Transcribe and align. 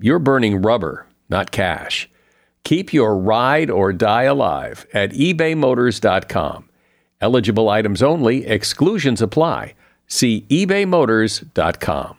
you're 0.00 0.18
burning 0.18 0.62
rubber, 0.62 1.06
not 1.28 1.50
cash. 1.50 2.08
Keep 2.64 2.92
your 2.92 3.16
ride 3.16 3.70
or 3.70 3.92
die 3.92 4.24
alive 4.24 4.86
at 4.92 5.12
ebaymotors.com. 5.12 6.68
Eligible 7.20 7.68
items 7.68 8.02
only, 8.02 8.46
exclusions 8.46 9.20
apply. 9.20 9.74
See 10.06 10.46
ebaymotors.com. 10.48 12.16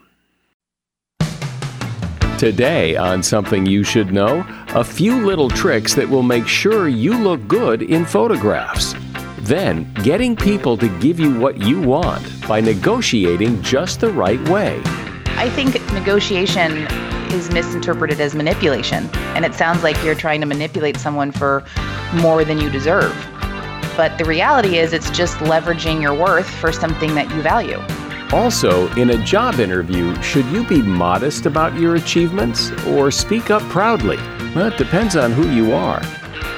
Today, 2.38 2.96
on 2.96 3.22
Something 3.22 3.68
You 3.68 3.84
Should 3.84 4.12
Know, 4.12 4.44
a 4.70 4.84
few 4.84 5.24
little 5.28 5.48
tricks 5.48 5.94
that 5.94 6.10
will 6.10 6.24
make 6.24 6.48
sure 6.48 6.88
you 6.88 7.16
look 7.16 7.48
good 7.48 7.84
in 7.84 8.04
photographs. 8.04 8.96
Then, 9.42 9.94
getting 10.04 10.36
people 10.36 10.76
to 10.78 10.88
give 11.00 11.20
you 11.20 11.40
what 11.40 11.60
you 11.60 11.80
want 11.82 12.48
by 12.48 12.60
negotiating 12.60 13.62
just 13.62 14.00
the 14.00 14.10
right 14.10 14.42
way. 14.50 14.82
I 15.38 15.50
think 15.52 15.76
negotiation 15.94 16.88
is 17.34 17.52
misinterpreted 17.52 18.20
as 18.20 18.36
manipulation, 18.36 19.10
and 19.36 19.46
it 19.46 19.54
sounds 19.54 19.84
like 19.84 20.02
you're 20.04 20.16
trying 20.16 20.42
to 20.42 20.48
manipulate 20.48 20.98
someone 20.98 21.32
for 21.32 21.64
more 22.16 22.44
than 22.44 22.60
you 22.60 22.70
deserve. 22.70 23.14
But 23.98 24.18
the 24.18 24.26
reality 24.26 24.78
is, 24.78 24.94
it's 24.94 25.10
just 25.12 25.38
leveraging 25.38 26.02
your 26.02 26.14
worth 26.14 26.50
for 26.50 26.72
something 26.72 27.16
that 27.16 27.30
you 27.32 27.42
value. 27.42 27.80
Also, 28.32 28.88
in 28.94 29.10
a 29.10 29.26
job 29.26 29.60
interview, 29.60 30.16
should 30.22 30.46
you 30.48 30.66
be 30.66 30.82
modest 30.82 31.46
about 31.46 31.78
your 31.78 31.96
achievements 31.96 32.72
or 32.88 33.12
speak 33.12 33.52
up 33.52 33.62
proudly? 33.64 34.18
Well, 34.56 34.68
it 34.72 34.78
depends 34.78 35.16
on 35.16 35.34
who 35.34 35.50
you 35.52 35.74
are. 35.74 36.02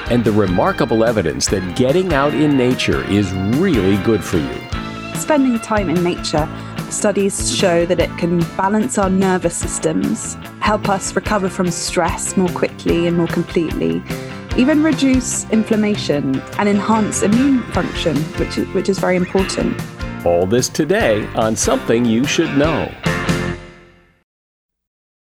And 0.09 0.23
the 0.23 0.31
remarkable 0.31 1.03
evidence 1.03 1.47
that 1.47 1.75
getting 1.75 2.13
out 2.13 2.33
in 2.33 2.55
nature 2.55 3.03
is 3.09 3.31
really 3.57 3.97
good 4.03 4.23
for 4.23 4.37
you. 4.37 4.69
Spending 5.15 5.59
time 5.59 5.89
in 5.89 6.03
nature, 6.03 6.47
studies 6.93 7.53
show 7.53 7.85
that 7.87 7.99
it 7.99 8.15
can 8.17 8.39
balance 8.55 8.97
our 8.97 9.09
nervous 9.09 9.55
systems, 9.55 10.35
help 10.61 10.87
us 10.87 11.15
recover 11.15 11.49
from 11.49 11.71
stress 11.71 12.37
more 12.37 12.49
quickly 12.49 13.07
and 13.07 13.17
more 13.17 13.27
completely, 13.27 14.01
even 14.57 14.83
reduce 14.83 15.49
inflammation 15.49 16.39
and 16.59 16.69
enhance 16.69 17.23
immune 17.23 17.63
function, 17.71 18.15
which 18.37 18.57
is, 18.57 18.67
which 18.69 18.89
is 18.89 18.99
very 18.99 19.15
important. 19.15 19.75
All 20.25 20.45
this 20.45 20.69
today 20.69 21.25
on 21.35 21.55
Something 21.55 22.05
You 22.05 22.25
Should 22.25 22.55
Know. 22.57 22.93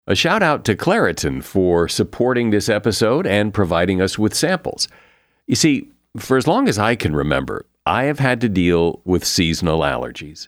A 0.07 0.15
shout 0.15 0.41
out 0.41 0.63
to 0.65 0.75
Claritin 0.75 1.43
for 1.43 1.89
supporting 1.89 2.49
this 2.49 2.69
episode 2.69 3.27
and 3.27 3.53
providing 3.53 4.01
us 4.01 4.17
with 4.17 4.33
samples. 4.33 4.87
You 5.45 5.55
see, 5.55 5.91
for 6.15 6.37
as 6.37 6.47
long 6.47 6.69
as 6.69 6.79
I 6.79 6.95
can 6.95 7.13
remember, 7.13 7.65
I 7.85 8.05
have 8.05 8.19
had 8.19 8.39
to 8.41 8.49
deal 8.49 9.01
with 9.03 9.25
seasonal 9.25 9.81
allergies 9.81 10.47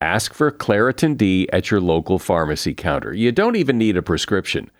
Ask 0.00 0.32
for 0.32 0.52
Claritin 0.52 1.16
D 1.16 1.48
at 1.52 1.70
your 1.70 1.80
local 1.80 2.20
pharmacy 2.20 2.72
counter. 2.72 3.12
You 3.12 3.32
don't 3.32 3.56
even 3.56 3.78
need 3.78 3.96
a 3.96 4.02
prescription. 4.02 4.70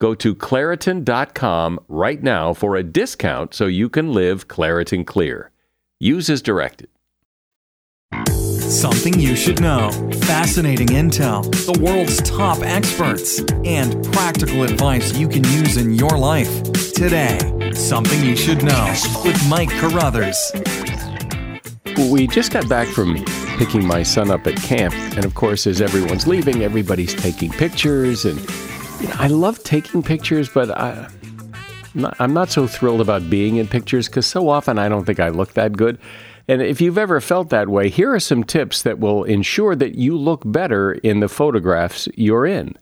Go 0.00 0.16
to 0.16 0.34
Claritin.com 0.34 1.78
right 1.86 2.20
now 2.20 2.52
for 2.52 2.74
a 2.74 2.82
discount 2.82 3.54
so 3.54 3.66
you 3.66 3.88
can 3.88 4.12
live 4.12 4.48
Claritin 4.48 5.06
Clear. 5.06 5.52
Use 6.00 6.28
as 6.28 6.42
directed. 6.42 6.88
Something 8.58 9.20
you 9.20 9.36
should 9.36 9.60
know. 9.60 9.90
Fascinating 10.22 10.88
intel, 10.88 11.44
the 11.72 11.80
world's 11.80 12.20
top 12.22 12.58
experts, 12.62 13.40
and 13.64 14.04
practical 14.12 14.64
advice 14.64 15.16
you 15.16 15.28
can 15.28 15.44
use 15.44 15.76
in 15.76 15.94
your 15.94 16.18
life. 16.18 16.64
Today, 16.94 17.38
Something 17.74 18.24
You 18.24 18.34
Should 18.34 18.64
Know 18.64 18.92
with 19.24 19.48
Mike 19.48 19.70
Carruthers. 19.70 20.52
We 22.10 22.26
just 22.26 22.52
got 22.52 22.68
back 22.68 22.88
from 22.88 23.24
picking 23.56 23.86
my 23.86 24.02
son 24.02 24.30
up 24.30 24.46
at 24.46 24.56
camp, 24.56 24.94
and 25.16 25.24
of 25.24 25.34
course, 25.34 25.66
as 25.66 25.80
everyone's 25.80 26.26
leaving, 26.26 26.62
everybody's 26.62 27.14
taking 27.14 27.50
pictures. 27.50 28.24
And 28.24 28.38
you 29.00 29.08
know, 29.08 29.14
I 29.16 29.28
love 29.28 29.62
taking 29.64 30.02
pictures, 30.02 30.48
but 30.48 30.70
I, 30.70 31.08
I'm 32.18 32.34
not 32.34 32.50
so 32.50 32.66
thrilled 32.66 33.00
about 33.00 33.30
being 33.30 33.56
in 33.56 33.68
pictures 33.68 34.08
because 34.08 34.26
so 34.26 34.48
often 34.48 34.78
I 34.78 34.88
don't 34.88 35.04
think 35.04 35.20
I 35.20 35.28
look 35.28 35.54
that 35.54 35.76
good. 35.76 35.98
And 36.48 36.60
if 36.60 36.80
you've 36.80 36.98
ever 36.98 37.20
felt 37.20 37.50
that 37.50 37.68
way, 37.68 37.88
here 37.88 38.12
are 38.12 38.20
some 38.20 38.44
tips 38.44 38.82
that 38.82 38.98
will 38.98 39.24
ensure 39.24 39.74
that 39.76 39.94
you 39.94 40.16
look 40.16 40.42
better 40.44 40.92
in 40.92 41.20
the 41.20 41.28
photographs 41.28 42.08
you're 42.16 42.46
in. 42.46 42.74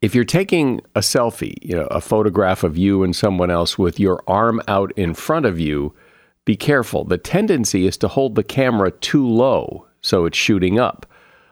If 0.00 0.14
you're 0.14 0.24
taking 0.24 0.80
a 0.94 1.00
selfie, 1.00 1.54
you 1.62 1.74
know, 1.74 1.86
a 1.86 2.00
photograph 2.00 2.62
of 2.62 2.76
you 2.76 3.02
and 3.02 3.16
someone 3.16 3.50
else 3.50 3.78
with 3.78 3.98
your 3.98 4.22
arm 4.26 4.60
out 4.68 4.92
in 4.96 5.14
front 5.14 5.46
of 5.46 5.58
you, 5.58 5.94
be 6.44 6.56
careful. 6.56 7.04
The 7.04 7.18
tendency 7.18 7.86
is 7.86 7.96
to 7.98 8.08
hold 8.08 8.34
the 8.34 8.44
camera 8.44 8.90
too 8.90 9.26
low, 9.26 9.86
so 10.04 10.26
it's 10.26 10.36
shooting 10.36 10.78
up. 10.78 11.06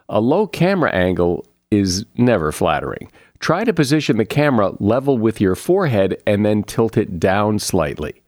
A 0.09 0.21
low 0.21 0.47
camera 0.47 0.91
angle 0.93 1.47
is 1.71 2.05
never 2.17 2.53
flattering. 2.53 3.11
Try 3.39 3.65
to 3.65 3.73
position 3.73 4.19
the 4.19 4.25
camera 4.25 4.73
level 4.79 5.17
with 5.19 5.41
your 5.41 5.57
forehead 5.57 6.23
and 6.27 6.45
then 6.45 6.63
tilt 6.63 6.97
it 6.97 7.19
down 7.19 7.59
slightly. 7.59 8.23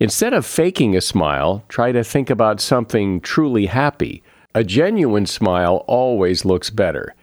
Instead 0.00 0.34
of 0.34 0.44
faking 0.44 0.96
a 0.96 1.00
smile, 1.00 1.64
try 1.68 1.92
to 1.92 2.02
think 2.02 2.28
about 2.28 2.60
something 2.60 3.20
truly 3.20 3.66
happy. 3.66 4.22
A 4.54 4.64
genuine 4.64 5.24
smile 5.24 5.84
always 5.86 6.44
looks 6.44 6.68
better. 6.68 7.14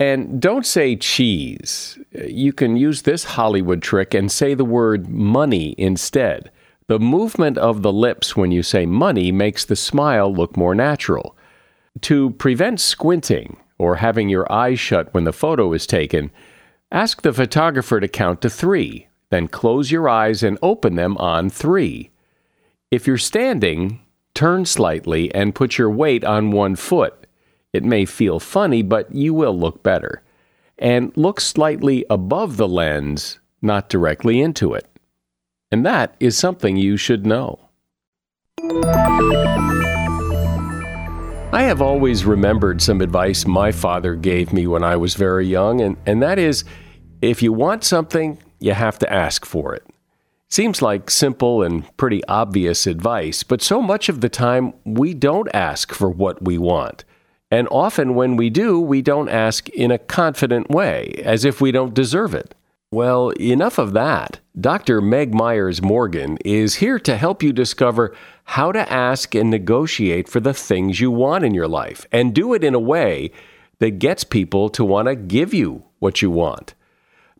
And 0.00 0.40
don't 0.40 0.64
say 0.64 0.94
cheese. 0.94 1.98
You 2.12 2.52
can 2.52 2.76
use 2.76 3.02
this 3.02 3.24
Hollywood 3.24 3.82
trick 3.82 4.14
and 4.14 4.30
say 4.30 4.54
the 4.54 4.64
word 4.64 5.08
money 5.08 5.74
instead. 5.76 6.52
The 6.86 7.00
movement 7.00 7.58
of 7.58 7.82
the 7.82 7.92
lips 7.92 8.36
when 8.36 8.52
you 8.52 8.62
say 8.62 8.86
money 8.86 9.32
makes 9.32 9.64
the 9.64 9.76
smile 9.76 10.32
look 10.32 10.56
more 10.56 10.74
natural. 10.74 11.36
To 12.02 12.30
prevent 12.30 12.80
squinting, 12.80 13.56
or 13.78 13.96
having 13.96 14.28
your 14.28 14.50
eyes 14.52 14.80
shut 14.80 15.12
when 15.14 15.24
the 15.24 15.32
photo 15.32 15.72
is 15.72 15.86
taken, 15.86 16.30
ask 16.90 17.22
the 17.22 17.32
photographer 17.32 18.00
to 18.00 18.08
count 18.08 18.40
to 18.42 18.50
three, 18.50 19.08
then 19.30 19.48
close 19.48 19.90
your 19.90 20.08
eyes 20.08 20.42
and 20.42 20.58
open 20.62 20.94
them 20.94 21.16
on 21.18 21.50
three. 21.50 22.10
If 22.90 23.06
you're 23.06 23.18
standing, 23.18 24.00
turn 24.34 24.64
slightly 24.64 25.34
and 25.34 25.54
put 25.54 25.78
your 25.78 25.90
weight 25.90 26.24
on 26.24 26.50
one 26.50 26.76
foot. 26.76 27.26
It 27.72 27.84
may 27.84 28.04
feel 28.04 28.40
funny, 28.40 28.82
but 28.82 29.14
you 29.14 29.34
will 29.34 29.56
look 29.58 29.82
better. 29.82 30.22
And 30.78 31.14
look 31.16 31.40
slightly 31.40 32.06
above 32.08 32.56
the 32.56 32.68
lens, 32.68 33.40
not 33.60 33.88
directly 33.88 34.40
into 34.40 34.74
it. 34.74 34.86
And 35.70 35.84
that 35.84 36.14
is 36.20 36.38
something 36.38 36.76
you 36.76 36.96
should 36.96 37.26
know. 37.26 37.58
I 41.50 41.62
have 41.62 41.80
always 41.80 42.26
remembered 42.26 42.82
some 42.82 43.00
advice 43.00 43.46
my 43.46 43.72
father 43.72 44.14
gave 44.14 44.52
me 44.52 44.66
when 44.66 44.84
I 44.84 44.96
was 44.96 45.14
very 45.14 45.46
young, 45.46 45.80
and, 45.80 45.96
and 46.04 46.22
that 46.22 46.38
is 46.38 46.62
if 47.22 47.42
you 47.42 47.54
want 47.54 47.84
something, 47.84 48.38
you 48.60 48.74
have 48.74 48.98
to 48.98 49.10
ask 49.10 49.46
for 49.46 49.74
it. 49.74 49.86
Seems 50.50 50.82
like 50.82 51.10
simple 51.10 51.62
and 51.62 51.84
pretty 51.96 52.22
obvious 52.26 52.86
advice, 52.86 53.42
but 53.44 53.62
so 53.62 53.80
much 53.80 54.10
of 54.10 54.20
the 54.20 54.28
time 54.28 54.74
we 54.84 55.14
don't 55.14 55.48
ask 55.54 55.94
for 55.94 56.10
what 56.10 56.42
we 56.42 56.58
want. 56.58 57.04
And 57.50 57.66
often 57.70 58.14
when 58.14 58.36
we 58.36 58.50
do, 58.50 58.78
we 58.78 59.00
don't 59.00 59.30
ask 59.30 59.70
in 59.70 59.90
a 59.90 59.98
confident 59.98 60.68
way, 60.68 61.22
as 61.24 61.46
if 61.46 61.62
we 61.62 61.72
don't 61.72 61.94
deserve 61.94 62.34
it. 62.34 62.54
Well, 62.90 63.30
enough 63.40 63.78
of 63.78 63.92
that. 63.94 64.40
Dr. 64.58 65.00
Meg 65.00 65.34
Myers 65.34 65.82
Morgan 65.82 66.38
is 66.44 66.76
here 66.76 66.98
to 67.00 67.16
help 67.16 67.42
you 67.42 67.52
discover 67.52 68.14
how 68.52 68.72
to 68.72 68.90
ask 68.90 69.34
and 69.34 69.50
negotiate 69.50 70.26
for 70.26 70.40
the 70.40 70.54
things 70.54 71.00
you 71.00 71.10
want 71.10 71.44
in 71.44 71.52
your 71.52 71.68
life 71.68 72.06
and 72.10 72.34
do 72.34 72.54
it 72.54 72.64
in 72.64 72.74
a 72.74 72.80
way 72.80 73.30
that 73.78 73.98
gets 73.98 74.24
people 74.24 74.70
to 74.70 74.82
want 74.82 75.06
to 75.06 75.14
give 75.14 75.52
you 75.52 75.84
what 75.98 76.22
you 76.22 76.30
want. 76.30 76.72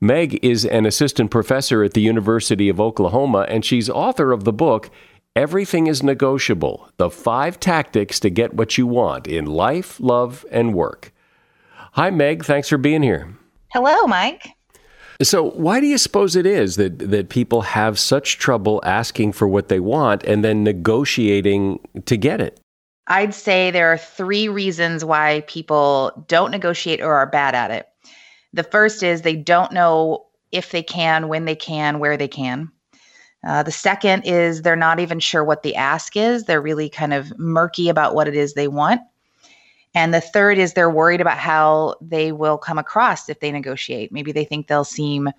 Meg 0.03 0.39
is 0.45 0.67
an 0.67 0.85
assistant 0.85 1.31
professor 1.31 1.83
at 1.83 1.95
the 1.95 2.03
University 2.03 2.69
of 2.69 2.79
Oklahoma, 2.79 3.47
and 3.49 3.65
she's 3.65 3.89
author 3.89 4.33
of 4.33 4.45
the 4.45 4.53
book, 4.53 4.91
Everything 5.35 5.87
is 5.87 6.03
Negotiable 6.03 6.91
The 6.99 7.09
Five 7.09 7.59
Tactics 7.59 8.21
to 8.21 8.29
Get 8.29 8.53
What 8.53 8.77
You 8.77 8.87
Want 8.87 9.27
in 9.27 9.47
Life, 9.47 9.99
Love, 10.01 10.45
and 10.51 10.75
Work. 10.75 11.15
Hi, 11.93 12.11
Meg. 12.11 12.45
Thanks 12.45 12.69
for 12.69 12.77
being 12.77 13.03
here. 13.03 13.35
Hello, 13.73 14.07
Mike. 14.07 14.58
So, 15.21 15.51
why 15.51 15.81
do 15.81 15.87
you 15.87 15.99
suppose 15.99 16.37
it 16.37 16.47
is 16.47 16.77
that, 16.77 16.99
that 17.01 17.29
people 17.29 17.63
have 17.63 17.99
such 17.99 18.39
trouble 18.39 18.81
asking 18.85 19.33
for 19.33 19.49
what 19.49 19.69
they 19.69 19.81
want 19.81 20.23
and 20.23 20.45
then 20.45 20.63
negotiating 20.63 21.81
to 22.07 22.17
get 22.17 22.41
it? 22.41 22.61
I'd 23.09 23.35
say 23.35 23.71
there 23.71 23.93
are 23.93 23.99
three 23.99 24.49
reasons 24.49 25.05
why 25.05 25.43
people 25.49 26.25
don't 26.29 26.53
negotiate 26.53 27.01
or 27.01 27.15
are 27.15 27.27
bad 27.27 27.57
at 27.57 27.73
it. 27.73 27.89
The 28.53 28.63
first 28.63 29.03
is 29.03 29.23
they 29.23 29.35
don't 29.35 29.73
know 29.73 30.27
if 30.53 30.71
they 30.71 30.83
can, 30.83 31.27
when 31.27 31.47
they 31.47 31.57
can, 31.57 31.99
where 31.99 32.17
they 32.17 32.29
can. 32.29 32.71
Uh, 33.47 33.63
the 33.63 33.73
second 33.73 34.23
is 34.25 34.63
they're 34.63 34.77
not 34.77 35.01
even 35.01 35.21
sure 35.21 35.43
what 35.43 35.63
the 35.63 35.75
ask 35.75 36.17
is. 36.17 36.45
They're 36.45 36.61
really 36.61 36.89
kind 36.89 37.13
of 37.13 37.37
murky 37.39 37.89
about 37.89 38.15
what 38.15 38.29
it 38.29 38.35
is 38.35 38.55
they 38.55 38.69
want. 38.69 39.01
And 39.95 40.13
the 40.13 40.21
third 40.21 40.59
is 40.59 40.73
they're 40.73 40.91
worried 40.91 41.21
about 41.21 41.39
how 41.39 41.97
they 42.01 42.33
will 42.33 42.59
come 42.59 42.79
across 42.79 43.29
if 43.29 43.41
they 43.41 43.51
negotiate. 43.51 44.13
Maybe 44.13 44.33
they 44.33 44.45
think 44.45 44.67
they'll 44.67 44.85
seem 44.85 45.31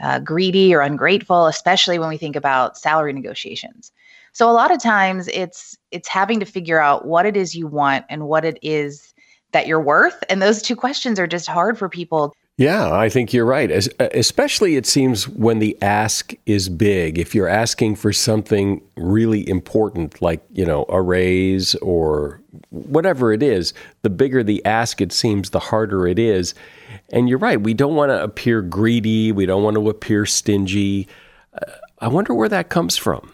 uh, 0.00 0.20
greedy 0.20 0.74
or 0.74 0.80
ungrateful, 0.80 1.46
especially 1.46 1.98
when 1.98 2.08
we 2.08 2.16
think 2.16 2.36
about 2.36 2.78
salary 2.78 3.12
negotiations. 3.12 3.92
So 4.32 4.48
a 4.48 4.52
lot 4.52 4.70
of 4.70 4.80
times 4.80 5.28
it's 5.28 5.76
it's 5.90 6.08
having 6.08 6.40
to 6.40 6.46
figure 6.46 6.80
out 6.80 7.06
what 7.06 7.26
it 7.26 7.36
is 7.36 7.54
you 7.54 7.66
want 7.66 8.06
and 8.08 8.26
what 8.26 8.44
it 8.44 8.58
is 8.62 9.12
that 9.52 9.66
you're 9.66 9.80
worth. 9.80 10.22
And 10.28 10.40
those 10.40 10.62
two 10.62 10.76
questions 10.76 11.18
are 11.18 11.26
just 11.26 11.48
hard 11.48 11.76
for 11.76 11.88
people 11.88 12.34
yeah, 12.60 12.92
I 12.92 13.08
think 13.08 13.32
you're 13.32 13.46
right. 13.46 13.70
As, 13.70 13.88
especially, 13.98 14.76
it 14.76 14.84
seems 14.84 15.26
when 15.26 15.60
the 15.60 15.78
ask 15.80 16.34
is 16.44 16.68
big. 16.68 17.18
If 17.18 17.34
you're 17.34 17.48
asking 17.48 17.96
for 17.96 18.12
something 18.12 18.82
really 18.98 19.48
important, 19.48 20.20
like 20.20 20.42
you 20.52 20.66
know 20.66 20.84
a 20.90 21.00
raise 21.00 21.74
or 21.76 22.42
whatever 22.68 23.32
it 23.32 23.42
is, 23.42 23.72
the 24.02 24.10
bigger 24.10 24.42
the 24.42 24.62
ask, 24.66 25.00
it 25.00 25.10
seems 25.10 25.48
the 25.48 25.58
harder 25.58 26.06
it 26.06 26.18
is. 26.18 26.52
And 27.08 27.30
you're 27.30 27.38
right. 27.38 27.58
We 27.58 27.72
don't 27.72 27.94
want 27.94 28.10
to 28.10 28.22
appear 28.22 28.60
greedy. 28.60 29.32
We 29.32 29.46
don't 29.46 29.62
want 29.62 29.76
to 29.76 29.88
appear 29.88 30.26
stingy. 30.26 31.08
Uh, 31.54 31.72
I 32.00 32.08
wonder 32.08 32.34
where 32.34 32.50
that 32.50 32.68
comes 32.68 32.94
from. 32.94 33.32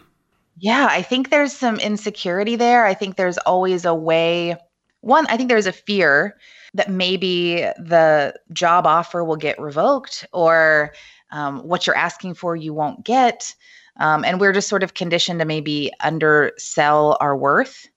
Yeah, 0.57 0.87
I 0.89 1.01
think 1.01 1.31
there's 1.31 1.51
some 1.51 1.81
insecurity 1.81 2.55
there. 2.55 2.85
I 2.85 2.93
think 2.93 3.17
there's 3.17 3.37
always 3.39 3.83
a 3.83 3.93
way. 3.93 4.55
One, 5.01 5.25
I 5.27 5.35
think 5.35 5.49
there's 5.49 5.67
a 5.67 5.73
fear 5.73 6.37
that 6.77 6.89
maybe 6.89 7.55
the 7.77 8.33
job 8.53 8.85
offer 8.85 9.23
will 9.23 9.35
get 9.35 9.59
revoked 9.59 10.25
or 10.31 10.93
um, 11.31 11.59
what 11.59 11.85
you're 11.85 11.95
asking 11.95 12.35
for 12.35 12.55
you 12.55 12.73
won't 12.73 13.03
get. 13.03 13.53
Um, 13.99 14.23
and 14.23 14.39
we're 14.39 14.53
just 14.53 14.69
sort 14.69 14.83
of 14.83 14.93
conditioned 14.93 15.39
to 15.39 15.45
maybe 15.45 15.91
undersell 15.99 17.17
our 17.19 17.35
worth 17.35 17.87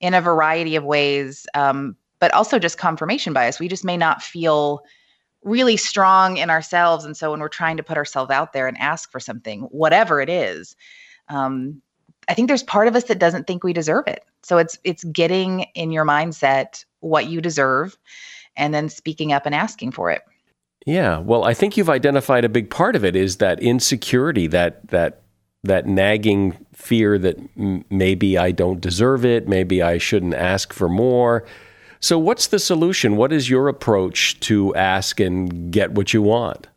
in 0.00 0.14
a 0.14 0.20
variety 0.20 0.76
of 0.76 0.84
ways, 0.84 1.46
um, 1.54 1.96
but 2.20 2.32
also 2.32 2.60
just 2.60 2.78
confirmation 2.78 3.32
bias. 3.32 3.58
We 3.58 3.66
just 3.66 3.84
may 3.84 3.96
not 3.96 4.22
feel 4.22 4.84
really 5.42 5.76
strong 5.76 6.36
in 6.36 6.48
ourselves. 6.48 7.04
And 7.04 7.16
so 7.16 7.32
when 7.32 7.40
we're 7.40 7.48
trying 7.48 7.76
to 7.76 7.82
put 7.82 7.96
ourselves 7.96 8.30
out 8.30 8.52
there 8.52 8.68
and 8.68 8.78
ask 8.78 9.10
for 9.10 9.20
something, 9.20 9.62
whatever 9.62 10.20
it 10.20 10.28
is, 10.28 10.76
um, 11.28 11.82
I 12.28 12.34
think 12.34 12.48
there's 12.48 12.62
part 12.62 12.88
of 12.88 12.96
us 12.96 13.04
that 13.04 13.18
doesn't 13.18 13.46
think 13.46 13.64
we 13.64 13.72
deserve 13.72 14.06
it. 14.06 14.24
So 14.42 14.58
it's 14.58 14.78
it's 14.84 15.04
getting 15.04 15.62
in 15.74 15.90
your 15.90 16.04
mindset 16.04 16.84
what 17.00 17.26
you 17.26 17.40
deserve 17.40 17.96
and 18.56 18.74
then 18.74 18.88
speaking 18.88 19.32
up 19.32 19.46
and 19.46 19.54
asking 19.54 19.92
for 19.92 20.10
it. 20.10 20.22
Yeah, 20.86 21.18
well, 21.18 21.44
I 21.44 21.54
think 21.54 21.76
you've 21.76 21.90
identified 21.90 22.44
a 22.44 22.48
big 22.48 22.70
part 22.70 22.96
of 22.96 23.04
it 23.04 23.14
is 23.16 23.36
that 23.36 23.60
insecurity, 23.60 24.46
that 24.48 24.88
that 24.88 25.22
that 25.64 25.86
nagging 25.86 26.56
fear 26.72 27.18
that 27.18 27.38
m- 27.58 27.84
maybe 27.90 28.38
I 28.38 28.52
don't 28.52 28.80
deserve 28.80 29.24
it, 29.24 29.48
maybe 29.48 29.82
I 29.82 29.98
shouldn't 29.98 30.34
ask 30.34 30.72
for 30.72 30.88
more. 30.88 31.44
So, 32.00 32.18
what's 32.18 32.46
the 32.46 32.58
solution? 32.58 33.16
What 33.16 33.32
is 33.32 33.50
your 33.50 33.68
approach 33.68 34.38
to 34.40 34.74
ask 34.76 35.18
and 35.20 35.72
get 35.72 35.92
what 35.92 36.14
you 36.14 36.22
want? 36.22 36.68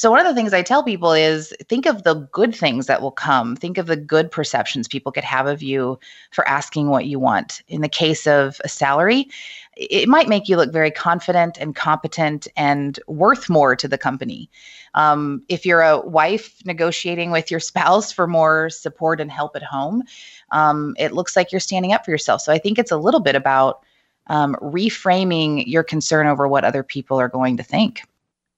So, 0.00 0.10
one 0.10 0.20
of 0.20 0.24
the 0.24 0.34
things 0.34 0.54
I 0.54 0.62
tell 0.62 0.82
people 0.82 1.12
is 1.12 1.52
think 1.68 1.84
of 1.84 2.04
the 2.04 2.14
good 2.32 2.54
things 2.54 2.86
that 2.86 3.02
will 3.02 3.10
come. 3.10 3.54
Think 3.54 3.76
of 3.76 3.86
the 3.86 3.98
good 3.98 4.30
perceptions 4.30 4.88
people 4.88 5.12
could 5.12 5.24
have 5.24 5.46
of 5.46 5.62
you 5.62 5.98
for 6.30 6.48
asking 6.48 6.88
what 6.88 7.04
you 7.04 7.18
want. 7.18 7.60
In 7.68 7.82
the 7.82 7.88
case 7.88 8.26
of 8.26 8.62
a 8.64 8.68
salary, 8.70 9.28
it 9.76 10.08
might 10.08 10.26
make 10.26 10.48
you 10.48 10.56
look 10.56 10.72
very 10.72 10.90
confident 10.90 11.58
and 11.58 11.76
competent 11.76 12.48
and 12.56 12.98
worth 13.08 13.50
more 13.50 13.76
to 13.76 13.86
the 13.86 13.98
company. 13.98 14.48
Um, 14.94 15.42
if 15.50 15.66
you're 15.66 15.82
a 15.82 16.00
wife 16.00 16.64
negotiating 16.64 17.30
with 17.30 17.50
your 17.50 17.60
spouse 17.70 18.10
for 18.10 18.26
more 18.26 18.70
support 18.70 19.20
and 19.20 19.30
help 19.30 19.54
at 19.54 19.62
home, 19.62 20.02
um, 20.50 20.96
it 20.98 21.12
looks 21.12 21.36
like 21.36 21.52
you're 21.52 21.60
standing 21.60 21.92
up 21.92 22.06
for 22.06 22.10
yourself. 22.10 22.40
So, 22.40 22.54
I 22.54 22.58
think 22.58 22.78
it's 22.78 22.90
a 22.90 22.96
little 22.96 23.20
bit 23.20 23.34
about 23.34 23.84
um, 24.28 24.56
reframing 24.62 25.64
your 25.66 25.82
concern 25.82 26.26
over 26.26 26.48
what 26.48 26.64
other 26.64 26.82
people 26.82 27.20
are 27.20 27.28
going 27.28 27.58
to 27.58 27.62
think. 27.62 28.00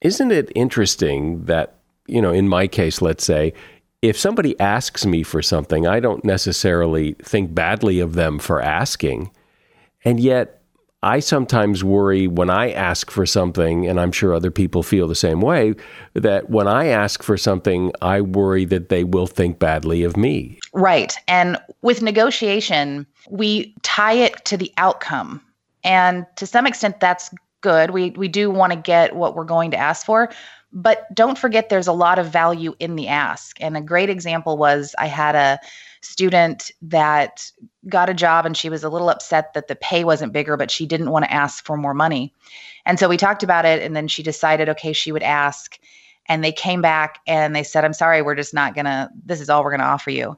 Isn't 0.02 0.30
it 0.30 0.52
interesting 0.54 1.44
that, 1.46 1.78
you 2.06 2.20
know, 2.20 2.32
in 2.32 2.48
my 2.48 2.66
case, 2.66 3.00
let's 3.00 3.24
say, 3.24 3.54
if 4.02 4.18
somebody 4.18 4.58
asks 4.58 5.06
me 5.06 5.22
for 5.22 5.40
something, 5.42 5.86
I 5.86 6.00
don't 6.00 6.24
necessarily 6.24 7.14
think 7.22 7.54
badly 7.54 8.00
of 8.00 8.14
them 8.14 8.38
for 8.40 8.60
asking. 8.60 9.30
And 10.04 10.18
yet, 10.18 10.62
I 11.04 11.18
sometimes 11.18 11.82
worry 11.82 12.28
when 12.28 12.50
I 12.50 12.70
ask 12.70 13.10
for 13.10 13.26
something, 13.26 13.88
and 13.88 14.00
I'm 14.00 14.12
sure 14.12 14.34
other 14.34 14.52
people 14.52 14.84
feel 14.84 15.08
the 15.08 15.14
same 15.14 15.40
way, 15.40 15.74
that 16.14 16.50
when 16.50 16.68
I 16.68 16.86
ask 16.86 17.22
for 17.22 17.36
something, 17.36 17.92
I 18.00 18.20
worry 18.20 18.64
that 18.66 18.88
they 18.88 19.02
will 19.02 19.26
think 19.26 19.58
badly 19.58 20.04
of 20.04 20.16
me. 20.16 20.58
Right. 20.72 21.16
And 21.26 21.58
with 21.82 22.02
negotiation, 22.02 23.06
we 23.28 23.74
tie 23.82 24.14
it 24.14 24.44
to 24.44 24.56
the 24.56 24.72
outcome. 24.76 25.40
And 25.82 26.24
to 26.36 26.46
some 26.46 26.68
extent, 26.68 27.00
that's 27.00 27.30
good. 27.62 27.90
We 27.90 28.10
we 28.10 28.28
do 28.28 28.50
want 28.50 28.72
to 28.72 28.78
get 28.78 29.16
what 29.16 29.34
we're 29.34 29.44
going 29.44 29.70
to 29.70 29.76
ask 29.76 30.04
for, 30.04 30.30
but 30.72 31.06
don't 31.14 31.38
forget 31.38 31.68
there's 31.68 31.86
a 31.86 31.92
lot 31.92 32.18
of 32.18 32.26
value 32.26 32.74
in 32.78 32.96
the 32.96 33.08
ask. 33.08 33.56
And 33.60 33.76
a 33.76 33.80
great 33.80 34.10
example 34.10 34.58
was 34.58 34.94
I 34.98 35.06
had 35.06 35.34
a 35.34 35.58
student 36.02 36.70
that 36.82 37.50
got 37.88 38.10
a 38.10 38.14
job 38.14 38.44
and 38.44 38.56
she 38.56 38.68
was 38.68 38.82
a 38.82 38.88
little 38.88 39.08
upset 39.08 39.54
that 39.54 39.68
the 39.68 39.76
pay 39.76 40.04
wasn't 40.04 40.32
bigger, 40.32 40.56
but 40.56 40.70
she 40.70 40.84
didn't 40.84 41.10
want 41.10 41.24
to 41.24 41.32
ask 41.32 41.64
for 41.64 41.76
more 41.76 41.94
money. 41.94 42.34
And 42.84 42.98
so 42.98 43.08
we 43.08 43.16
talked 43.16 43.42
about 43.42 43.64
it 43.64 43.82
and 43.82 43.94
then 43.94 44.08
she 44.08 44.22
decided 44.22 44.68
okay, 44.68 44.92
she 44.92 45.12
would 45.12 45.22
ask 45.22 45.78
and 46.26 46.42
they 46.42 46.52
came 46.52 46.82
back 46.82 47.20
and 47.26 47.54
they 47.54 47.62
said, 47.62 47.84
"I'm 47.84 47.92
sorry, 47.92 48.22
we're 48.22 48.34
just 48.34 48.54
not 48.54 48.74
going 48.74 48.84
to 48.86 49.10
this 49.24 49.40
is 49.40 49.48
all 49.48 49.62
we're 49.62 49.70
going 49.70 49.80
to 49.80 49.86
offer 49.86 50.10
you." 50.10 50.36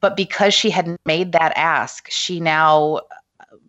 But 0.00 0.16
because 0.16 0.54
she 0.54 0.70
had 0.70 0.96
made 1.04 1.32
that 1.32 1.52
ask, 1.54 2.10
she 2.10 2.40
now 2.40 3.02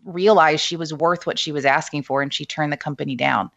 realized 0.06 0.64
she 0.64 0.76
was 0.76 0.94
worth 0.94 1.26
what 1.26 1.40
she 1.40 1.52
was 1.52 1.66
asking 1.66 2.04
for 2.04 2.22
and 2.22 2.34
she 2.34 2.46
turned 2.46 2.72
the 2.72 2.78
company 2.78 3.16
down. 3.16 3.50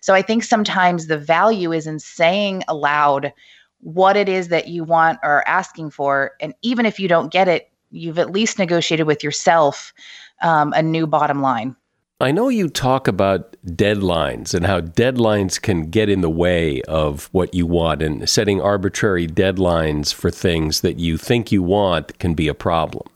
So 0.00 0.14
I 0.14 0.22
think 0.22 0.44
sometimes 0.44 1.06
the 1.06 1.18
value 1.18 1.72
is 1.72 1.86
in 1.86 1.98
saying 1.98 2.62
aloud 2.68 3.32
what 3.80 4.16
it 4.16 4.28
is 4.28 4.48
that 4.48 4.68
you 4.68 4.84
want 4.84 5.18
or 5.22 5.46
asking 5.48 5.90
for. 5.90 6.32
And 6.40 6.54
even 6.62 6.86
if 6.86 6.98
you 6.98 7.08
don't 7.08 7.32
get 7.32 7.48
it, 7.48 7.70
you've 7.90 8.18
at 8.18 8.30
least 8.30 8.58
negotiated 8.58 9.06
with 9.06 9.22
yourself 9.22 9.92
um, 10.42 10.72
a 10.74 10.82
new 10.82 11.06
bottom 11.06 11.40
line. 11.40 11.76
I 12.18 12.32
know 12.32 12.48
you 12.48 12.70
talk 12.70 13.08
about 13.08 13.56
deadlines 13.66 14.54
and 14.54 14.64
how 14.64 14.80
deadlines 14.80 15.60
can 15.60 15.90
get 15.90 16.08
in 16.08 16.22
the 16.22 16.30
way 16.30 16.80
of 16.82 17.28
what 17.32 17.52
you 17.52 17.66
want, 17.66 18.00
and 18.00 18.26
setting 18.26 18.58
arbitrary 18.58 19.26
deadlines 19.26 20.14
for 20.14 20.30
things 20.30 20.80
that 20.80 20.98
you 20.98 21.18
think 21.18 21.52
you 21.52 21.62
want 21.62 22.18
can 22.18 22.32
be 22.32 22.48
a 22.48 22.54
problem. 22.54 23.06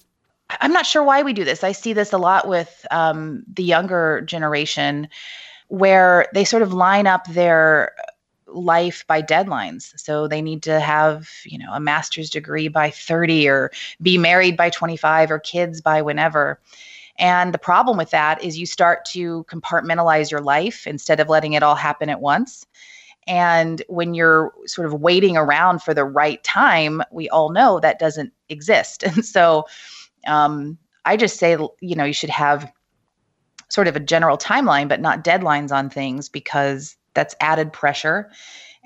I'm 0.60 0.72
not 0.72 0.86
sure 0.86 1.02
why 1.02 1.22
we 1.22 1.32
do 1.32 1.44
this. 1.44 1.64
I 1.64 1.72
see 1.72 1.92
this 1.92 2.12
a 2.12 2.18
lot 2.18 2.48
with 2.48 2.86
um, 2.90 3.44
the 3.52 3.62
younger 3.62 4.20
generation 4.22 5.08
where 5.68 6.26
they 6.34 6.44
sort 6.44 6.62
of 6.62 6.72
line 6.72 7.06
up 7.06 7.26
their 7.26 7.92
life 8.46 9.04
by 9.06 9.22
deadlines. 9.22 9.98
So 9.98 10.26
they 10.26 10.42
need 10.42 10.62
to 10.64 10.80
have, 10.80 11.30
you 11.44 11.58
know, 11.58 11.72
a 11.72 11.80
master's 11.80 12.30
degree 12.30 12.68
by 12.68 12.90
30 12.90 13.48
or 13.48 13.70
be 14.02 14.18
married 14.18 14.56
by 14.56 14.70
25 14.70 15.30
or 15.30 15.38
kids 15.38 15.80
by 15.80 16.02
whenever. 16.02 16.60
And 17.18 17.54
the 17.54 17.58
problem 17.58 17.96
with 17.96 18.10
that 18.10 18.42
is 18.42 18.58
you 18.58 18.66
start 18.66 19.04
to 19.06 19.44
compartmentalize 19.44 20.30
your 20.30 20.40
life 20.40 20.86
instead 20.86 21.20
of 21.20 21.28
letting 21.28 21.52
it 21.52 21.62
all 21.62 21.74
happen 21.74 22.08
at 22.08 22.20
once. 22.20 22.66
And 23.26 23.82
when 23.88 24.14
you're 24.14 24.52
sort 24.66 24.86
of 24.86 24.94
waiting 24.94 25.36
around 25.36 25.82
for 25.82 25.94
the 25.94 26.04
right 26.04 26.42
time, 26.42 27.02
we 27.12 27.28
all 27.28 27.50
know 27.50 27.78
that 27.80 27.98
doesn't 27.98 28.32
exist. 28.48 29.04
And 29.06 29.24
so 29.24 29.66
um, 30.26 30.78
I 31.04 31.16
just 31.16 31.38
say, 31.38 31.56
you 31.80 31.96
know, 31.96 32.04
you 32.04 32.12
should 32.12 32.30
have 32.30 32.70
sort 33.68 33.88
of 33.88 33.96
a 33.96 34.00
general 34.00 34.36
timeline, 34.36 34.88
but 34.88 35.00
not 35.00 35.24
deadlines 35.24 35.72
on 35.72 35.88
things 35.90 36.28
because 36.28 36.96
that's 37.14 37.34
added 37.40 37.72
pressure 37.72 38.30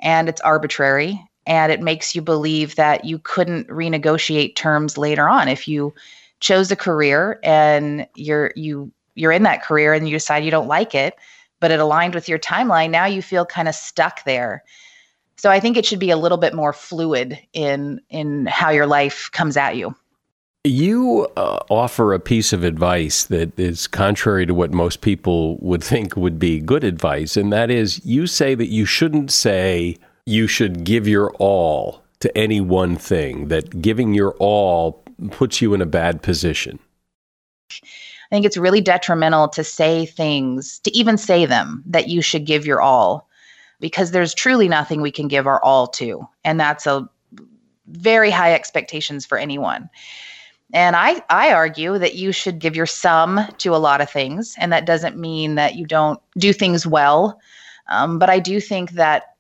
and 0.03 0.29
it's 0.29 0.41
arbitrary. 0.43 1.21
And 1.47 1.71
it 1.71 1.81
makes 1.81 2.15
you 2.15 2.23
believe 2.23 2.77
that 2.77 3.05
you 3.05 3.19
couldn't 3.19 3.69
renegotiate 3.69 4.57
terms 4.57 4.97
later 4.97 5.29
on. 5.29 5.49
If 5.49 5.69
you 5.69 5.95
chose 6.41 6.71
a 6.71 6.77
career 6.77 7.39
and 7.43 8.07
you're 8.15 8.53
you 8.55 8.93
you're 9.15 9.33
in 9.33 9.45
that 9.45 9.63
career 9.63 9.95
and 9.95 10.07
you 10.07 10.15
decide 10.15 10.45
you 10.45 10.51
don't 10.51 10.69
like 10.69 10.95
it 10.95 11.15
but 11.61 11.71
it 11.71 11.81
aligned 11.81 12.15
with 12.15 12.29
your 12.29 12.39
timeline 12.39 12.91
now 12.91 13.07
you 13.07 13.23
feel 13.23 13.47
kind 13.47 13.67
of 13.67 13.75
stuck 13.75 14.23
there. 14.25 14.63
So 15.37 15.51
i 15.51 15.59
think 15.59 15.77
it 15.77 15.87
should 15.87 15.99
be 15.99 16.11
a 16.11 16.19
little 16.19 16.37
bit 16.37 16.53
more 16.53 16.75
fluid 16.75 17.39
in 17.55 18.01
in 18.11 18.45
how 18.45 18.71
your 18.71 18.87
life 18.87 19.31
comes 19.33 19.57
at 19.57 19.77
you 19.77 19.95
you 20.65 21.29
uh, 21.37 21.59
offer 21.69 22.15
a 22.15 22.19
piece 22.19 22.55
of 22.55 22.65
advice 22.65 23.25
that 23.25 23.59
is 23.61 23.87
contrary 23.87 24.47
to 24.47 24.55
what 24.55 24.73
most 24.73 25.03
people 25.03 25.59
would 25.59 25.85
think 25.91 26.17
would 26.17 26.39
be 26.39 26.59
good 26.59 26.85
advice, 26.85 27.37
and 27.37 27.53
that 27.53 27.71
is 27.71 28.05
you 28.05 28.27
say 28.27 28.55
that 28.55 28.69
you 28.69 28.87
shouldn't 28.87 29.31
say 29.31 29.97
you 30.27 30.47
should 30.47 30.85
give 30.85 31.07
your 31.07 31.33
all 31.35 32.03
to 32.21 32.37
any 32.37 32.61
one 32.61 32.97
thing, 32.97 33.49
that 33.49 33.83
giving 33.83 34.15
your 34.15 34.33
all 34.39 35.05
puts 35.31 35.61
you 35.61 35.75
in 35.75 35.83
a 35.83 35.87
bad 35.87 36.23
position. 36.23 36.79
I 37.71 38.37
think 38.37 38.47
it's 38.47 38.57
really 38.57 38.81
detrimental 38.81 39.49
to 39.49 39.63
say 39.63 40.07
things, 40.07 40.79
to 40.81 40.97
even 40.97 41.19
say 41.19 41.45
them, 41.45 41.83
that 41.87 42.09
you 42.09 42.23
should 42.23 42.47
give 42.47 42.65
your 42.65 42.81
all, 42.81 43.29
because 43.79 44.11
there's 44.11 44.33
truly 44.33 44.69
nothing 44.69 45.03
we 45.03 45.11
can 45.11 45.29
give 45.29 45.47
our 45.47 45.63
all 45.63 45.87
to. 45.89 46.27
And 46.45 46.59
that's 46.59 46.87
a 46.87 47.07
very 47.89 48.31
high 48.31 48.55
expectations 48.55 49.27
for 49.27 49.37
anyone. 49.37 49.91
And 50.75 50.97
I, 50.97 51.23
I 51.31 51.53
argue 51.53 51.99
that 51.99 52.17
you 52.17 52.33
should 52.33 52.59
give 52.59 52.75
your 52.75 52.85
some 52.85 53.47
to 53.59 53.77
a 53.77 53.79
lot 53.79 54.01
of 54.01 54.11
things. 54.11 54.57
And 54.59 54.73
that 54.73 54.87
doesn't 54.87 55.17
mean 55.17 55.55
that 55.55 55.77
you 55.77 55.87
don't 55.87 56.21
do 56.37 56.53
things 56.53 56.85
well. 56.85 57.41
Um, 57.87 58.19
but 58.19 58.29
I 58.29 58.41
do 58.41 58.59
think 58.59 58.91
that 58.93 59.37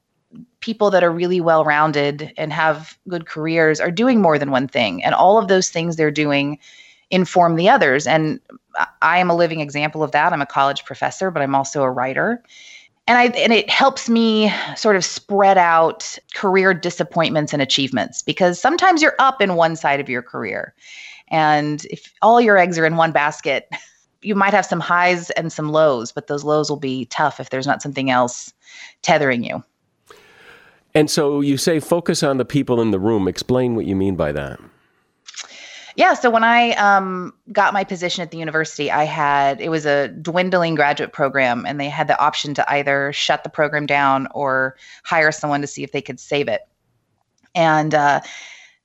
people 0.61 0.91
that 0.91 1.03
are 1.03 1.11
really 1.11 1.41
well 1.41 1.65
rounded 1.65 2.33
and 2.37 2.53
have 2.53 2.97
good 3.09 3.27
careers 3.27 3.81
are 3.81 3.91
doing 3.91 4.23
more 4.23 4.39
than 4.39 4.53
one 4.53 4.69
thing. 4.69 5.03
And 5.03 5.13
all 5.13 5.37
of 5.37 5.49
those 5.49 5.71
things 5.71 5.97
they're 5.97 6.13
doing 6.13 6.59
inform 7.11 7.57
the 7.57 7.69
others. 7.69 8.07
And 8.07 8.39
I 9.03 9.19
am 9.19 9.29
a 9.29 9.37
living 9.37 9.59
example 9.59 10.05
of 10.05 10.13
that. 10.13 10.33
I'm 10.33 10.41
a 10.41 10.47
college 10.47 10.85
professor, 10.85 11.33
but 11.33 11.43
I'm 11.43 11.55
also 11.57 11.83
a 11.83 11.91
writer. 11.91 12.45
And 13.09 13.19
I 13.19 13.25
and 13.37 13.53
it 13.53 13.69
helps 13.69 14.09
me 14.09 14.53
sort 14.77 14.95
of 14.97 15.05
spread 15.05 15.59
out 15.59 16.17
career 16.35 16.73
disappointments 16.73 17.53
and 17.53 17.61
achievements 17.61 18.23
because 18.23 18.61
sometimes 18.61 19.03
you're 19.03 19.17
up 19.19 19.43
in 19.43 19.57
one 19.57 19.75
side 19.77 20.01
of 20.01 20.09
your 20.09 20.23
career 20.23 20.75
and 21.29 21.85
if 21.87 22.13
all 22.23 22.41
your 22.41 22.59
eggs 22.59 22.79
are 22.79 22.87
in 22.87 22.97
one 22.97 23.13
basket, 23.13 23.69
you 24.23 24.35
might 24.35 24.55
have 24.55 24.67
some 24.67 24.81
highs 24.81 25.31
and 25.31 25.53
some 25.53 25.71
lows, 25.71 26.11
but 26.11 26.27
those 26.27 26.45
lows 26.45 26.71
will 26.71 26.79
be 26.79 27.05
tough 27.07 27.41
if 27.41 27.51
there's 27.51 27.67
not 27.67 27.83
something 27.83 28.11
else 28.11 28.53
tethering 29.03 29.45
you. 29.45 29.63
And 30.95 31.11
so 31.11 31.41
you 31.41 31.57
say 31.57 31.81
focus 31.81 32.23
on 32.23 32.39
the 32.39 32.45
people 32.45 32.81
in 32.81 32.91
the 32.91 33.01
room. 33.01 33.27
Explain 33.29 33.75
what 33.75 33.85
you 33.85 33.97
mean 33.97 34.17
by 34.17 34.33
that. 34.33 34.61
Yeah, 35.97 36.15
so 36.15 36.29
when 36.29 36.43
I 36.43 36.73
um, 36.73 37.33
got 37.53 37.73
my 37.73 37.85
position 37.85 38.23
at 38.23 38.33
the 38.33 38.39
university, 38.39 38.91
I 38.91 39.05
had 39.05 39.61
it 39.61 39.69
was 39.69 39.87
a 39.87 40.09
dwindling 40.09 40.75
graduate 40.75 41.13
program, 41.13 41.65
and 41.67 41.79
they 41.79 41.89
had 41.89 42.09
the 42.09 42.19
option 42.19 42.53
to 42.55 42.73
either 42.73 43.13
shut 43.13 43.45
the 43.45 43.51
program 43.51 43.87
down 43.87 44.27
or 44.33 44.77
hire 45.05 45.31
someone 45.31 45.61
to 45.61 45.69
see 45.69 45.85
if 45.85 45.93
they 45.93 46.03
could 46.03 46.19
save 46.19 46.49
it. 46.49 46.63
And 47.55 47.95
uh, 47.95 48.23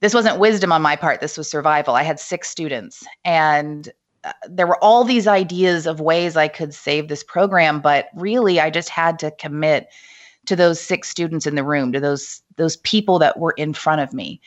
this 0.02 0.14
wasn't 0.14 0.40
wisdom 0.40 0.72
on 0.72 0.82
my 0.82 0.96
part 0.96 1.22
this 1.22 1.38
was 1.38 1.50
survival. 1.50 1.96
I 1.96 2.04
had 2.04 2.20
six 2.20 2.50
students 2.50 3.06
and 3.26 3.90
uh, 4.24 4.34
there 4.50 4.68
were 4.68 4.84
all 4.84 5.06
these 5.06 5.28
ideas 5.28 5.88
of 5.88 6.02
ways 6.02 6.36
i 6.36 6.50
could 6.50 6.74
save 6.74 7.08
this 7.08 7.24
program 7.24 7.80
but 7.80 8.10
really 8.16 8.60
i 8.60 8.70
just 8.70 8.90
had 8.90 9.18
to 9.18 9.32
commit 9.32 9.88
to 10.50 10.56
those 10.56 10.82
six 10.82 11.08
students 11.08 11.46
in 11.46 11.56
the 11.56 11.64
room 11.64 11.92
to 11.92 12.00
those 12.00 12.42
those 12.56 12.78
people 12.78 13.20
that 13.20 13.40
were 13.40 13.54
in 13.56 13.74
front 13.74 14.02
of 14.02 14.14
me. 14.14 14.42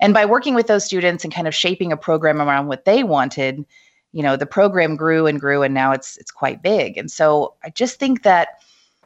And 0.00 0.12
by 0.12 0.26
working 0.26 0.54
with 0.54 0.66
those 0.66 0.84
students 0.84 1.24
and 1.24 1.32
kind 1.32 1.48
of 1.48 1.54
shaping 1.54 1.92
a 1.92 1.96
program 1.96 2.42
around 2.42 2.66
what 2.66 2.84
they 2.84 3.04
wanted 3.04 3.64
you 4.12 4.22
know 4.22 4.36
the 4.36 4.46
program 4.46 4.96
grew 4.96 5.26
and 5.26 5.40
grew 5.40 5.62
and 5.62 5.72
now 5.72 5.92
it's 5.92 6.16
it's 6.16 6.30
quite 6.30 6.62
big. 6.62 6.98
And 6.98 7.10
so 7.10 7.54
i 7.62 7.70
just 7.70 7.98
think 7.98 8.24
that 8.24 8.60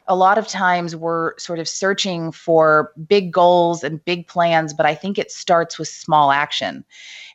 a 0.09 0.17
lot 0.17 0.39
of 0.39 0.49
times 0.49 0.97
we're 0.97 1.39
sort 1.39 1.59
of 1.59 1.69
searching 1.69 2.33
for 2.33 2.93
big 3.07 3.31
goals 3.31 3.85
and 3.85 4.03
big 4.07 4.27
plans, 4.27 4.73
but 4.73 4.87
I 4.87 4.95
think 4.95 5.19
it 5.19 5.31
starts 5.31 5.79
with 5.79 5.87
small 5.87 6.33
action. 6.33 6.85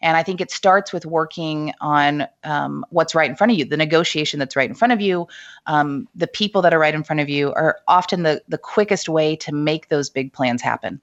And 0.01 0.17
I 0.17 0.23
think 0.23 0.41
it 0.41 0.49
starts 0.49 0.91
with 0.91 1.05
working 1.05 1.71
on 1.79 2.27
um, 2.43 2.83
what's 2.89 3.13
right 3.13 3.29
in 3.29 3.35
front 3.35 3.51
of 3.51 3.59
you, 3.59 3.63
the 3.63 3.77
negotiation 3.77 4.39
that's 4.39 4.55
right 4.55 4.69
in 4.69 4.75
front 4.75 4.91
of 4.91 4.99
you. 4.99 5.27
Um, 5.67 6.09
the 6.15 6.27
people 6.27 6.63
that 6.63 6.73
are 6.73 6.79
right 6.79 6.95
in 6.95 7.03
front 7.03 7.19
of 7.19 7.29
you 7.29 7.53
are 7.53 7.79
often 7.87 8.23
the, 8.23 8.41
the 8.47 8.57
quickest 8.57 9.07
way 9.07 9.35
to 9.37 9.53
make 9.53 9.89
those 9.89 10.09
big 10.09 10.33
plans 10.33 10.61
happen. 10.61 10.99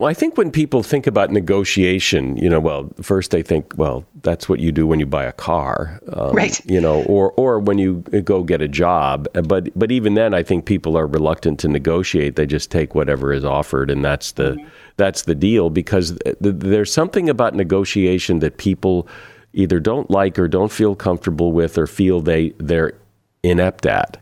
Well, 0.00 0.08
I 0.08 0.14
think 0.14 0.38
when 0.38 0.50
people 0.50 0.82
think 0.82 1.06
about 1.06 1.30
negotiation, 1.30 2.34
you 2.38 2.48
know, 2.48 2.58
well, 2.58 2.88
first 3.02 3.32
they 3.32 3.42
think, 3.42 3.74
well, 3.76 4.06
that's 4.22 4.48
what 4.48 4.58
you 4.58 4.72
do 4.72 4.86
when 4.86 4.98
you 4.98 5.04
buy 5.04 5.24
a 5.24 5.32
car, 5.32 6.00
um, 6.14 6.34
right? 6.34 6.58
You 6.64 6.80
know, 6.80 7.02
or 7.02 7.32
or 7.32 7.58
when 7.58 7.76
you 7.76 7.96
go 8.24 8.42
get 8.42 8.62
a 8.62 8.66
job. 8.66 9.28
But 9.34 9.78
but 9.78 9.92
even 9.92 10.14
then, 10.14 10.32
I 10.32 10.42
think 10.42 10.64
people 10.64 10.96
are 10.96 11.06
reluctant 11.06 11.60
to 11.60 11.68
negotiate. 11.68 12.36
They 12.36 12.46
just 12.46 12.70
take 12.70 12.94
whatever 12.94 13.30
is 13.30 13.44
offered, 13.44 13.90
and 13.90 14.02
that's 14.02 14.32
the 14.32 14.52
mm-hmm. 14.52 14.68
that's 14.96 15.24
the 15.24 15.34
deal. 15.34 15.68
Because 15.68 16.18
th- 16.24 16.38
there's 16.40 16.90
something 16.90 17.28
about 17.28 17.54
negotiation 17.54 18.38
that 18.38 18.56
people 18.56 19.06
either 19.52 19.80
don't 19.80 20.10
like 20.10 20.38
or 20.38 20.48
don't 20.48 20.72
feel 20.72 20.96
comfortable 20.96 21.52
with, 21.52 21.76
or 21.76 21.86
feel 21.86 22.22
they 22.22 22.54
they're 22.56 22.94
inept 23.42 23.84
at. 23.84 24.16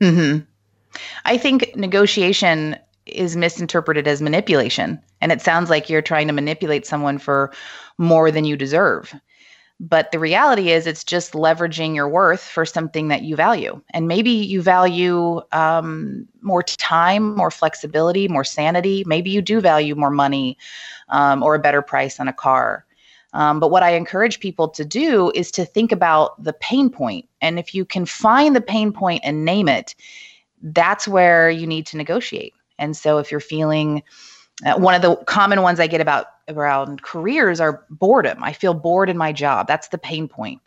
Hmm. 0.00 0.38
I 1.26 1.36
think 1.36 1.76
negotiation 1.76 2.78
is 3.12 3.36
misinterpreted 3.36 4.06
as 4.06 4.22
manipulation. 4.22 5.00
And 5.20 5.32
it 5.32 5.40
sounds 5.40 5.70
like 5.70 5.88
you're 5.88 6.02
trying 6.02 6.26
to 6.26 6.32
manipulate 6.32 6.86
someone 6.86 7.18
for 7.18 7.52
more 7.98 8.30
than 8.30 8.44
you 8.44 8.56
deserve. 8.56 9.14
But 9.82 10.12
the 10.12 10.18
reality 10.18 10.70
is, 10.72 10.86
it's 10.86 11.04
just 11.04 11.32
leveraging 11.32 11.94
your 11.94 12.06
worth 12.06 12.42
for 12.42 12.66
something 12.66 13.08
that 13.08 13.22
you 13.22 13.34
value. 13.34 13.80
And 13.94 14.06
maybe 14.06 14.30
you 14.30 14.60
value 14.60 15.40
um, 15.52 16.28
more 16.42 16.62
time, 16.62 17.34
more 17.34 17.50
flexibility, 17.50 18.28
more 18.28 18.44
sanity. 18.44 19.04
Maybe 19.06 19.30
you 19.30 19.40
do 19.40 19.58
value 19.58 19.94
more 19.94 20.10
money 20.10 20.58
um, 21.08 21.42
or 21.42 21.54
a 21.54 21.58
better 21.58 21.80
price 21.80 22.20
on 22.20 22.28
a 22.28 22.32
car. 22.32 22.84
Um, 23.32 23.58
but 23.58 23.70
what 23.70 23.82
I 23.82 23.92
encourage 23.92 24.40
people 24.40 24.68
to 24.68 24.84
do 24.84 25.32
is 25.34 25.50
to 25.52 25.64
think 25.64 25.92
about 25.92 26.42
the 26.42 26.52
pain 26.52 26.90
point. 26.90 27.26
And 27.40 27.58
if 27.58 27.74
you 27.74 27.86
can 27.86 28.04
find 28.04 28.54
the 28.54 28.60
pain 28.60 28.92
point 28.92 29.22
and 29.24 29.46
name 29.46 29.68
it, 29.68 29.94
that's 30.62 31.08
where 31.08 31.48
you 31.48 31.66
need 31.66 31.86
to 31.86 31.96
negotiate. 31.96 32.52
And 32.80 32.96
so 32.96 33.18
if 33.18 33.30
you're 33.30 33.38
feeling 33.38 34.02
uh, 34.64 34.76
one 34.76 34.94
of 34.94 35.02
the 35.02 35.16
common 35.24 35.62
ones 35.62 35.80
I 35.80 35.86
get 35.86 36.00
about 36.00 36.26
around 36.48 37.02
careers 37.02 37.60
are 37.60 37.84
boredom. 37.90 38.42
I 38.42 38.52
feel 38.52 38.74
bored 38.74 39.08
in 39.08 39.16
my 39.16 39.32
job. 39.32 39.66
That's 39.66 39.88
the 39.88 39.98
pain 39.98 40.28
point. 40.28 40.60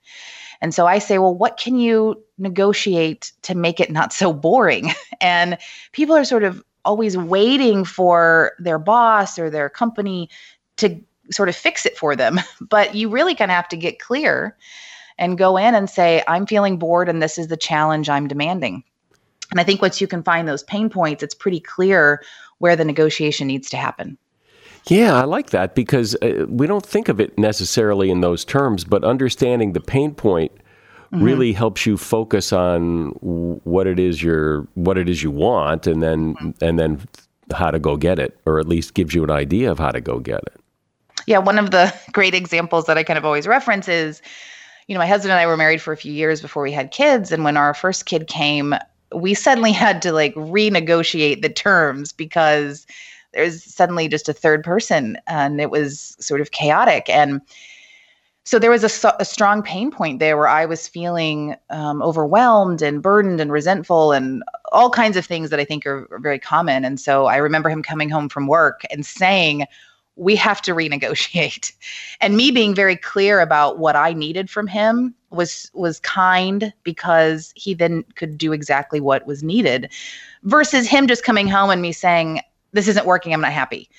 And 0.62 0.74
so 0.74 0.88
I 0.88 1.00
say, 1.00 1.18
well, 1.18 1.36
what 1.36 1.58
can 1.58 1.78
you 1.78 2.24
negotiate 2.38 3.34
to 3.44 3.56
make 3.56 3.80
it 3.80 3.92
not 3.92 4.14
so 4.14 4.34
boring? 4.34 4.92
And 5.22 5.58
people 5.94 6.18
are 6.18 6.26
sort 6.26 6.44
of 6.44 6.62
always 6.84 7.16
waiting 7.16 7.86
for 7.86 8.52
their 8.60 8.78
boss 8.78 9.40
or 9.40 9.50
their 9.50 9.70
company 9.70 10.30
to 10.76 11.00
sort 11.32 11.48
of 11.48 11.56
fix 11.56 11.86
it 11.86 11.98
for 11.98 12.14
them. 12.14 12.42
But 12.62 12.94
you 12.94 13.10
really 13.10 13.36
kind 13.36 13.52
of 13.52 13.56
have 13.56 13.70
to 13.70 13.78
get 13.78 14.00
clear 14.00 14.58
and 15.18 15.38
go 15.38 15.56
in 15.56 15.76
and 15.76 15.90
say, 15.90 16.24
I'm 16.28 16.46
feeling 16.46 16.78
bored 16.78 17.08
and 17.08 17.22
this 17.22 17.38
is 17.38 17.48
the 17.48 17.56
challenge 17.56 18.10
I'm 18.10 18.28
demanding. 18.28 18.84
And 19.54 19.60
I 19.60 19.64
think 19.64 19.84
once 19.84 20.02
you 20.02 20.08
can 20.08 20.24
find 20.24 20.48
those 20.48 20.64
pain 20.64 20.90
points, 20.90 21.22
it's 21.22 21.36
pretty 21.36 21.60
clear 21.60 22.24
where 22.58 22.76
the 22.76 22.84
negotiation 22.84 23.46
needs 23.46 23.70
to 23.70 23.78
happen. 23.78 24.18
Yeah, 24.88 25.16
I 25.16 25.26
like 25.26 25.52
that 25.52 25.76
because 25.76 26.16
uh, 26.24 26.48
we 26.50 26.66
don't 26.66 26.84
think 26.84 27.08
of 27.08 27.20
it 27.20 27.38
necessarily 27.38 28.10
in 28.10 28.22
those 28.22 28.44
terms, 28.44 28.84
but 28.84 29.04
understanding 29.04 29.74
the 29.74 29.80
pain 29.80 30.16
point 30.16 30.52
mm-hmm. 31.14 31.24
really 31.24 31.54
helps 31.54 31.86
you 31.86 31.98
focus 31.98 32.52
on 32.52 33.10
what 33.20 33.86
it 33.86 34.00
is 34.00 34.24
you're 34.24 34.68
what 34.74 34.98
it 34.98 35.08
is 35.08 35.22
you 35.22 35.30
want 35.30 35.86
and 35.86 36.02
then 36.02 36.34
mm-hmm. 36.34 36.66
and 36.66 36.80
then 36.80 37.00
how 37.54 37.70
to 37.70 37.78
go 37.78 37.96
get 37.96 38.18
it 38.18 38.40
or 38.48 38.60
at 38.60 38.68
least 38.68 38.96
gives 38.96 39.14
you 39.14 39.24
an 39.24 39.30
idea 39.30 39.72
of 39.72 39.78
how 39.78 39.92
to 39.92 40.02
go 40.02 40.18
get 40.18 40.40
it. 40.48 40.60
Yeah, 41.28 41.38
one 41.38 41.60
of 41.60 41.70
the 41.70 41.94
great 42.12 42.34
examples 42.34 42.88
that 42.88 42.98
I 42.98 43.04
kind 43.04 43.20
of 43.20 43.24
always 43.24 43.46
reference 43.46 43.88
is 43.88 44.24
you 44.88 44.96
know, 44.96 45.00
my 45.00 45.08
husband 45.08 45.32
and 45.32 45.40
I 45.40 45.46
were 45.46 45.56
married 45.56 45.82
for 45.82 45.94
a 45.94 45.98
few 45.98 46.12
years 46.12 46.42
before 46.42 46.64
we 46.64 46.72
had 46.72 46.92
kids 46.92 47.32
and 47.32 47.44
when 47.44 47.56
our 47.56 47.74
first 47.74 48.06
kid 48.06 48.28
came, 48.28 48.76
we 49.14 49.34
suddenly 49.34 49.72
had 49.72 50.02
to 50.02 50.12
like 50.12 50.34
renegotiate 50.36 51.42
the 51.42 51.50
terms 51.50 52.12
because 52.12 52.86
there's 53.34 53.64
suddenly 53.64 54.08
just 54.08 54.30
a 54.30 54.34
third 54.34 54.64
person 54.64 55.18
and 55.28 55.60
it 55.60 55.72
was 55.72 56.16
sort 56.20 56.42
of 56.42 56.52
chaotic 56.52 57.10
and 57.10 57.42
so 58.46 58.60
there 58.60 58.72
was 58.72 58.84
a, 58.84 59.16
a, 59.20 59.26
strong 59.26 59.64
pain 59.64 59.90
point 59.90 60.20
there 60.20 60.36
where 60.36 60.50
I 60.50 60.66
was 60.66 60.88
feeling 60.88 61.56
um, 61.70 62.02
overwhelmed 62.02 62.82
and 62.82 63.02
burdened 63.02 63.40
and 63.40 63.52
resentful 63.52 64.12
and 64.12 64.44
all 64.74 64.90
kinds 64.90 65.16
of 65.16 65.26
things 65.26 65.50
that 65.50 65.62
I 65.62 65.66
think 65.66 65.86
are, 65.86 66.08
are 66.12 66.20
very 66.20 66.40
common. 66.40 66.84
And 66.84 67.00
so 67.00 67.28
I 67.28 67.38
remember 67.38 67.70
him 67.70 67.82
coming 67.82 68.10
home 68.10 68.28
from 68.28 68.48
work 68.48 68.82
and 68.92 69.06
saying, 69.06 69.66
we 70.16 70.36
have 70.36 70.62
to 70.64 70.74
renegotiate. 70.74 71.72
And 72.22 72.38
me 72.38 72.52
being 72.52 72.76
very 72.76 72.96
clear 72.96 73.40
about 73.40 73.80
what 73.80 73.96
i 73.96 74.14
needed 74.14 74.50
from 74.50 74.68
him 74.68 75.14
was 75.30 75.70
was 75.74 76.00
kind 76.00 76.74
because 76.84 77.52
he 77.56 77.74
then 77.74 78.04
could 78.16 78.38
do 78.38 78.54
exactly 78.54 79.00
what 79.00 79.26
was 79.26 79.44
needed 79.44 79.92
versus 80.44 80.88
him 80.88 81.08
just 81.08 81.24
coming 81.24 81.48
home 81.48 81.70
and 81.70 81.82
me 81.82 81.92
saying 81.92 82.40
this 82.72 82.88
isn't 82.88 83.06
working. 83.06 83.34
I'm 83.34 83.42
not 83.42 83.52
happy. 83.52 83.90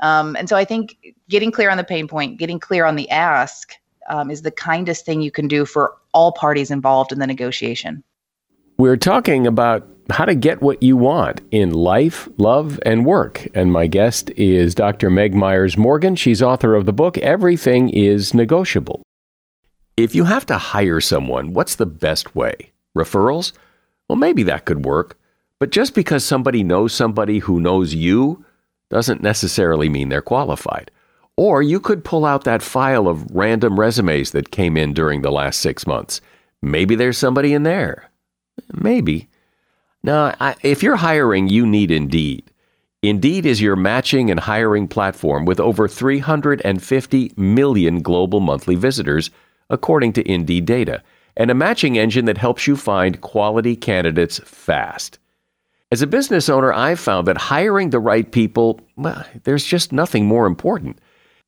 Um, 0.00 0.34
and 0.36 0.48
so 0.48 0.56
i 0.56 0.64
think 0.64 1.14
getting 1.28 1.52
clear 1.52 1.70
on 1.70 1.76
the 1.76 1.84
pain 1.84 2.08
point 2.08 2.36
getting 2.38 2.58
clear 2.58 2.84
on 2.84 2.96
the 2.96 3.08
ask 3.10 3.74
um, 4.08 4.30
is 4.30 4.42
the 4.42 4.50
kindest 4.50 5.06
thing 5.06 5.20
you 5.20 5.30
can 5.30 5.48
do 5.48 5.64
for 5.64 5.94
all 6.12 6.32
parties 6.32 6.70
involved 6.70 7.12
in 7.12 7.18
the 7.18 7.26
negotiation. 7.26 8.02
We're 8.76 8.96
talking 8.96 9.46
about 9.46 9.86
how 10.10 10.24
to 10.24 10.34
get 10.34 10.60
what 10.60 10.82
you 10.82 10.96
want 10.96 11.40
in 11.50 11.72
life, 11.72 12.28
love, 12.36 12.78
and 12.84 13.06
work. 13.06 13.46
And 13.54 13.72
my 13.72 13.86
guest 13.86 14.30
is 14.30 14.74
Dr. 14.74 15.10
Meg 15.10 15.34
Myers 15.34 15.76
Morgan. 15.76 16.16
She's 16.16 16.42
author 16.42 16.74
of 16.74 16.86
the 16.86 16.92
book 16.92 17.16
Everything 17.18 17.88
is 17.90 18.34
Negotiable. 18.34 19.02
If 19.96 20.14
you 20.14 20.24
have 20.24 20.44
to 20.46 20.58
hire 20.58 21.00
someone, 21.00 21.52
what's 21.52 21.76
the 21.76 21.86
best 21.86 22.34
way? 22.34 22.72
Referrals? 22.96 23.52
Well, 24.08 24.16
maybe 24.16 24.42
that 24.44 24.64
could 24.64 24.84
work. 24.84 25.16
But 25.60 25.70
just 25.70 25.94
because 25.94 26.24
somebody 26.24 26.62
knows 26.62 26.92
somebody 26.92 27.38
who 27.38 27.60
knows 27.60 27.94
you 27.94 28.44
doesn't 28.90 29.22
necessarily 29.22 29.88
mean 29.88 30.08
they're 30.08 30.20
qualified. 30.20 30.90
Or 31.36 31.62
you 31.62 31.80
could 31.80 32.04
pull 32.04 32.24
out 32.24 32.44
that 32.44 32.62
file 32.62 33.08
of 33.08 33.28
random 33.30 33.78
resumes 33.78 34.32
that 34.32 34.50
came 34.50 34.76
in 34.76 34.92
during 34.92 35.22
the 35.22 35.32
last 35.32 35.60
six 35.60 35.86
months. 35.86 36.20
Maybe 36.62 36.94
there's 36.94 37.18
somebody 37.18 37.54
in 37.54 37.62
there. 37.62 38.10
Maybe. 38.72 39.28
Now, 40.04 40.34
I, 40.38 40.54
if 40.62 40.82
you're 40.82 40.96
hiring, 40.96 41.48
you 41.48 41.66
need 41.66 41.90
Indeed. 41.90 42.50
Indeed 43.02 43.46
is 43.46 43.62
your 43.62 43.74
matching 43.74 44.30
and 44.30 44.38
hiring 44.38 44.86
platform 44.86 45.46
with 45.46 45.58
over 45.58 45.88
350 45.88 47.32
million 47.38 48.02
global 48.02 48.40
monthly 48.40 48.74
visitors, 48.74 49.30
according 49.70 50.12
to 50.12 50.30
Indeed 50.30 50.66
data, 50.66 51.02
and 51.38 51.50
a 51.50 51.54
matching 51.54 51.96
engine 51.96 52.26
that 52.26 52.36
helps 52.36 52.66
you 52.66 52.76
find 52.76 53.22
quality 53.22 53.74
candidates 53.76 54.40
fast. 54.40 55.18
As 55.90 56.02
a 56.02 56.06
business 56.06 56.50
owner, 56.50 56.70
I've 56.70 57.00
found 57.00 57.26
that 57.26 57.38
hiring 57.38 57.88
the 57.88 57.98
right 57.98 58.30
people, 58.30 58.80
well, 58.96 59.24
there's 59.44 59.64
just 59.64 59.90
nothing 59.90 60.26
more 60.26 60.46
important. 60.46 60.98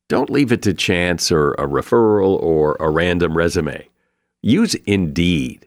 Don't 0.09 0.31
leave 0.31 0.51
it 0.51 0.63
to 0.63 0.73
chance 0.73 1.31
or 1.31 1.51
a 1.53 1.67
referral 1.67 2.41
or 2.41 2.75
a 2.79 2.89
random 2.89 3.37
resume. 3.37 3.87
Use 4.41 4.73
Indeed. 4.73 5.66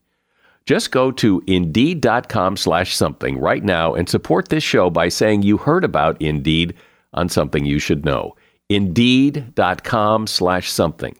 Just 0.71 0.91
go 0.91 1.11
to 1.11 1.43
indeed.com 1.47 2.55
slash 2.55 2.95
something 2.95 3.37
right 3.37 3.61
now 3.61 3.93
and 3.93 4.07
support 4.07 4.47
this 4.47 4.63
show 4.63 4.89
by 4.89 5.09
saying 5.09 5.41
you 5.41 5.57
heard 5.57 5.83
about 5.83 6.21
Indeed 6.21 6.75
on 7.13 7.27
something 7.27 7.65
you 7.65 7.77
should 7.77 8.05
know. 8.05 8.37
Indeed.com 8.69 10.27
slash 10.27 10.71
something. 10.71 11.17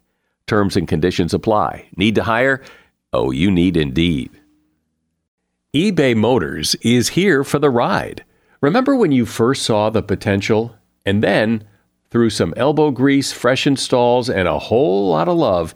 Terms 0.48 0.78
and 0.78 0.88
conditions 0.88 1.34
apply. 1.34 1.90
Need 1.98 2.16
to 2.16 2.24
hire? 2.24 2.62
Oh, 3.12 3.32
you 3.32 3.52
need 3.52 3.76
Indeed. 3.76 4.30
eBay 5.76 6.16
Motors 6.16 6.76
is 6.76 7.10
here 7.10 7.44
for 7.44 7.60
the 7.60 7.70
ride. 7.70 8.24
Remember 8.62 8.96
when 8.96 9.12
you 9.12 9.26
first 9.26 9.64
saw 9.64 9.90
the 9.90 10.02
potential? 10.02 10.78
And 11.06 11.22
then, 11.22 11.68
through 12.10 12.30
some 12.30 12.54
elbow 12.56 12.90
grease, 12.90 13.34
fresh 13.34 13.68
installs, 13.68 14.30
and 14.30 14.48
a 14.48 14.60
whole 14.60 15.10
lot 15.10 15.28
of 15.28 15.36
love, 15.36 15.76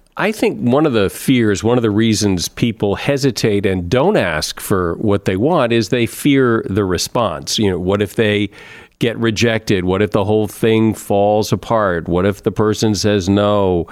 I 0.17 0.31
think 0.31 0.59
one 0.59 0.85
of 0.85 0.93
the 0.93 1.09
fears, 1.09 1.63
one 1.63 1.77
of 1.77 1.81
the 1.81 1.89
reasons 1.89 2.49
people 2.49 2.95
hesitate 2.95 3.65
and 3.65 3.89
don't 3.89 4.17
ask 4.17 4.59
for 4.59 4.95
what 4.95 5.25
they 5.25 5.37
want 5.37 5.71
is 5.71 5.89
they 5.89 6.05
fear 6.05 6.65
the 6.69 6.83
response. 6.83 7.57
You 7.57 7.71
know, 7.71 7.79
what 7.79 8.01
if 8.01 8.15
they 8.15 8.49
get 8.99 9.17
rejected? 9.17 9.85
What 9.85 10.01
if 10.01 10.11
the 10.11 10.25
whole 10.25 10.47
thing 10.47 10.93
falls 10.93 11.51
apart? 11.51 12.07
What 12.07 12.25
if 12.25 12.43
the 12.43 12.51
person 12.51 12.93
says 12.93 13.29
no? 13.29 13.87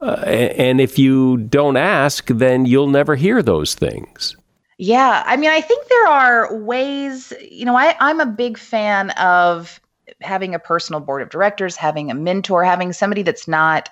Uh, 0.00 0.20
and 0.26 0.80
if 0.80 0.98
you 0.98 1.38
don't 1.38 1.76
ask, 1.76 2.26
then 2.26 2.66
you'll 2.66 2.88
never 2.88 3.16
hear 3.16 3.42
those 3.42 3.74
things. 3.74 4.36
Yeah. 4.76 5.22
I 5.26 5.36
mean, 5.36 5.50
I 5.50 5.60
think 5.60 5.88
there 5.88 6.06
are 6.08 6.56
ways, 6.56 7.32
you 7.50 7.64
know, 7.64 7.76
I, 7.76 7.96
I'm 8.00 8.20
a 8.20 8.26
big 8.26 8.58
fan 8.58 9.10
of 9.10 9.80
having 10.24 10.54
a 10.54 10.58
personal 10.58 11.00
board 11.00 11.22
of 11.22 11.30
directors, 11.30 11.76
having 11.76 12.10
a 12.10 12.14
mentor, 12.14 12.64
having 12.64 12.92
somebody 12.92 13.22
that's 13.22 13.46
not 13.46 13.90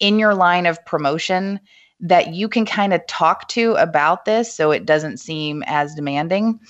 in 0.00 0.18
your 0.18 0.34
line 0.34 0.66
of 0.66 0.84
promotion 0.84 1.60
that 2.00 2.34
you 2.34 2.48
can 2.48 2.64
kind 2.64 2.92
of 2.92 3.04
talk 3.06 3.48
to 3.48 3.72
about 3.74 4.24
this 4.24 4.54
so 4.54 4.70
it 4.70 4.86
doesn't 4.86 5.18
seem 5.18 5.64
as 5.66 5.94
demanding. 5.94 6.60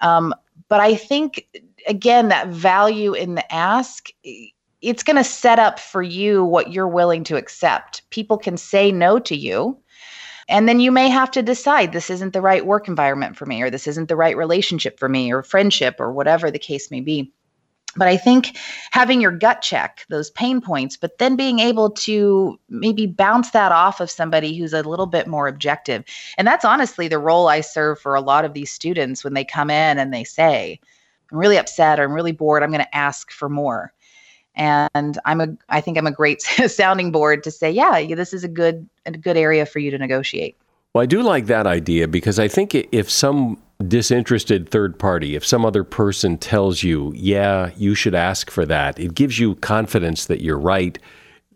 Um, 0.00 0.34
but 0.68 0.80
I 0.80 0.94
think, 0.94 1.46
again, 1.86 2.28
that 2.28 2.48
value 2.48 3.14
in 3.14 3.34
the 3.34 3.54
ask, 3.54 4.08
it's 4.82 5.02
going 5.02 5.16
to 5.16 5.24
set 5.24 5.58
up 5.58 5.78
for 5.78 6.02
you 6.02 6.44
what 6.44 6.72
you're 6.72 6.88
willing 6.88 7.24
to 7.24 7.36
accept. 7.36 8.02
People 8.10 8.36
can 8.36 8.56
say 8.56 8.92
no 8.92 9.18
to 9.20 9.36
you. 9.36 9.78
And 10.46 10.68
then 10.68 10.78
you 10.78 10.92
may 10.92 11.08
have 11.08 11.30
to 11.30 11.42
decide 11.42 11.92
this 11.92 12.10
isn't 12.10 12.34
the 12.34 12.42
right 12.42 12.66
work 12.66 12.86
environment 12.86 13.34
for 13.34 13.46
me, 13.46 13.62
or 13.62 13.70
this 13.70 13.86
isn't 13.86 14.10
the 14.10 14.16
right 14.16 14.36
relationship 14.36 14.98
for 14.98 15.08
me, 15.08 15.32
or 15.32 15.42
friendship, 15.42 15.96
or 15.98 16.12
whatever 16.12 16.50
the 16.50 16.58
case 16.58 16.90
may 16.90 17.00
be. 17.00 17.32
But 17.96 18.08
I 18.08 18.16
think 18.16 18.56
having 18.90 19.20
your 19.20 19.30
gut 19.30 19.62
check 19.62 20.04
those 20.08 20.30
pain 20.30 20.60
points, 20.60 20.96
but 20.96 21.18
then 21.18 21.36
being 21.36 21.58
able 21.58 21.90
to 21.90 22.58
maybe 22.68 23.06
bounce 23.06 23.50
that 23.50 23.72
off 23.72 24.00
of 24.00 24.10
somebody 24.10 24.56
who's 24.56 24.72
a 24.72 24.82
little 24.82 25.06
bit 25.06 25.26
more 25.26 25.48
objective. 25.48 26.04
And 26.36 26.46
that's 26.46 26.64
honestly 26.64 27.08
the 27.08 27.18
role 27.18 27.48
I 27.48 27.60
serve 27.60 28.00
for 28.00 28.14
a 28.14 28.20
lot 28.20 28.44
of 28.44 28.54
these 28.54 28.70
students 28.70 29.24
when 29.24 29.34
they 29.34 29.44
come 29.44 29.70
in 29.70 29.98
and 29.98 30.12
they 30.12 30.24
say, 30.24 30.80
I'm 31.30 31.38
really 31.38 31.58
upset 31.58 32.00
or 32.00 32.04
I'm 32.04 32.12
really 32.12 32.32
bored. 32.32 32.62
I'm 32.62 32.70
going 32.70 32.84
to 32.84 32.96
ask 32.96 33.30
for 33.30 33.48
more. 33.48 33.92
And 34.56 35.18
I'm 35.24 35.40
a, 35.40 35.48
I 35.68 35.80
think 35.80 35.98
I'm 35.98 36.06
a 36.06 36.12
great 36.12 36.42
sounding 36.66 37.10
board 37.10 37.42
to 37.44 37.50
say, 37.50 37.70
yeah, 37.70 38.14
this 38.14 38.32
is 38.32 38.44
a 38.44 38.48
good, 38.48 38.88
a 39.06 39.12
good 39.12 39.36
area 39.36 39.66
for 39.66 39.80
you 39.80 39.90
to 39.90 39.98
negotiate. 39.98 40.56
Well, 40.94 41.02
I 41.02 41.06
do 41.06 41.22
like 41.22 41.46
that 41.46 41.66
idea 41.66 42.06
because 42.06 42.38
I 42.38 42.46
think 42.46 42.74
if 42.74 43.10
some 43.10 43.58
disinterested 43.88 44.68
third 44.68 44.98
party, 44.98 45.36
if 45.36 45.44
some 45.44 45.64
other 45.64 45.84
person 45.84 46.38
tells 46.38 46.82
you, 46.82 47.12
yeah, 47.14 47.70
you 47.76 47.94
should 47.94 48.14
ask 48.14 48.50
for 48.50 48.66
that, 48.66 48.98
it 48.98 49.14
gives 49.14 49.38
you 49.38 49.54
confidence 49.56 50.26
that 50.26 50.40
you're 50.40 50.58
right 50.58 50.98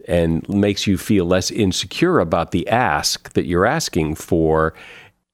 and 0.06 0.48
makes 0.48 0.86
you 0.86 0.96
feel 0.96 1.26
less 1.26 1.50
insecure 1.50 2.18
about 2.18 2.50
the 2.50 2.66
ask 2.68 3.32
that 3.34 3.46
you're 3.46 3.66
asking 3.66 4.14
for 4.14 4.74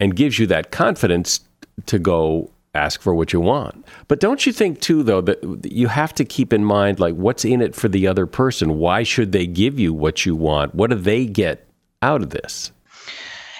and 0.00 0.16
gives 0.16 0.38
you 0.38 0.46
that 0.46 0.70
confidence 0.70 1.40
to 1.86 1.98
go 1.98 2.50
ask 2.74 3.00
for 3.00 3.14
what 3.14 3.32
you 3.32 3.40
want. 3.40 3.86
But 4.08 4.20
don't 4.20 4.44
you 4.44 4.52
think 4.52 4.80
too 4.80 5.02
though 5.02 5.20
that 5.20 5.40
you 5.70 5.86
have 5.86 6.12
to 6.14 6.24
keep 6.24 6.52
in 6.52 6.64
mind 6.64 6.98
like 6.98 7.14
what's 7.14 7.44
in 7.44 7.62
it 7.62 7.74
for 7.74 7.88
the 7.88 8.06
other 8.06 8.26
person? 8.26 8.78
Why 8.78 9.04
should 9.04 9.32
they 9.32 9.46
give 9.46 9.78
you 9.78 9.94
what 9.94 10.26
you 10.26 10.34
want? 10.34 10.74
What 10.74 10.90
do 10.90 10.96
they 10.96 11.26
get 11.26 11.68
out 12.02 12.22
of 12.22 12.30
this? 12.30 12.72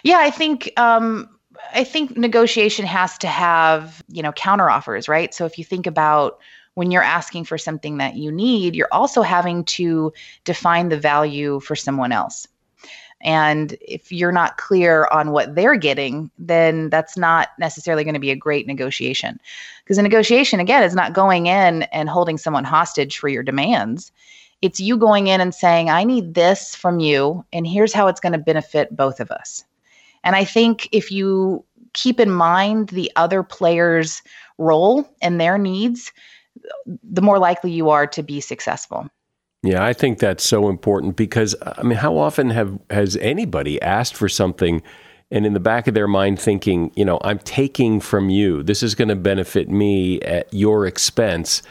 Yeah, 0.03 0.19
I 0.19 0.31
think 0.31 0.73
um, 0.77 1.29
I 1.75 1.85
think 1.85 2.17
negotiation 2.17 2.87
has 2.87 3.19
to 3.19 3.29
have 3.29 4.03
you 4.09 4.23
know 4.23 4.33
counteroffers, 4.33 5.09
right? 5.09 5.35
So 5.35 5.45
if 5.45 5.59
you 5.59 5.65
think 5.65 5.87
about 5.87 6.39
when 6.75 6.91
you're 6.91 7.03
asking 7.03 7.45
for 7.45 7.59
something 7.59 7.99
that 7.99 8.17
you 8.17 8.33
need, 8.33 8.75
you're 8.75 8.89
also 8.93 9.23
having 9.23 9.65
to 9.65 10.13
define 10.45 10.89
the 10.89 10.99
value 10.99 11.61
for 11.61 11.77
someone 11.77 12.13
else. 12.13 12.49
And 13.21 13.77
if 13.81 14.13
you're 14.13 14.33
not 14.33 14.59
clear 14.59 15.09
on 15.11 15.31
what 15.31 15.55
they're 15.55 15.77
getting, 15.77 16.31
then 16.39 16.91
that's 16.91 17.17
not 17.17 17.49
necessarily 17.59 18.05
going 18.05 18.15
to 18.15 18.21
be 18.21 18.31
a 18.31 18.37
great 18.37 18.67
negotiation. 18.67 19.41
Because 19.83 19.99
a 19.99 20.03
negotiation, 20.03 20.61
again, 20.61 20.83
is 20.83 20.95
not 20.95 21.15
going 21.15 21.47
in 21.47 21.85
and 21.85 22.09
holding 22.09 22.37
someone 22.37 22.65
hostage 22.65 23.19
for 23.19 23.29
your 23.29 23.43
demands. 23.43 24.13
It's 24.61 24.81
you 24.81 24.99
going 24.99 25.29
in 25.29 25.41
and 25.41 25.55
saying, 25.55 25.89
I 25.89 26.05
need 26.05 26.35
this 26.35 26.75
from 26.75 27.01
you, 27.01 27.45
and 27.53 27.67
here's 27.67 27.95
how 27.95 28.09
it's 28.09 28.21
going 28.21 28.33
to 28.33 28.39
benefit 28.39 28.95
both 28.95 29.21
of 29.21 29.31
us. 29.31 29.65
And 30.25 30.35
I 30.35 30.45
think 30.45 30.89
if 30.91 31.11
you 31.11 31.65
keep 31.93 32.19
in 32.19 32.31
mind 32.31 32.89
the 32.89 33.11
other 33.17 33.43
player's 33.43 34.23
role 34.59 35.09
and 35.23 35.41
their 35.41 35.59
needs, 35.59 36.13
the 37.03 37.23
more 37.23 37.39
likely 37.39 37.71
you 37.71 37.91
are 37.91 38.07
to 38.09 38.23
be 38.23 38.41
successful. 38.41 39.09
Yeah, 39.63 39.85
I 39.85 39.93
think 39.93 40.19
that's 40.19 40.45
so 40.45 40.69
important 40.69 41.17
because 41.17 41.55
I 41.63 41.83
mean, 41.83 41.97
how 41.97 42.19
often 42.19 42.51
have 42.51 42.79
has 42.91 43.17
anybody 43.17 43.81
asked 43.81 44.15
for 44.17 44.29
something 44.29 44.83
and 45.31 45.47
in 45.47 45.55
the 45.55 45.61
back 45.61 45.89
of 45.89 45.95
their 45.95 46.07
mind 46.07 46.39
thinking, 46.39 46.93
you 46.95 47.05
know, 47.05 47.19
I'm 47.23 47.39
taking 47.41 47.99
from 48.01 48.29
you. 48.29 48.63
This 48.63 48.83
is 48.83 48.95
going 48.95 49.09
to 49.09 49.17
benefit 49.17 49.69
me 49.69 50.21
at 50.21 50.53
your 50.53 50.87
expense. 50.87 51.63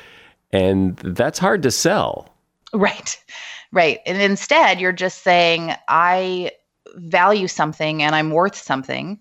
And 0.51 0.97
that's 0.97 1.39
hard 1.39 1.63
to 1.63 1.71
sell. 1.71 2.29
Right. 2.73 3.17
Right. 3.71 3.99
And 4.05 4.21
instead, 4.21 4.79
you're 4.79 4.91
just 4.91 5.23
saying, 5.23 5.73
I 5.87 6.51
value 6.95 7.47
something 7.47 8.03
and 8.03 8.15
I'm 8.15 8.31
worth 8.31 8.55
something. 8.55 9.19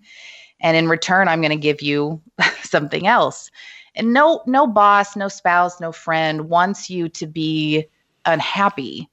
And 0.59 0.77
in 0.77 0.87
return, 0.87 1.27
I'm 1.27 1.41
going 1.41 1.51
to 1.51 1.57
give 1.57 1.81
you 1.81 2.21
something 2.63 3.07
else. 3.07 3.49
And 3.95 4.13
no, 4.13 4.41
no 4.47 4.65
boss, 4.65 5.15
no 5.15 5.27
spouse, 5.27 5.79
no 5.79 5.91
friend 5.91 6.49
wants 6.49 6.89
you 6.89 7.09
to 7.09 7.27
be 7.27 7.85
unhappy. 8.25 9.09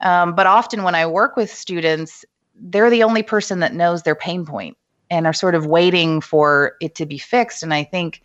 Um, 0.00 0.34
but 0.34 0.46
often 0.46 0.82
when 0.82 0.94
I 0.94 1.06
work 1.06 1.36
with 1.36 1.50
students, 1.50 2.24
they're 2.54 2.90
the 2.90 3.02
only 3.02 3.22
person 3.22 3.60
that 3.60 3.74
knows 3.74 4.02
their 4.02 4.14
pain 4.14 4.44
point 4.44 4.76
and 5.10 5.26
are 5.26 5.32
sort 5.32 5.54
of 5.54 5.66
waiting 5.66 6.20
for 6.20 6.76
it 6.80 6.94
to 6.96 7.06
be 7.06 7.18
fixed. 7.18 7.62
And 7.62 7.72
I 7.72 7.84
think 7.84 8.22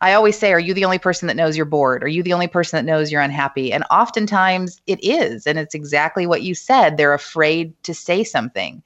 I 0.00 0.14
always 0.14 0.38
say, 0.38 0.52
Are 0.52 0.60
you 0.60 0.74
the 0.74 0.84
only 0.84 0.98
person 0.98 1.26
that 1.28 1.36
knows 1.36 1.56
you're 1.56 1.66
bored? 1.66 2.02
Are 2.02 2.08
you 2.08 2.22
the 2.22 2.32
only 2.32 2.48
person 2.48 2.76
that 2.78 2.90
knows 2.90 3.12
you're 3.12 3.20
unhappy? 3.20 3.72
And 3.72 3.84
oftentimes 3.90 4.80
it 4.86 5.02
is. 5.04 5.46
And 5.46 5.58
it's 5.58 5.74
exactly 5.74 6.26
what 6.26 6.42
you 6.42 6.54
said. 6.54 6.96
They're 6.96 7.14
afraid 7.14 7.74
to 7.84 7.94
say 7.94 8.24
something. 8.24 8.82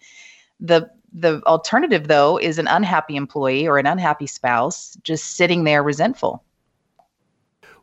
The 0.61 0.91
the 1.17 1.41
alternative 1.47 2.09
though 2.09 2.39
is 2.39 2.59
an 2.59 2.67
unhappy 2.67 3.15
employee 3.15 3.69
or 3.69 3.79
an 3.79 3.87
unhappy 3.87 4.27
spouse 4.27 4.97
just 5.05 5.37
sitting 5.37 5.63
there 5.65 5.83
resentful. 5.83 6.43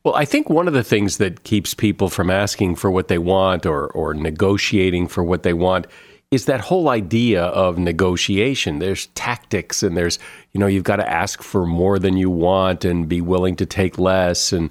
Well, 0.04 0.16
I 0.16 0.26
think 0.26 0.50
one 0.50 0.68
of 0.68 0.74
the 0.74 0.84
things 0.84 1.18
that 1.18 1.44
keeps 1.44 1.74
people 1.74 2.10
from 2.10 2.30
asking 2.32 2.76
for 2.76 2.90
what 2.90 3.08
they 3.08 3.20
want 3.20 3.66
or, 3.68 3.88
or 3.92 4.16
negotiating 4.16 5.08
for 5.08 5.24
what 5.24 5.44
they 5.44 5.54
want 5.54 5.86
is 6.32 6.46
that 6.46 6.62
whole 6.62 6.88
idea 6.88 7.44
of 7.44 7.78
negotiation. 7.78 8.80
There's 8.80 9.08
tactics 9.08 9.84
and 9.84 9.98
there's, 9.98 10.18
you 10.54 10.60
know, 10.60 10.68
you've 10.68 10.86
got 10.86 10.96
to 10.96 11.10
ask 11.10 11.44
for 11.44 11.66
more 11.66 12.00
than 12.00 12.16
you 12.16 12.30
want 12.30 12.86
and 12.86 13.08
be 13.08 13.20
willing 13.20 13.58
to 13.58 13.66
take 13.66 14.00
less 14.00 14.54
and 14.54 14.70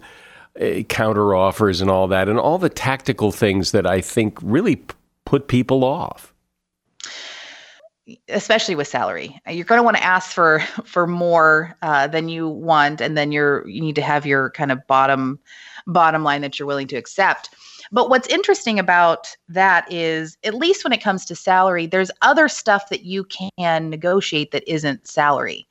uh, 0.58 0.82
counter 0.88 1.34
offers 1.34 1.82
and 1.82 1.90
all 1.90 2.08
that. 2.08 2.30
And 2.30 2.38
all 2.38 2.56
the 2.56 2.70
tactical 2.70 3.30
things 3.30 3.72
that 3.72 3.86
I 3.86 4.00
think 4.00 4.38
really 4.40 4.76
p- 4.76 4.94
put 5.26 5.48
people 5.48 5.84
off. 5.84 6.32
Especially 8.28 8.74
with 8.74 8.88
salary. 8.88 9.38
You're 9.46 9.66
going 9.66 9.78
to 9.78 9.84
want 9.84 9.98
to 9.98 10.02
ask 10.02 10.32
for 10.32 10.60
for 10.84 11.06
more 11.06 11.76
uh, 11.82 12.06
than 12.08 12.28
you 12.28 12.48
want 12.48 13.00
and 13.00 13.16
then 13.16 13.30
you're 13.30 13.68
you 13.68 13.80
need 13.80 13.94
to 13.96 14.02
have 14.02 14.26
your 14.26 14.50
kind 14.50 14.72
of 14.72 14.84
bottom 14.88 15.38
bottom 15.86 16.24
line 16.24 16.40
that 16.40 16.58
you're 16.58 16.66
willing 16.66 16.88
to 16.88 16.96
accept 16.96 17.50
but 17.92 18.08
what's 18.08 18.28
interesting 18.28 18.78
about 18.78 19.36
that 19.48 19.90
is 19.92 20.36
at 20.44 20.54
least 20.54 20.84
when 20.84 20.92
it 20.92 21.02
comes 21.02 21.24
to 21.24 21.34
salary 21.34 21.86
there's 21.86 22.10
other 22.22 22.48
stuff 22.48 22.88
that 22.88 23.04
you 23.04 23.24
can 23.24 23.90
negotiate 23.90 24.50
that 24.52 24.68
isn't 24.70 25.06
salary. 25.06 25.66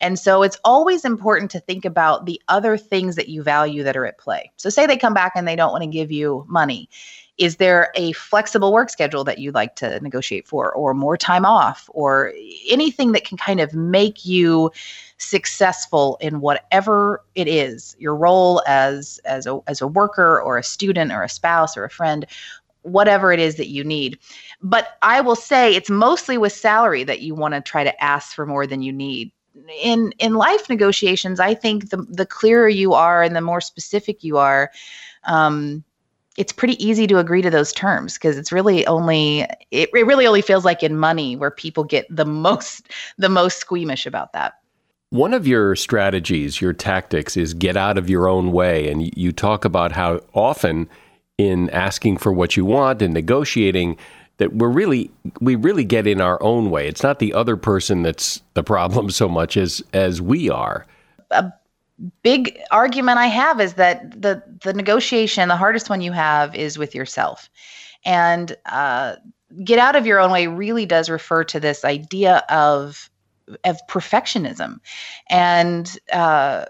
And 0.00 0.18
so 0.18 0.42
it's 0.42 0.58
always 0.62 1.06
important 1.06 1.50
to 1.52 1.60
think 1.60 1.86
about 1.86 2.26
the 2.26 2.40
other 2.48 2.76
things 2.76 3.16
that 3.16 3.28
you 3.28 3.42
value 3.42 3.82
that 3.82 3.96
are 3.96 4.04
at 4.04 4.18
play. 4.18 4.52
So 4.56 4.68
say 4.68 4.86
they 4.86 4.98
come 4.98 5.14
back 5.14 5.32
and 5.34 5.48
they 5.48 5.56
don't 5.56 5.72
want 5.72 5.84
to 5.84 5.90
give 5.90 6.12
you 6.12 6.44
money 6.48 6.90
is 7.38 7.56
there 7.56 7.90
a 7.94 8.12
flexible 8.12 8.72
work 8.72 8.88
schedule 8.88 9.24
that 9.24 9.38
you'd 9.38 9.54
like 9.54 9.76
to 9.76 10.00
negotiate 10.00 10.48
for, 10.48 10.72
or 10.72 10.94
more 10.94 11.16
time 11.16 11.44
off, 11.44 11.88
or 11.92 12.32
anything 12.68 13.12
that 13.12 13.24
can 13.24 13.36
kind 13.36 13.60
of 13.60 13.74
make 13.74 14.24
you 14.24 14.70
successful 15.18 16.18
in 16.20 16.40
whatever 16.40 17.22
it 17.34 17.48
is 17.48 17.96
your 17.98 18.14
role 18.14 18.62
as 18.66 19.18
as 19.24 19.46
a 19.46 19.58
as 19.66 19.80
a 19.80 19.86
worker 19.86 20.40
or 20.40 20.58
a 20.58 20.62
student 20.62 21.10
or 21.10 21.22
a 21.22 21.28
spouse 21.28 21.76
or 21.76 21.84
a 21.84 21.90
friend 21.90 22.26
whatever 22.82 23.32
it 23.32 23.40
is 23.40 23.56
that 23.56 23.68
you 23.68 23.82
need. 23.82 24.18
But 24.62 24.98
i 25.02 25.20
will 25.20 25.36
say 25.36 25.74
it's 25.74 25.90
mostly 25.90 26.38
with 26.38 26.52
salary 26.52 27.02
that 27.04 27.20
you 27.20 27.34
want 27.34 27.54
to 27.54 27.60
try 27.60 27.82
to 27.82 28.04
ask 28.04 28.34
for 28.34 28.46
more 28.46 28.66
than 28.66 28.82
you 28.82 28.92
need. 28.92 29.32
In 29.82 30.12
in 30.18 30.34
life 30.34 30.68
negotiations 30.68 31.40
i 31.40 31.54
think 31.54 31.88
the 31.90 32.06
the 32.10 32.26
clearer 32.26 32.68
you 32.68 32.92
are 32.92 33.22
and 33.22 33.34
the 33.34 33.40
more 33.40 33.62
specific 33.62 34.22
you 34.22 34.36
are 34.36 34.70
um, 35.24 35.82
it's 36.36 36.52
pretty 36.52 36.82
easy 36.84 37.06
to 37.06 37.18
agree 37.18 37.42
to 37.42 37.50
those 37.50 37.72
terms 37.72 38.14
because 38.14 38.36
it's 38.36 38.52
really 38.52 38.86
only 38.86 39.40
it, 39.70 39.90
it 39.94 40.06
really 40.06 40.26
only 40.26 40.42
feels 40.42 40.64
like 40.64 40.82
in 40.82 40.96
money 40.96 41.36
where 41.36 41.50
people 41.50 41.84
get 41.84 42.06
the 42.14 42.24
most 42.24 42.90
the 43.18 43.28
most 43.28 43.58
squeamish 43.58 44.06
about 44.06 44.32
that. 44.32 44.54
One 45.10 45.32
of 45.32 45.46
your 45.46 45.76
strategies 45.76 46.60
your 46.60 46.72
tactics 46.72 47.36
is 47.36 47.54
get 47.54 47.76
out 47.76 47.96
of 47.98 48.10
your 48.10 48.28
own 48.28 48.52
way 48.52 48.90
and 48.90 49.16
you 49.16 49.32
talk 49.32 49.64
about 49.64 49.92
how 49.92 50.20
often 50.34 50.88
in 51.38 51.70
asking 51.70 52.18
for 52.18 52.32
what 52.32 52.56
you 52.56 52.64
want 52.64 53.02
and 53.02 53.12
negotiating 53.12 53.96
that 54.38 54.54
we're 54.54 54.68
really 54.68 55.10
we 55.40 55.54
really 55.54 55.84
get 55.84 56.06
in 56.06 56.20
our 56.20 56.42
own 56.42 56.70
way. 56.70 56.88
It's 56.88 57.02
not 57.02 57.18
the 57.18 57.32
other 57.32 57.56
person 57.56 58.02
that's 58.02 58.42
the 58.54 58.62
problem 58.62 59.10
so 59.10 59.28
much 59.28 59.56
as 59.56 59.82
as 59.92 60.20
we 60.20 60.50
are. 60.50 60.86
A 61.30 61.52
big 62.22 62.58
argument 62.70 63.18
I 63.18 63.26
have 63.26 63.60
is 63.60 63.74
that 63.74 64.20
the 64.20 64.42
the 64.62 64.72
negotiation, 64.72 65.48
the 65.48 65.56
hardest 65.56 65.90
one 65.90 66.00
you 66.00 66.12
have, 66.12 66.54
is 66.54 66.78
with 66.78 66.94
yourself, 66.94 67.48
and 68.04 68.56
uh, 68.66 69.16
get 69.64 69.78
out 69.78 69.96
of 69.96 70.06
your 70.06 70.20
own 70.20 70.30
way 70.30 70.46
really 70.46 70.86
does 70.86 71.08
refer 71.08 71.44
to 71.44 71.60
this 71.60 71.84
idea 71.84 72.44
of 72.48 73.10
of 73.64 73.78
perfectionism 73.88 74.80
and 75.30 75.98
uh, 76.12 76.64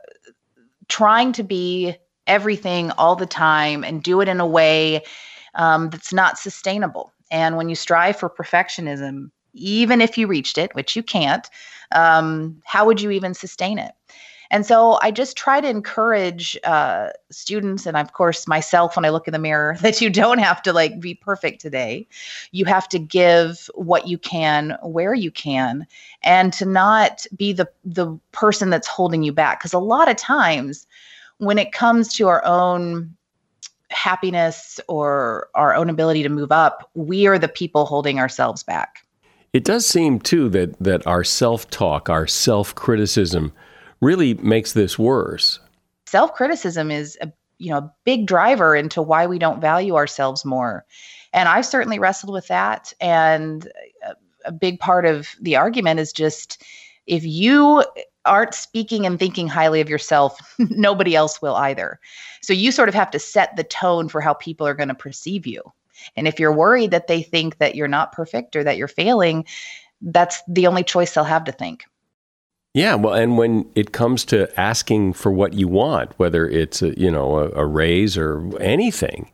trying 0.89 1.33
to 1.33 1.43
be 1.43 1.97
everything 2.27 2.91
all 2.93 3.17
the 3.17 3.27
time 3.27 3.85
and 3.85 4.03
do 4.03 4.21
it 4.21 4.29
in 4.29 4.41
a 4.41 4.47
way 4.47 5.03
um, 5.55 5.91
that's 5.91 6.13
not 6.13 6.39
sustainable. 6.39 7.13
And 7.31 7.57
when 7.57 7.69
you 7.69 7.75
strive 7.75 8.19
for 8.19 8.29
perfectionism, 8.29 9.31
even 9.55 10.01
if 10.01 10.19
you 10.19 10.27
reached 10.27 10.59
it, 10.59 10.75
which 10.75 10.97
you 10.97 11.03
can't, 11.03 11.49
um, 11.93 12.61
how 12.65 12.85
would 12.85 13.01
you 13.01 13.11
even 13.11 13.33
sustain 13.33 13.79
it? 13.79 13.93
And 14.51 14.65
so 14.65 14.99
I 15.03 15.11
just 15.11 15.37
try 15.37 15.61
to 15.61 15.69
encourage 15.69 16.57
uh, 16.65 17.11
students, 17.31 17.87
and 17.87 17.97
of 17.97 18.13
course 18.13 18.47
myself, 18.47 18.97
when 18.97 19.05
I 19.05 19.11
look 19.11 19.27
in 19.27 19.33
the 19.33 19.39
mirror, 19.39 19.77
that 19.83 20.01
you 20.01 20.11
don't 20.11 20.39
have 20.39 20.63
to 20.63 20.73
like 20.73 21.01
be 21.01 21.15
perfect 21.15 21.61
today. 21.61 22.07
You 22.53 22.65
have 22.67 22.89
to 22.91 22.99
give 22.99 23.69
what 23.75 24.07
you 24.07 24.19
can, 24.19 24.77
where 24.83 25.15
you 25.15 25.31
can, 25.31 25.87
and 26.23 26.53
to 26.55 26.65
not 26.65 27.27
be 27.37 27.53
the 27.53 27.69
the 27.85 28.19
person 28.33 28.71
that's 28.71 28.89
holding 28.89 29.23
you 29.23 29.33
back. 29.33 29.61
Because 29.61 29.73
a 29.73 29.79
lot 29.79 30.09
of 30.09 30.17
times, 30.17 30.87
when 31.39 31.59
it 31.59 31.73
comes 31.73 32.13
to 32.15 32.29
our 32.29 32.45
own 32.45 33.15
happiness 33.91 34.81
or 34.89 35.49
our 35.55 35.75
own 35.75 35.89
ability 35.89 36.23
to 36.23 36.29
move 36.29 36.51
up, 36.51 36.91
we 36.95 37.27
are 37.27 37.39
the 37.39 37.49
people 37.49 37.87
holding 37.87 38.19
ourselves 38.19 38.63
back. 38.63 39.07
It 39.53 39.65
does 39.65 39.87
seem 39.87 40.21
too 40.21 40.49
that 40.51 40.79
that 40.81 41.07
our 41.07 41.25
self-talk, 41.25 42.11
our 42.11 42.27
self-criticism 42.27 43.53
really 44.07 44.35
makes 44.35 44.73
this 44.73 44.99
worse. 44.99 45.59
Self 46.07 46.35
criticism 46.35 46.91
is 46.91 47.19
a 47.21 47.33
you 47.59 47.71
know 47.71 47.79
a 47.79 47.93
big 48.05 48.27
driver 48.27 48.77
into 48.77 49.03
why 49.03 49.27
we 49.27 49.39
don't 49.39 49.61
value 49.61 49.97
ourselves 49.97 50.45
more, 50.45 50.85
and 51.33 51.49
I've 51.49 51.67
certainly 51.67 51.99
wrestled 51.99 52.33
with 52.33 52.47
that. 52.49 52.93
And 53.01 53.69
a, 54.07 54.15
a 54.45 54.53
big 54.53 54.79
part 54.79 55.05
of 55.05 55.29
the 55.41 55.57
argument 55.57 55.99
is 55.99 56.13
just 56.13 56.63
if 57.07 57.25
you 57.25 57.85
aren't 58.25 58.55
speaking 58.55 59.07
and 59.07 59.19
thinking 59.19 59.49
highly 59.49 59.81
of 59.81 59.89
yourself, 59.89 60.39
nobody 60.59 61.15
else 61.15 61.41
will 61.41 61.55
either. 61.55 61.99
So 62.43 62.53
you 62.53 62.73
sort 62.73 62.89
of 62.89 62.95
have 62.95 63.11
to 63.13 63.19
set 63.19 63.57
the 63.57 63.65
tone 63.65 64.09
for 64.09 64.21
how 64.21 64.35
people 64.35 64.67
are 64.67 64.75
going 64.75 64.89
to 64.89 64.95
perceive 64.95 65.47
you. 65.47 65.63
And 66.17 66.29
if 66.29 66.39
you're 66.39 66.53
worried 66.53 66.91
that 66.91 67.07
they 67.07 67.23
think 67.23 67.59
that 67.59 67.75
you're 67.75 67.89
not 67.89 68.13
perfect 68.13 68.55
or 68.55 68.65
that 68.65 68.77
you're 68.77 68.89
failing, 68.89 69.47
that's 70.03 70.43
the 70.47 70.67
only 70.67 70.85
choice 70.85 71.15
they'll 71.15 71.25
have 71.25 71.45
to 71.45 71.53
think. 71.53 71.85
Yeah, 72.77 72.95
well, 72.95 73.15
and 73.15 73.39
when 73.39 73.67
it 73.75 73.93
comes 73.93 74.23
to 74.27 74.61
asking 74.61 75.15
for 75.15 75.33
what 75.33 75.55
you 75.55 75.67
want, 75.67 76.13
whether 76.19 76.47
it's 76.47 76.83
a, 76.83 76.95
you 77.01 77.11
know 77.11 77.39
a, 77.39 77.63
a 77.63 77.65
raise 77.65 78.19
or 78.19 78.55
anything, 78.61 79.31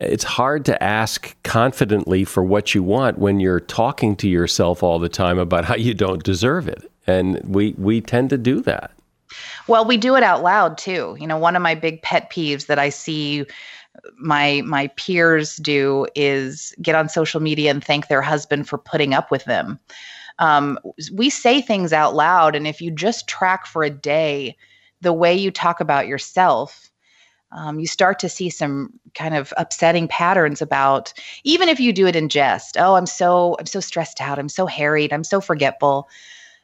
it's 0.00 0.24
hard 0.24 0.64
to 0.64 0.82
ask 0.82 1.36
confidently 1.42 2.24
for 2.24 2.42
what 2.42 2.74
you 2.74 2.82
want 2.82 3.18
when 3.18 3.40
you're 3.40 3.60
talking 3.60 4.16
to 4.16 4.26
yourself 4.26 4.82
all 4.82 4.98
the 4.98 5.10
time 5.10 5.38
about 5.38 5.66
how 5.66 5.74
you 5.74 5.92
don't 5.92 6.24
deserve 6.24 6.66
it. 6.66 6.90
And 7.06 7.42
we, 7.44 7.74
we 7.76 8.00
tend 8.00 8.30
to 8.30 8.38
do 8.38 8.62
that. 8.62 8.90
Well, 9.66 9.84
we 9.84 9.98
do 9.98 10.16
it 10.16 10.22
out 10.22 10.42
loud 10.42 10.78
too. 10.78 11.14
You 11.20 11.26
know, 11.26 11.36
one 11.36 11.56
of 11.56 11.60
my 11.60 11.74
big 11.74 12.00
pet 12.00 12.32
peeves 12.32 12.68
that 12.68 12.78
I 12.78 12.88
see 12.88 13.44
my 14.16 14.62
my 14.64 14.86
peers 14.96 15.56
do 15.56 16.06
is 16.14 16.74
get 16.80 16.94
on 16.94 17.10
social 17.10 17.40
media 17.40 17.70
and 17.70 17.84
thank 17.84 18.08
their 18.08 18.22
husband 18.22 18.66
for 18.66 18.78
putting 18.78 19.12
up 19.12 19.30
with 19.30 19.44
them. 19.44 19.78
Um, 20.38 20.78
we 21.12 21.30
say 21.30 21.60
things 21.60 21.92
out 21.92 22.14
loud, 22.14 22.54
and 22.54 22.66
if 22.66 22.80
you 22.80 22.90
just 22.90 23.28
track 23.28 23.66
for 23.66 23.82
a 23.82 23.90
day 23.90 24.56
the 25.00 25.12
way 25.12 25.34
you 25.34 25.50
talk 25.50 25.80
about 25.80 26.06
yourself, 26.06 26.90
um, 27.50 27.80
you 27.80 27.86
start 27.86 28.18
to 28.20 28.28
see 28.28 28.50
some 28.50 28.92
kind 29.14 29.34
of 29.34 29.54
upsetting 29.56 30.06
patterns 30.06 30.60
about 30.60 31.12
even 31.44 31.68
if 31.68 31.80
you 31.80 31.94
do 31.94 32.06
it 32.06 32.14
in 32.14 32.28
jest 32.28 32.76
oh 32.78 32.94
i'm 32.94 33.06
so 33.06 33.56
i'm 33.58 33.64
so 33.64 33.80
stressed 33.80 34.20
out 34.20 34.38
i'm 34.38 34.50
so 34.50 34.66
harried 34.66 35.14
i'm 35.14 35.24
so 35.24 35.40
forgetful 35.40 36.06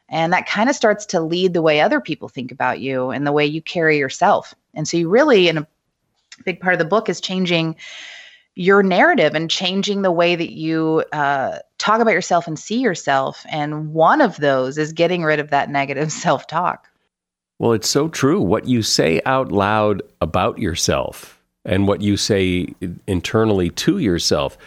and 0.09 0.33
that 0.33 0.47
kind 0.47 0.69
of 0.69 0.75
starts 0.75 1.05
to 1.07 1.19
lead 1.19 1.53
the 1.53 1.61
way 1.61 1.81
other 1.81 1.99
people 1.99 2.29
think 2.29 2.51
about 2.51 2.79
you 2.79 3.09
and 3.09 3.25
the 3.25 3.31
way 3.31 3.45
you 3.45 3.61
carry 3.61 3.97
yourself. 3.97 4.53
And 4.73 4.87
so 4.87 4.97
you 4.97 5.09
really 5.09 5.47
in 5.47 5.57
a 5.57 5.67
big 6.43 6.59
part 6.59 6.73
of 6.73 6.79
the 6.79 6.85
book 6.85 7.09
is 7.09 7.19
changing 7.21 7.75
your 8.55 8.81
narrative 8.81 9.35
and 9.35 9.49
changing 9.49 10.01
the 10.01 10.11
way 10.11 10.35
that 10.35 10.53
you 10.53 11.03
uh, 11.11 11.59
talk 11.77 11.99
about 11.99 12.13
yourself 12.13 12.47
and 12.47 12.57
see 12.57 12.79
yourself 12.79 13.45
and 13.49 13.93
one 13.93 14.21
of 14.21 14.37
those 14.37 14.77
is 14.77 14.93
getting 14.93 15.23
rid 15.23 15.39
of 15.39 15.49
that 15.49 15.69
negative 15.69 16.11
self-talk 16.11 16.89
well, 17.59 17.71
it's 17.71 17.89
so 17.89 18.09
true. 18.09 18.41
What 18.41 18.67
you 18.67 18.81
say 18.81 19.21
out 19.25 19.51
loud 19.51 20.01
about 20.21 20.59
yourself 20.59 21.41
and 21.63 21.87
what 21.87 22.01
you 22.01 22.17
say 22.17 22.67
internally 23.07 23.69
to 23.71 23.97
yourself, 23.97 24.57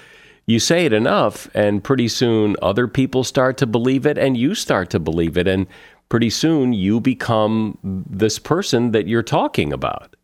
you 0.46 0.58
say 0.58 0.86
it 0.86 0.94
enough, 0.94 1.50
and 1.54 1.84
pretty 1.84 2.08
soon 2.08 2.56
other 2.62 2.88
people 2.88 3.24
start 3.24 3.58
to 3.58 3.66
believe 3.66 4.06
it, 4.06 4.16
and 4.16 4.36
you 4.36 4.54
start 4.54 4.88
to 4.90 4.98
believe 4.98 5.36
it. 5.36 5.46
And 5.46 5.66
pretty 6.08 6.30
soon 6.30 6.72
you 6.72 7.00
become 7.00 7.76
this 7.82 8.38
person 8.38 8.92
that 8.92 9.06
you're 9.06 9.22
talking 9.22 9.72
about. 9.72 10.16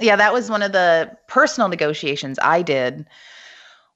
Yeah, 0.00 0.16
that 0.16 0.32
was 0.32 0.50
one 0.50 0.62
of 0.62 0.72
the 0.72 1.16
personal 1.26 1.68
negotiations 1.68 2.38
I 2.42 2.62
did 2.62 3.06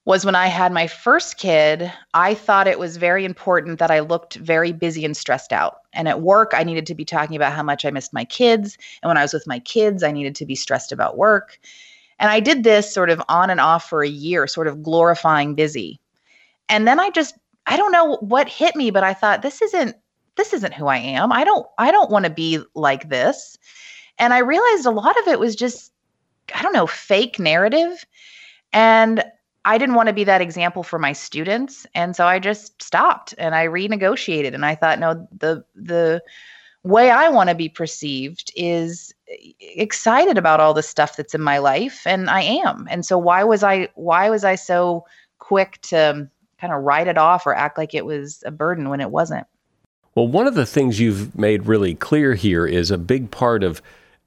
was 0.05 0.25
when 0.25 0.35
I 0.35 0.49
had 0.49 0.73
my 0.73 0.89
first 0.89 1.39
kid, 1.39 1.93
I 2.13 2.35
thought 2.35 2.67
it 2.67 2.81
was 2.81 2.97
very 2.97 3.25
important 3.25 3.79
that 3.79 3.91
I 3.91 4.01
looked 4.01 4.35
very 4.35 4.73
busy 4.73 5.05
and 5.05 5.17
stressed 5.17 5.53
out. 5.53 5.77
And 5.93 6.09
at 6.09 6.23
work, 6.23 6.51
I 6.55 6.65
needed 6.65 6.87
to 6.87 6.95
be 6.95 7.05
talking 7.05 7.37
about 7.37 7.53
how 7.53 7.63
much 7.63 7.85
I 7.85 7.91
missed 7.93 8.13
my 8.13 8.25
kids. 8.25 8.77
And 9.03 9.09
when 9.09 9.17
I 9.17 9.23
was 9.23 9.33
with 9.33 9.47
my 9.47 9.61
kids, 9.61 10.03
I 10.03 10.11
needed 10.11 10.35
to 10.37 10.47
be 10.47 10.57
stressed 10.57 10.91
about 10.91 11.17
work. 11.17 11.61
And 12.19 12.31
I 12.31 12.41
did 12.41 12.65
this 12.65 12.93
sort 12.93 13.11
of 13.11 13.23
on 13.29 13.49
and 13.49 13.61
off 13.61 13.89
for 13.89 14.03
a 14.03 14.09
year, 14.09 14.49
sort 14.49 14.67
of 14.67 14.83
glorifying 14.83 15.55
busy. 15.55 16.01
And 16.69 16.87
then 16.87 16.99
I 16.99 17.11
just, 17.11 17.37
I 17.67 17.77
don't 17.77 17.93
know 17.93 18.17
what 18.17 18.49
hit 18.49 18.75
me, 18.75 18.91
but 18.91 19.05
I 19.05 19.15
thought 19.15 19.43
this 19.43 19.63
isn't 19.63 19.95
this 20.37 20.55
isn't 20.55 20.75
who 20.75 20.87
I 20.87 20.97
am. 20.97 21.31
I 21.31 21.45
don't 21.45 21.67
I 21.79 21.91
don't 21.91 22.11
want 22.11 22.25
to 22.25 22.31
be 22.31 22.59
like 22.75 23.09
this. 23.09 23.59
And 24.19 24.33
I 24.33 24.39
realized 24.39 24.87
a 24.87 24.91
lot 24.91 25.19
of 25.21 25.29
it 25.29 25.39
was 25.39 25.55
just 25.55 25.92
I 26.55 26.63
don't 26.63 26.73
know, 26.73 26.87
fake 26.87 27.39
narrative. 27.39 28.05
And 28.73 29.25
I 29.65 29.79
didn't 29.79 29.95
want 29.95 30.09
to 30.09 30.13
be 30.13 30.25
that 30.25 30.41
example 30.41 30.83
for 30.83 30.99
my 30.99 31.13
students, 31.13 31.87
and 31.95 32.17
so 32.17 32.27
I 32.27 32.39
just 32.39 32.83
stopped 32.83 33.33
and 33.39 33.55
I 33.55 33.67
renegotiated. 33.67 34.55
And 34.55 34.65
I 34.65 34.75
thought, 34.75 34.99
no, 34.99 35.29
the 35.31 35.65
the 35.75 36.23
way 36.83 37.11
I 37.11 37.29
want 37.29 37.49
to 37.49 37.55
be 37.55 37.69
perceived 37.69 38.53
is 38.57 39.15
excited 39.61 40.37
about 40.37 40.59
all 40.59 40.75
the 40.75 40.83
stuff 40.83 41.17
that's 41.17 41.35
in 41.35 41.41
my 41.41 41.59
life, 41.59 42.03
and 42.07 42.29
I 42.29 42.41
am. 42.43 42.89
And 42.91 43.07
so 43.07 43.17
why 43.19 43.45
was 43.45 43.63
I 43.63 43.89
why 43.95 44.31
was 44.31 44.43
I 44.43 44.57
so 44.57 45.05
quick 45.39 45.81
to 45.83 46.29
kind 46.61 46.73
of 46.73 46.83
write 46.83 47.07
it 47.07 47.19
off 47.19 47.47
or 47.47 47.55
act 47.55 47.79
like 47.79 47.95
it 47.95 48.05
was 48.05 48.43
a 48.45 48.51
burden 48.51 48.89
when 48.89 49.01
it 49.01 49.11
wasn't? 49.11 49.47
Well, 50.15 50.29
one 50.29 50.47
of 50.47 50.55
the 50.55 50.67
things 50.67 51.01
you've 51.01 51.39
made 51.39 51.67
really 51.67 51.95
clear 51.95 52.35
here 52.35 52.67
is 52.67 52.91
a 52.91 52.99
big 52.99 53.31
part 53.31 53.63
of 53.63 53.81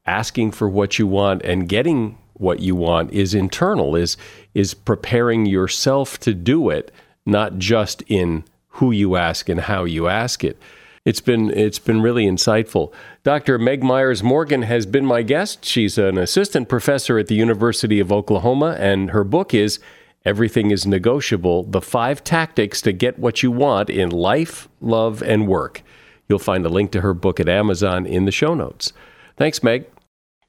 asking 0.06 0.52
for 0.52 0.70
what 0.70 1.00
you 1.00 1.08
want 1.08 1.42
and 1.44 1.68
getting 1.70 2.18
what 2.34 2.60
you 2.60 2.76
want 2.76 3.12
is 3.12 3.34
internal 3.34 3.96
is 3.96 4.18
is 4.54 4.74
preparing 4.74 5.46
yourself 5.46 6.20
to 6.20 6.34
do 6.34 6.70
it 6.70 6.92
not 7.26 7.58
just 7.58 8.04
in 8.08 8.44
who 8.68 8.92
you 8.92 9.16
ask 9.16 9.48
and 9.50 9.62
how 9.62 9.86
you 9.86 10.08
ask 10.08 10.44
it. 10.44 10.62
It's 11.06 11.22
been 11.22 11.50
it's 11.52 11.80
been 11.80 12.02
really 12.02 12.26
insightful. 12.26 12.92
Dr 13.24 13.58
meg 13.58 13.84
myers 13.84 14.22
morgan 14.22 14.64
has 14.64 14.86
been 14.86 15.06
my 15.06 15.22
guest. 15.22 15.64
She's 15.64 15.98
an 15.98 16.18
assistant 16.18 16.68
professor 16.68 17.18
at 17.18 17.28
the 17.28 17.36
university 17.36 18.00
of 18.00 18.12
oklahoma 18.12 18.76
and 18.80 19.12
her 19.12 19.24
book 19.24 19.54
is 19.54 19.80
everything 20.26 20.72
is 20.72 20.86
negotiable 20.86 21.64
the 21.64 21.82
five 21.82 22.24
tactics 22.24 22.82
to 22.82 22.92
get 22.92 23.20
what 23.20 23.44
you 23.44 23.52
want 23.52 23.90
in 23.90 24.10
life 24.10 24.68
love 24.82 25.22
and 25.24 25.48
work. 25.48 25.84
You'll 26.28 26.40
find 26.40 26.66
a 26.66 26.70
link 26.70 26.92
to 26.92 27.02
her 27.02 27.14
book 27.14 27.40
at 27.40 27.48
amazon 27.48 28.06
in 28.06 28.26
the 28.26 28.32
show 28.32 28.54
notes. 28.54 28.92
Thanks 29.38 29.64
meg 29.64 29.95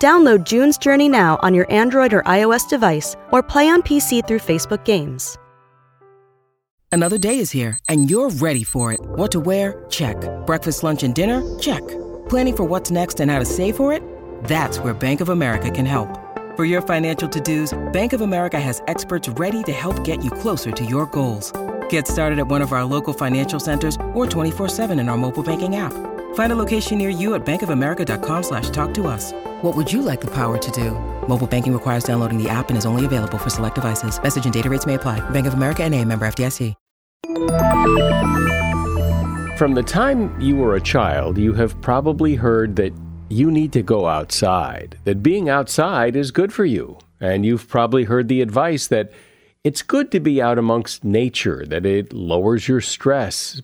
Download 0.00 0.44
June's 0.44 0.78
Journey 0.78 1.10
now 1.10 1.38
on 1.42 1.52
your 1.52 1.70
Android 1.70 2.14
or 2.14 2.22
iOS 2.22 2.66
device 2.66 3.16
or 3.32 3.42
play 3.42 3.68
on 3.68 3.82
PC 3.82 4.26
through 4.26 4.38
Facebook 4.38 4.82
Games. 4.86 5.36
Another 6.90 7.18
day 7.18 7.38
is 7.38 7.50
here, 7.50 7.78
and 7.88 8.10
you're 8.10 8.30
ready 8.30 8.64
for 8.64 8.92
it. 8.92 9.00
What 9.00 9.30
to 9.32 9.40
wear? 9.40 9.84
Check. 9.90 10.16
Breakfast, 10.46 10.82
lunch, 10.82 11.02
and 11.02 11.14
dinner? 11.14 11.40
Check. 11.58 11.86
Planning 12.30 12.56
for 12.56 12.64
what's 12.64 12.90
next 12.90 13.20
and 13.20 13.30
how 13.30 13.38
to 13.40 13.44
save 13.44 13.76
for 13.76 13.92
it? 13.92 14.02
That's 14.44 14.78
where 14.78 14.94
Bank 14.94 15.20
of 15.20 15.28
America 15.28 15.70
can 15.70 15.84
help. 15.84 16.08
For 16.56 16.64
your 16.64 16.80
financial 16.80 17.28
to-dos, 17.28 17.78
Bank 17.92 18.14
of 18.14 18.22
America 18.22 18.58
has 18.58 18.82
experts 18.88 19.28
ready 19.28 19.62
to 19.64 19.72
help 19.72 20.02
get 20.02 20.24
you 20.24 20.30
closer 20.30 20.72
to 20.72 20.84
your 20.84 21.06
goals. 21.06 21.52
Get 21.90 22.08
started 22.08 22.38
at 22.38 22.48
one 22.48 22.62
of 22.62 22.72
our 22.72 22.84
local 22.84 23.12
financial 23.12 23.60
centers 23.60 23.96
or 24.14 24.26
24-7 24.26 24.98
in 24.98 25.08
our 25.10 25.16
mobile 25.18 25.42
banking 25.42 25.76
app. 25.76 25.92
Find 26.34 26.52
a 26.52 26.56
location 26.56 26.98
near 26.98 27.10
you 27.10 27.34
at 27.34 27.46
bankofamerica.com 27.46 28.42
slash 28.42 28.70
talk 28.70 28.92
to 28.94 29.06
us. 29.06 29.32
What 29.62 29.76
would 29.76 29.92
you 29.92 30.02
like 30.02 30.20
the 30.20 30.30
power 30.34 30.58
to 30.58 30.70
do? 30.72 30.90
Mobile 31.28 31.46
banking 31.46 31.72
requires 31.72 32.02
downloading 32.02 32.42
the 32.42 32.48
app 32.48 32.70
and 32.70 32.76
is 32.76 32.84
only 32.86 33.04
available 33.04 33.38
for 33.38 33.50
select 33.50 33.76
devices. 33.76 34.20
Message 34.20 34.44
and 34.44 34.52
data 34.52 34.68
rates 34.68 34.86
may 34.86 34.94
apply. 34.94 35.20
Bank 35.30 35.46
of 35.46 35.54
America 35.54 35.84
and 35.84 35.94
a 35.94 36.04
member 36.04 36.26
FDIC. 36.26 36.74
From 39.56 39.74
the 39.74 39.82
time 39.82 40.40
you 40.40 40.56
were 40.56 40.76
a 40.76 40.80
child, 40.80 41.36
you 41.36 41.52
have 41.52 41.78
probably 41.82 42.34
heard 42.34 42.76
that 42.76 42.94
you 43.28 43.50
need 43.50 43.72
to 43.74 43.82
go 43.82 44.06
outside, 44.06 44.98
that 45.04 45.22
being 45.22 45.48
outside 45.48 46.16
is 46.16 46.30
good 46.30 46.52
for 46.52 46.64
you. 46.64 46.98
And 47.20 47.44
you've 47.44 47.68
probably 47.68 48.04
heard 48.04 48.28
the 48.28 48.40
advice 48.40 48.86
that 48.88 49.12
it's 49.62 49.82
good 49.82 50.10
to 50.12 50.20
be 50.20 50.40
out 50.40 50.58
amongst 50.58 51.04
nature, 51.04 51.64
that 51.66 51.84
it 51.84 52.12
lowers 52.12 52.68
your 52.68 52.80
stress. 52.80 53.60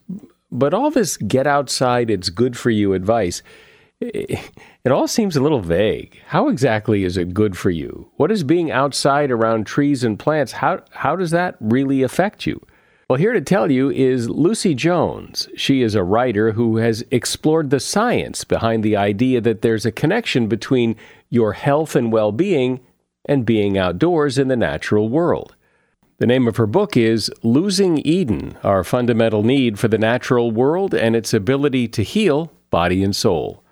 But 0.50 0.74
all 0.74 0.90
this 0.90 1.16
get 1.16 1.46
outside, 1.46 2.11
it's 2.11 2.30
good 2.30 2.56
for 2.56 2.70
you 2.70 2.92
advice, 2.92 3.42
it 4.00 4.92
all 4.92 5.09
seems 5.09 5.37
a 5.37 5.40
little 5.40 5.61
vague. 5.61 6.20
How 6.26 6.48
exactly 6.48 7.04
is 7.04 7.16
it 7.16 7.32
good 7.32 7.56
for 7.56 7.70
you? 7.70 8.11
What 8.16 8.30
is 8.30 8.44
being 8.44 8.70
outside 8.70 9.30
around 9.30 9.66
trees 9.66 10.04
and 10.04 10.18
plants? 10.18 10.52
How, 10.52 10.82
how 10.90 11.16
does 11.16 11.30
that 11.30 11.56
really 11.61 12.02
affect 12.02 12.46
you? 12.46 12.61
Well, 13.09 13.18
here 13.18 13.32
to 13.32 13.40
tell 13.40 13.70
you 13.70 13.90
is 13.90 14.28
Lucy 14.28 14.74
Jones. 14.74 15.48
She 15.56 15.80
is 15.80 15.94
a 15.94 16.02
writer 16.02 16.52
who 16.52 16.78
has 16.78 17.04
explored 17.11 17.70
the 17.70 17.80
science 17.80 18.42
behind 18.42 18.82
the 18.82 18.96
idea 18.96 19.40
that 19.40 19.62
there's 19.62 19.87
a 19.87 19.92
connection 19.92 20.48
between 20.48 20.96
your 21.30 21.52
health 21.52 21.94
and 21.94 22.12
well 22.12 22.32
being 22.32 22.80
and 23.24 23.46
being 23.46 23.78
outdoors 23.78 24.38
in 24.38 24.48
the 24.48 24.56
natural 24.56 25.09
world. 25.09 25.54
The 26.18 26.26
name 26.26 26.48
of 26.48 26.57
her 26.57 26.66
book 26.66 26.96
is 26.96 27.31
Losing 27.42 27.98
Eden 27.98 28.57
Our 28.64 28.85
Fundamental 28.85 29.42
Need 29.42 29.79
for 29.79 29.88
the 29.88 29.98
Natural 29.98 30.50
World 30.50 30.94
and 30.94 31.14
Its 31.14 31.35
Ability 31.35 31.88
to 31.88 32.02
Heal 32.02 32.50
Body 32.70 33.05
and 33.05 33.14
Soul. 33.14 33.62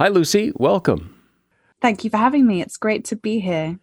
Hi, 0.00 0.08
Lucy. 0.08 0.52
Welcome. 0.56 1.14
Thank 1.80 2.02
you 2.02 2.10
for 2.10 2.16
having 2.16 2.44
me. 2.44 2.60
It's 2.60 2.76
great 2.76 3.04
to 3.04 3.14
be 3.14 3.38
here. 3.38 3.78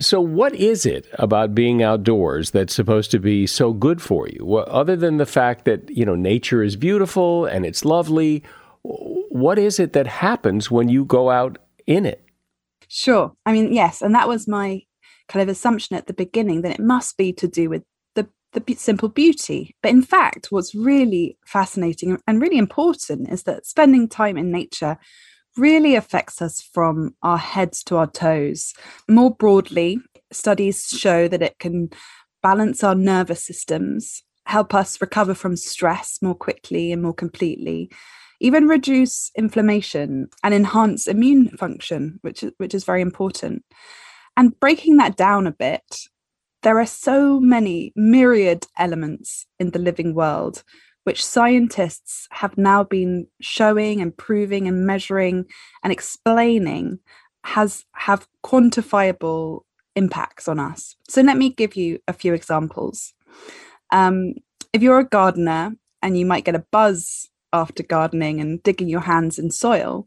So, 0.00 0.20
what 0.20 0.54
is 0.54 0.86
it 0.86 1.08
about 1.14 1.56
being 1.56 1.82
outdoors 1.82 2.52
that's 2.52 2.72
supposed 2.72 3.10
to 3.10 3.18
be 3.18 3.44
so 3.44 3.72
good 3.72 4.00
for 4.00 4.28
you? 4.28 4.46
Well, 4.46 4.66
other 4.68 4.94
than 4.94 5.16
the 5.16 5.26
fact 5.26 5.64
that, 5.64 5.90
you 5.90 6.04
know, 6.04 6.14
nature 6.14 6.62
is 6.62 6.76
beautiful 6.76 7.44
and 7.44 7.66
it's 7.66 7.84
lovely, 7.84 8.44
what 8.82 9.58
is 9.58 9.80
it 9.80 9.94
that 9.94 10.06
happens 10.06 10.70
when 10.70 10.88
you 10.88 11.04
go 11.04 11.28
out 11.28 11.58
in 11.88 12.06
it? 12.06 12.24
Sure. 12.86 13.32
I 13.44 13.52
mean, 13.52 13.72
yes. 13.72 14.00
And 14.00 14.14
that 14.14 14.28
was 14.28 14.46
my 14.46 14.82
kind 15.28 15.42
of 15.42 15.48
assumption 15.48 15.96
at 15.96 16.06
the 16.06 16.12
beginning 16.12 16.62
that 16.62 16.72
it 16.72 16.80
must 16.80 17.16
be 17.16 17.32
to 17.34 17.48
do 17.48 17.68
with 17.68 17.82
the 18.14 18.28
the 18.52 18.74
simple 18.74 19.08
beauty. 19.08 19.74
But 19.82 19.90
in 19.90 20.02
fact, 20.02 20.48
what's 20.50 20.74
really 20.74 21.38
fascinating 21.46 22.18
and 22.26 22.40
really 22.40 22.58
important 22.58 23.30
is 23.30 23.44
that 23.44 23.66
spending 23.66 24.08
time 24.08 24.36
in 24.36 24.50
nature 24.50 24.98
really 25.56 25.94
affects 25.94 26.40
us 26.40 26.62
from 26.62 27.14
our 27.22 27.38
heads 27.38 27.82
to 27.84 27.96
our 27.96 28.06
toes. 28.06 28.74
More 29.08 29.34
broadly, 29.34 29.98
studies 30.32 30.88
show 30.88 31.28
that 31.28 31.42
it 31.42 31.58
can 31.58 31.90
balance 32.42 32.84
our 32.84 32.94
nervous 32.94 33.42
systems, 33.42 34.22
help 34.46 34.74
us 34.74 35.00
recover 35.00 35.34
from 35.34 35.56
stress 35.56 36.18
more 36.22 36.34
quickly 36.34 36.92
and 36.92 37.02
more 37.02 37.14
completely, 37.14 37.90
even 38.40 38.68
reduce 38.68 39.30
inflammation 39.36 40.28
and 40.44 40.54
enhance 40.54 41.06
immune 41.06 41.48
function, 41.56 42.18
which 42.22 42.44
which 42.58 42.74
is 42.74 42.84
very 42.84 43.02
important. 43.02 43.64
And 44.38 44.58
breaking 44.60 44.98
that 44.98 45.16
down 45.16 45.48
a 45.48 45.52
bit, 45.52 46.06
there 46.62 46.78
are 46.78 46.86
so 46.86 47.40
many 47.40 47.92
myriad 47.96 48.66
elements 48.78 49.46
in 49.58 49.72
the 49.72 49.80
living 49.80 50.14
world 50.14 50.62
which 51.02 51.24
scientists 51.24 52.28
have 52.30 52.56
now 52.56 52.84
been 52.84 53.26
showing 53.40 54.00
and 54.00 54.16
proving 54.16 54.68
and 54.68 54.86
measuring 54.86 55.46
and 55.82 55.92
explaining 55.92 57.00
has 57.44 57.84
have 57.94 58.28
quantifiable 58.44 59.62
impacts 59.96 60.46
on 60.46 60.60
us. 60.60 60.94
So 61.08 61.20
let 61.22 61.36
me 61.36 61.50
give 61.50 61.74
you 61.74 61.98
a 62.06 62.12
few 62.12 62.32
examples. 62.32 63.14
Um, 63.90 64.34
if 64.72 64.82
you're 64.82 65.00
a 65.00 65.04
gardener 65.08 65.72
and 66.00 66.16
you 66.16 66.26
might 66.26 66.44
get 66.44 66.54
a 66.54 66.64
buzz 66.70 67.28
after 67.52 67.82
gardening 67.82 68.40
and 68.40 68.62
digging 68.62 68.88
your 68.88 69.00
hands 69.00 69.38
in 69.38 69.50
soil, 69.50 70.06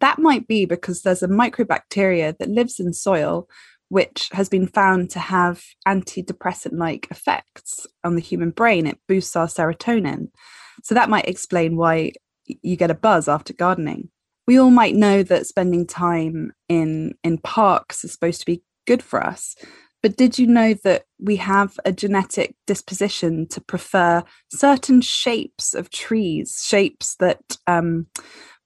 that 0.00 0.18
might 0.18 0.46
be 0.46 0.64
because 0.64 1.02
there's 1.02 1.22
a 1.22 1.28
mycobacteria 1.28 2.36
that 2.38 2.48
lives 2.48 2.80
in 2.80 2.92
soil 2.92 3.48
which 3.88 4.28
has 4.32 4.48
been 4.48 4.66
found 4.66 5.10
to 5.10 5.18
have 5.18 5.62
antidepressant 5.86 6.72
like 6.72 7.06
effects 7.10 7.86
on 8.02 8.14
the 8.14 8.20
human 8.20 8.50
brain. 8.50 8.86
It 8.86 8.98
boosts 9.06 9.36
our 9.36 9.46
serotonin. 9.46 10.28
So 10.82 10.94
that 10.94 11.10
might 11.10 11.28
explain 11.28 11.76
why 11.76 12.12
you 12.44 12.76
get 12.76 12.90
a 12.90 12.94
buzz 12.94 13.28
after 13.28 13.52
gardening. 13.52 14.08
We 14.46 14.58
all 14.58 14.70
might 14.70 14.94
know 14.94 15.22
that 15.22 15.46
spending 15.46 15.86
time 15.86 16.52
in, 16.68 17.14
in 17.22 17.38
parks 17.38 18.04
is 18.04 18.12
supposed 18.12 18.40
to 18.40 18.46
be 18.46 18.62
good 18.86 19.02
for 19.02 19.22
us. 19.22 19.54
But 20.02 20.16
did 20.16 20.38
you 20.38 20.46
know 20.46 20.74
that 20.84 21.04
we 21.18 21.36
have 21.36 21.78
a 21.86 21.92
genetic 21.92 22.56
disposition 22.66 23.48
to 23.48 23.60
prefer 23.60 24.22
certain 24.50 25.00
shapes 25.00 25.72
of 25.72 25.88
trees, 25.88 26.62
shapes 26.62 27.16
that 27.20 27.40
um, 27.66 28.08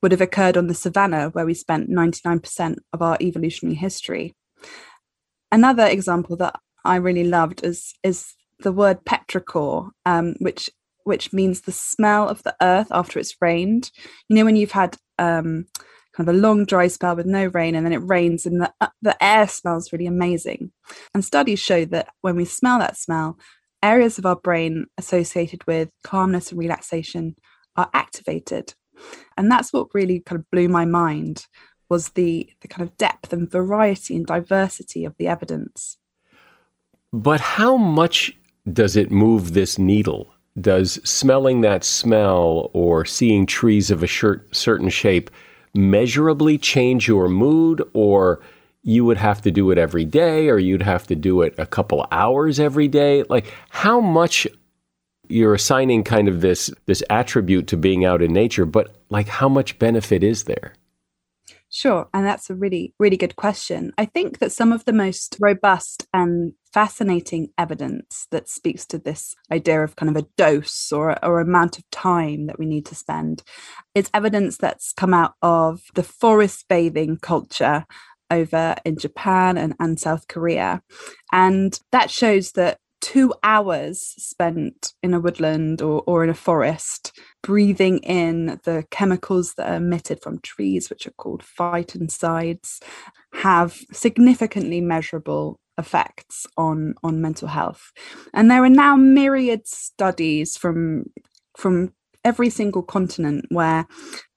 would 0.03 0.13
have 0.13 0.21
occurred 0.21 0.57
on 0.57 0.67
the 0.67 0.75
savannah 0.75 1.31
where 1.31 1.47
we 1.47 1.55
spent 1.55 1.91
99% 1.91 2.77
of 2.93 3.03
our 3.03 3.17
evolutionary 3.21 3.77
history? 3.77 4.35
Another 5.51 5.87
example 5.87 6.37
that 6.37 6.59
I 6.85 6.97
really 6.97 7.25
loved 7.25 7.65
is 7.65 7.95
is 8.03 8.35
the 8.61 8.73
word 8.73 9.05
petrichor, 9.05 9.91
um, 10.05 10.35
which 10.39 10.71
which 11.05 11.33
means 11.33 11.63
the 11.63 11.73
smell 11.73 12.29
of 12.29 12.43
the 12.43 12.55
earth 12.61 12.89
after 12.91 13.19
it's 13.19 13.37
rained. 13.41 13.91
You 14.29 14.37
know 14.37 14.45
when 14.45 14.57
you've 14.57 14.73
had 14.73 14.97
um, 15.19 15.67
kind 16.15 16.29
of 16.29 16.35
a 16.35 16.39
long 16.39 16.65
dry 16.65 16.89
spell 16.89 17.17
with 17.17 17.27
no 17.27 17.47
rain, 17.47 17.75
and 17.75 17.87
then 17.87 17.93
it 17.93 17.99
rains, 17.99 18.47
and 18.47 18.61
the 18.61 18.73
uh, 18.81 18.89
the 19.03 19.23
air 19.23 19.49
smells 19.49 19.93
really 19.93 20.07
amazing. 20.07 20.73
And 21.15 21.25
studies 21.25 21.61
show 21.61 21.85
that 21.87 22.09
when 22.21 22.37
we 22.37 22.45
smell 22.45 22.79
that 22.79 22.97
smell, 22.97 23.39
areas 23.83 24.19
of 24.19 24.27
our 24.27 24.37
brain 24.37 24.87
associated 24.99 25.67
with 25.67 25.91
calmness 26.05 26.51
and 26.51 26.59
relaxation 26.59 27.37
are 27.77 27.91
activated. 27.95 28.75
And 29.37 29.51
that's 29.51 29.73
what 29.73 29.95
really 29.95 30.21
kind 30.21 30.41
of 30.41 30.51
blew 30.51 30.69
my 30.69 30.85
mind 30.85 31.47
was 31.89 32.11
the, 32.11 32.49
the 32.61 32.69
kind 32.69 32.87
of 32.89 32.97
depth 32.97 33.33
and 33.33 33.51
variety 33.51 34.15
and 34.17 34.27
diversity 34.27 35.05
of 35.05 35.17
the 35.17 35.27
evidence. 35.27 35.97
But 37.13 37.41
how 37.41 37.77
much 37.77 38.37
does 38.71 38.97
it 38.97 39.11
move 39.11 39.55
this 39.55 39.79
needle? 39.79 40.31
Does 40.61 41.01
smelling 41.09 41.63
that 41.63 41.85
smell 41.85 42.71
or 42.75 43.05
seeing 43.05 43.47
trees 43.47 43.91
of 43.91 44.03
a 44.03 44.09
certain 44.09 44.91
shape 44.91 45.31
measurably 45.75 46.59
change 46.59 47.07
your 47.07 47.29
mood, 47.29 47.83
or 47.95 48.41
you 48.83 49.05
would 49.05 49.19
have 49.19 49.41
to 49.43 49.51
do 49.51 49.71
it 49.71 49.79
every 49.79 50.05
day, 50.05 50.49
or 50.49 50.59
you'd 50.59 50.83
have 50.83 51.07
to 51.07 51.15
do 51.15 51.43
it 51.43 51.55
a 51.59 51.67
couple 51.67 52.07
hours 52.11 52.59
every 52.59 52.89
day? 52.89 53.23
Like, 53.29 53.53
how 53.71 54.01
much 54.01 54.47
you're 55.29 55.55
assigning 55.55 56.05
kind 56.05 56.29
of 56.29 56.41
this 56.41 56.71
this 56.87 57.03
attribute 57.11 57.67
to 57.69 57.77
being 57.77 58.05
out 58.05 58.23
in 58.23 58.33
nature, 58.33 58.67
but 58.67 58.97
like, 59.11 59.29
how 59.29 59.49
much 59.49 59.79
benefit 59.79 60.23
is 60.23 60.45
there? 60.45 60.75
Sure. 61.71 62.09
And 62.15 62.25
that's 62.25 62.49
a 62.49 62.55
really, 62.55 62.95
really 62.99 63.19
good 63.19 63.37
question. 63.37 63.93
I 63.99 64.07
think 64.07 64.39
that 64.39 64.53
some 64.53 64.73
of 64.73 64.87
the 64.87 64.93
most 64.93 65.37
robust 65.39 66.07
and 66.15 66.55
fascinating 66.73 67.49
evidence 67.59 68.27
that 68.31 68.49
speaks 68.49 68.87
to 68.87 68.99
this 68.99 69.35
idea 69.53 69.85
of 69.85 69.95
kind 69.95 70.09
of 70.09 70.23
a 70.23 70.27
dose 70.39 70.91
or, 70.93 71.23
or 71.25 71.41
amount 71.41 71.79
of 71.79 71.89
time 71.91 72.47
that 72.47 72.59
we 72.59 72.65
need 72.65 72.87
to 72.87 72.95
spend 72.95 73.43
is 73.95 74.11
evidence 74.15 74.57
that's 74.57 74.93
come 74.93 75.13
out 75.13 75.35
of 75.43 75.83
the 75.95 76.03
forest 76.03 76.65
bathing 76.69 77.19
culture 77.19 77.85
over 78.31 78.77
in 78.85 78.97
Japan 78.97 79.59
and, 79.59 79.75
and 79.79 80.01
South 80.01 80.27
Korea. 80.27 80.83
And 81.33 81.79
that 81.93 82.11
shows 82.11 82.53
that 82.53 82.79
two 83.01 83.33
hours 83.43 84.15
spent 84.19 84.93
in 85.03 85.15
a 85.15 85.21
woodland 85.21 85.81
or, 85.83 86.03
or 86.07 86.25
in 86.25 86.31
a 86.31 86.35
forest 86.35 87.13
breathing 87.43 87.99
in 87.99 88.61
the 88.65 88.85
chemicals 88.91 89.55
that 89.55 89.71
are 89.71 89.77
emitted 89.77 90.21
from 90.23 90.41
trees, 90.41 90.91
which 90.91 91.07
are 91.07 91.13
called 91.13 91.43
phytoncides, 91.43 92.81
have 93.33 93.79
significantly 93.93 94.81
measurable 94.81 95.61
effects 95.79 96.47
on, 96.57 96.95
on 97.05 97.21
mental 97.21 97.49
health. 97.49 97.93
And 98.35 98.51
there 98.51 98.65
are 98.65 98.71
now 98.71 98.97
myriad 98.97 99.67
studies 99.67 100.57
from, 100.57 101.05
from 101.57 101.93
every 102.25 102.51
single 102.51 102.83
continent 102.83 103.47
where 103.49 103.87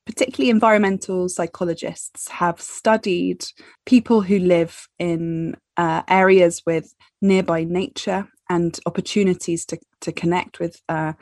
particularly 0.06 0.50
environmental 0.50 1.30
psychologists 1.30 2.28
have 2.30 2.60
studied 2.60 3.46
people 3.86 4.22
who 4.22 4.40
live 4.40 4.88
in 5.00 5.56
uh, 5.78 6.04
areas 6.08 6.62
with 6.66 6.94
nearby 7.22 7.64
nature 7.64 8.28
and 8.52 8.78
opportunities 8.86 9.66
to, 9.66 9.78
to 10.02 10.12
connect 10.12 10.60
with 10.60 10.76
uh, 10.90 11.14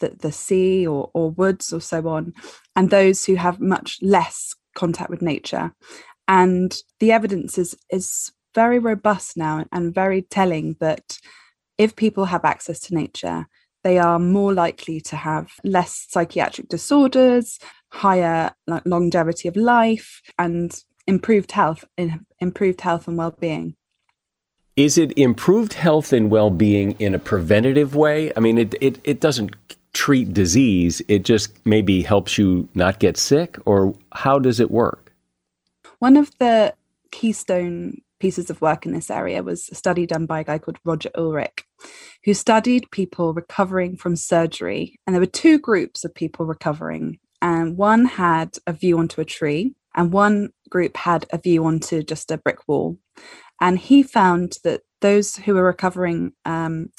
the, 0.00 0.08
the 0.20 0.32
sea 0.32 0.86
or, 0.86 1.10
or 1.12 1.30
woods 1.30 1.72
or 1.72 1.80
so 1.80 2.08
on, 2.08 2.32
and 2.74 2.88
those 2.88 3.26
who 3.26 3.34
have 3.34 3.60
much 3.60 3.98
less 4.00 4.54
contact 4.74 5.10
with 5.10 5.20
nature. 5.20 5.72
And 6.26 6.74
the 7.00 7.12
evidence 7.12 7.58
is, 7.58 7.76
is 7.90 8.32
very 8.54 8.78
robust 8.78 9.36
now 9.36 9.66
and 9.70 9.94
very 9.94 10.22
telling 10.22 10.76
that 10.80 11.18
if 11.76 11.94
people 11.94 12.24
have 12.24 12.44
access 12.44 12.80
to 12.80 12.94
nature, 12.94 13.46
they 13.84 13.98
are 13.98 14.18
more 14.18 14.54
likely 14.54 15.00
to 15.00 15.16
have 15.16 15.52
less 15.64 16.06
psychiatric 16.08 16.68
disorders, 16.68 17.58
higher 17.92 18.50
longevity 18.84 19.48
of 19.48 19.56
life, 19.56 20.20
and 20.38 20.72
improved 21.06 21.52
health, 21.52 21.84
improved 22.40 22.80
health 22.80 23.08
and 23.08 23.18
well-being. 23.18 23.74
Is 24.78 24.96
it 24.96 25.12
improved 25.18 25.72
health 25.72 26.12
and 26.12 26.30
well 26.30 26.50
being 26.50 26.92
in 27.00 27.12
a 27.12 27.18
preventative 27.18 27.96
way? 27.96 28.32
I 28.36 28.38
mean, 28.38 28.58
it, 28.58 28.76
it, 28.80 29.00
it 29.02 29.18
doesn't 29.18 29.56
treat 29.92 30.32
disease, 30.32 31.02
it 31.08 31.24
just 31.24 31.50
maybe 31.66 32.02
helps 32.02 32.38
you 32.38 32.68
not 32.76 33.00
get 33.00 33.16
sick, 33.16 33.56
or 33.64 33.92
how 34.12 34.38
does 34.38 34.60
it 34.60 34.70
work? 34.70 35.12
One 35.98 36.16
of 36.16 36.30
the 36.38 36.74
keystone 37.10 38.02
pieces 38.20 38.50
of 38.50 38.60
work 38.62 38.86
in 38.86 38.92
this 38.92 39.10
area 39.10 39.42
was 39.42 39.68
a 39.72 39.74
study 39.74 40.06
done 40.06 40.26
by 40.26 40.40
a 40.40 40.44
guy 40.44 40.58
called 40.58 40.78
Roger 40.84 41.10
Ulrich, 41.16 41.64
who 42.24 42.32
studied 42.32 42.88
people 42.92 43.34
recovering 43.34 43.96
from 43.96 44.14
surgery. 44.14 45.00
And 45.04 45.12
there 45.12 45.20
were 45.20 45.26
two 45.26 45.58
groups 45.58 46.04
of 46.04 46.14
people 46.14 46.46
recovering, 46.46 47.18
and 47.42 47.76
one 47.76 48.04
had 48.04 48.58
a 48.64 48.72
view 48.72 49.00
onto 49.00 49.20
a 49.20 49.24
tree, 49.24 49.74
and 49.96 50.12
one 50.12 50.50
group 50.70 50.96
had 50.98 51.26
a 51.32 51.38
view 51.38 51.64
onto 51.64 52.04
just 52.04 52.30
a 52.30 52.38
brick 52.38 52.68
wall. 52.68 52.96
And 53.60 53.78
he 53.78 54.02
found 54.02 54.58
that 54.64 54.82
those 55.00 55.36
who 55.36 55.54
were 55.54 55.62
recovering 55.62 56.32
um, 56.44 56.90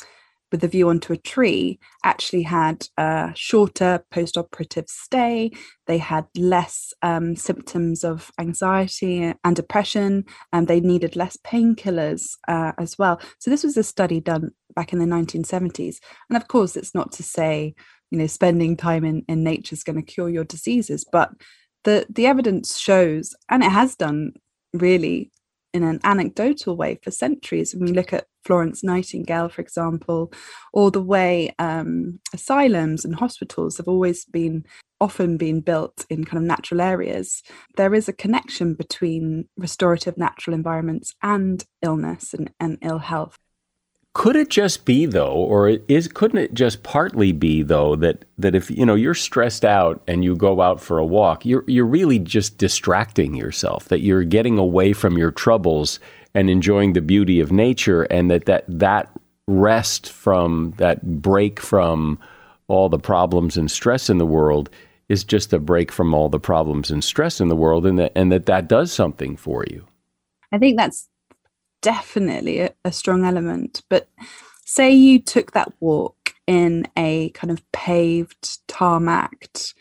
with 0.51 0.63
a 0.63 0.67
view 0.67 0.89
onto 0.89 1.13
a 1.13 1.17
tree 1.17 1.79
actually 2.03 2.41
had 2.41 2.87
a 2.97 3.31
shorter 3.35 4.03
post-operative 4.09 4.85
stay. 4.87 5.51
They 5.85 5.99
had 5.99 6.25
less 6.35 6.93
um, 7.01 7.35
symptoms 7.35 8.03
of 8.03 8.31
anxiety 8.39 9.33
and 9.43 9.55
depression, 9.55 10.25
and 10.51 10.67
they 10.67 10.79
needed 10.79 11.15
less 11.15 11.37
painkillers 11.37 12.37
uh, 12.47 12.71
as 12.77 12.97
well. 12.97 13.21
So 13.39 13.51
this 13.51 13.63
was 13.63 13.77
a 13.77 13.83
study 13.83 14.19
done 14.19 14.51
back 14.75 14.91
in 14.91 14.99
the 14.99 15.05
1970s. 15.05 15.97
And 16.29 16.37
of 16.37 16.47
course, 16.47 16.75
it's 16.75 16.95
not 16.95 17.11
to 17.13 17.23
say 17.23 17.75
you 18.11 18.17
know 18.17 18.27
spending 18.27 18.75
time 18.75 19.05
in, 19.05 19.23
in 19.27 19.43
nature 19.43 19.73
is 19.73 19.83
going 19.83 19.95
to 19.95 20.01
cure 20.13 20.29
your 20.29 20.43
diseases, 20.43 21.05
but 21.11 21.31
the 21.83 22.05
the 22.09 22.25
evidence 22.25 22.77
shows, 22.77 23.35
and 23.49 23.63
it 23.63 23.71
has 23.71 23.95
done 23.95 24.33
really 24.73 25.31
in 25.73 25.83
an 25.83 25.99
anecdotal 26.03 26.75
way 26.75 26.99
for 27.03 27.11
centuries. 27.11 27.73
When 27.73 27.85
we 27.85 27.93
look 27.93 28.13
at 28.13 28.27
Florence 28.43 28.83
Nightingale, 28.83 29.49
for 29.49 29.61
example, 29.61 30.31
or 30.73 30.91
the 30.91 31.01
way 31.01 31.53
um, 31.59 32.19
asylums 32.33 33.05
and 33.05 33.15
hospitals 33.15 33.77
have 33.77 33.87
always 33.87 34.25
been 34.25 34.65
often 35.01 35.37
been 35.37 35.61
built 35.61 36.05
in 36.09 36.25
kind 36.25 36.37
of 36.37 36.43
natural 36.43 36.81
areas, 36.81 37.41
there 37.77 37.93
is 37.93 38.09
a 38.09 38.13
connection 38.13 38.73
between 38.73 39.47
restorative 39.57 40.17
natural 40.17 40.53
environments 40.53 41.13
and 41.21 41.65
illness 41.81 42.33
and, 42.33 42.51
and 42.59 42.77
ill 42.81 42.99
health. 42.99 43.37
Could 44.19 44.35
it 44.35 44.49
just 44.49 44.83
be 44.83 45.05
though, 45.05 45.31
or 45.31 45.69
is 45.87 46.09
couldn't 46.09 46.39
it 46.39 46.53
just 46.53 46.83
partly 46.83 47.31
be 47.31 47.63
though 47.63 47.95
that 47.95 48.25
that 48.37 48.53
if 48.53 48.69
you 48.69 48.85
know 48.85 48.95
you're 48.95 49.13
stressed 49.13 49.63
out 49.63 50.03
and 50.09 50.25
you 50.25 50.35
go 50.35 50.59
out 50.59 50.81
for 50.81 50.97
a 50.97 51.05
walk, 51.05 51.45
you're 51.45 51.63
you're 51.67 51.85
really 51.85 52.19
just 52.19 52.57
distracting 52.57 53.33
yourself. 53.33 53.87
That 53.87 54.01
you're 54.01 54.25
getting 54.25 54.57
away 54.57 54.91
from 54.91 55.17
your 55.17 55.31
troubles 55.31 56.01
and 56.33 56.49
enjoying 56.49 56.91
the 56.91 57.01
beauty 57.01 57.39
of 57.39 57.53
nature, 57.53 58.03
and 58.03 58.29
that 58.29 58.43
that 58.43 58.65
that 58.67 59.09
rest 59.47 60.11
from 60.11 60.73
that 60.75 61.21
break 61.21 61.61
from 61.61 62.19
all 62.67 62.89
the 62.89 62.99
problems 62.99 63.55
and 63.55 63.71
stress 63.71 64.09
in 64.09 64.17
the 64.17 64.25
world 64.25 64.69
is 65.07 65.23
just 65.23 65.53
a 65.53 65.59
break 65.59 65.93
from 65.93 66.13
all 66.13 66.27
the 66.27 66.41
problems 66.41 66.91
and 66.91 67.05
stress 67.05 67.39
in 67.39 67.47
the 67.47 67.55
world, 67.55 67.85
and 67.85 67.97
that 67.97 68.11
and 68.15 68.33
that 68.33 68.47
that 68.47 68.67
does 68.67 68.91
something 68.91 69.37
for 69.37 69.63
you. 69.71 69.87
I 70.51 70.57
think 70.57 70.77
that's 70.77 71.07
definitely 71.81 72.59
a, 72.59 72.73
a 72.85 72.91
strong 72.91 73.25
element. 73.25 73.81
But 73.89 74.09
say 74.65 74.91
you 74.91 75.19
took 75.19 75.51
that 75.51 75.73
walk 75.79 76.33
in 76.47 76.87
a 76.97 77.29
kind 77.31 77.51
of 77.51 77.61
paved, 77.71 78.59
tarmacked 78.67 79.73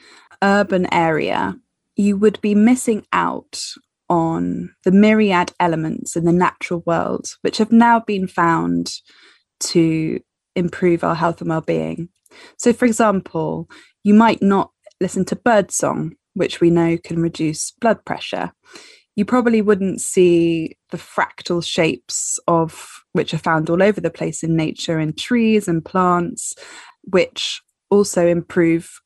urban 0.42 0.92
area, 0.92 1.57
you 1.96 2.16
would 2.16 2.40
be 2.40 2.55
missing 2.55 3.07
out 3.12 3.61
on 4.09 4.74
the 4.84 4.92
myriad 4.92 5.53
elements 5.61 6.16
in 6.16 6.24
the 6.24 6.32
natural 6.32 6.82
world, 6.86 7.26
which 7.42 7.59
have 7.59 7.72
now 7.72 8.01
been 8.01 8.26
found 8.26 8.92
to 9.61 10.20
improve 10.55 11.05
our 11.05 11.14
health 11.14 11.40
and 11.40 11.51
well-being. 11.51 12.09
So, 12.57 12.72
for 12.72 12.84
example, 12.84 13.68
you 14.05 14.14
might 14.14 14.42
not 14.42 14.70
listen 15.01 15.24
to 15.26 15.36
birdsong, 15.36 16.14
which 16.34 16.61
we 16.61 16.70
know 16.70 16.96
can 17.03 17.20
reduce 17.20 17.72
blood 17.72 18.05
pressure 18.05 18.53
you 19.18 19.24
probably 19.24 19.60
wouldn't 19.60 20.00
see 20.00 20.76
the 20.90 20.96
fractal 20.96 21.64
shapes 21.64 22.38
of 22.46 23.02
which 23.14 23.34
are 23.34 23.38
found 23.38 23.68
all 23.68 23.82
over 23.82 24.00
the 24.00 24.10
place 24.10 24.44
in 24.44 24.54
nature 24.54 25.00
in 25.00 25.12
trees 25.12 25.66
and 25.66 25.84
plants 25.84 26.54
which 27.02 27.60
also 27.90 28.28
improve 28.28 29.00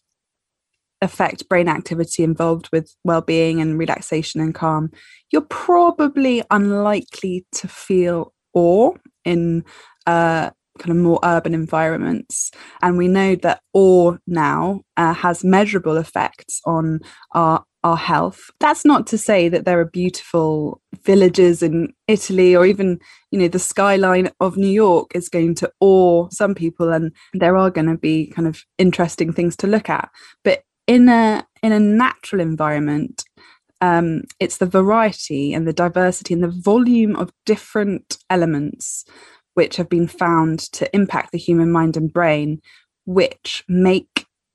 affect 1.00 1.48
brain 1.48 1.66
activity 1.66 2.22
involved 2.22 2.68
with 2.72 2.94
well-being 3.04 3.62
and 3.62 3.78
relaxation 3.78 4.38
and 4.38 4.54
calm 4.54 4.90
you're 5.30 5.40
probably 5.40 6.42
unlikely 6.50 7.46
to 7.50 7.66
feel 7.66 8.34
awe 8.52 8.92
in 9.24 9.64
uh, 10.06 10.50
kind 10.78 10.90
of 10.90 10.96
more 10.96 11.20
urban 11.22 11.54
environments. 11.54 12.50
And 12.80 12.96
we 12.96 13.08
know 13.08 13.36
that 13.36 13.60
awe 13.72 14.16
now 14.26 14.82
uh, 14.96 15.12
has 15.14 15.44
measurable 15.44 15.96
effects 15.96 16.60
on 16.64 17.00
our 17.32 17.64
our 17.84 17.96
health. 17.96 18.50
That's 18.60 18.84
not 18.84 19.06
to 19.08 19.18
say 19.18 19.48
that 19.48 19.64
there 19.64 19.80
are 19.80 19.84
beautiful 19.84 20.80
villages 21.04 21.62
in 21.62 21.92
Italy 22.06 22.54
or 22.54 22.64
even, 22.64 23.00
you 23.30 23.38
know, 23.38 23.48
the 23.48 23.58
skyline 23.58 24.30
of 24.40 24.56
New 24.56 24.68
York 24.70 25.10
is 25.14 25.28
going 25.28 25.54
to 25.56 25.72
awe 25.80 26.28
some 26.30 26.54
people 26.54 26.92
and 26.92 27.12
there 27.34 27.56
are 27.56 27.70
going 27.70 27.88
to 27.88 27.98
be 27.98 28.26
kind 28.26 28.46
of 28.46 28.64
interesting 28.78 29.32
things 29.32 29.56
to 29.56 29.66
look 29.66 29.88
at. 29.88 30.10
But 30.44 30.62
in 30.86 31.08
a 31.08 31.46
in 31.62 31.72
a 31.72 31.80
natural 31.80 32.40
environment, 32.40 33.24
um, 33.80 34.22
it's 34.38 34.58
the 34.58 34.66
variety 34.66 35.52
and 35.52 35.66
the 35.66 35.72
diversity 35.72 36.34
and 36.34 36.42
the 36.42 36.48
volume 36.64 37.16
of 37.16 37.32
different 37.46 38.18
elements 38.30 39.04
which 39.54 39.76
have 39.76 39.88
been 39.88 40.08
found 40.08 40.60
to 40.60 40.94
impact 40.94 41.32
the 41.32 41.38
human 41.38 41.70
mind 41.70 41.96
and 41.96 42.12
brain, 42.12 42.60
which 43.04 43.64
make 43.68 44.11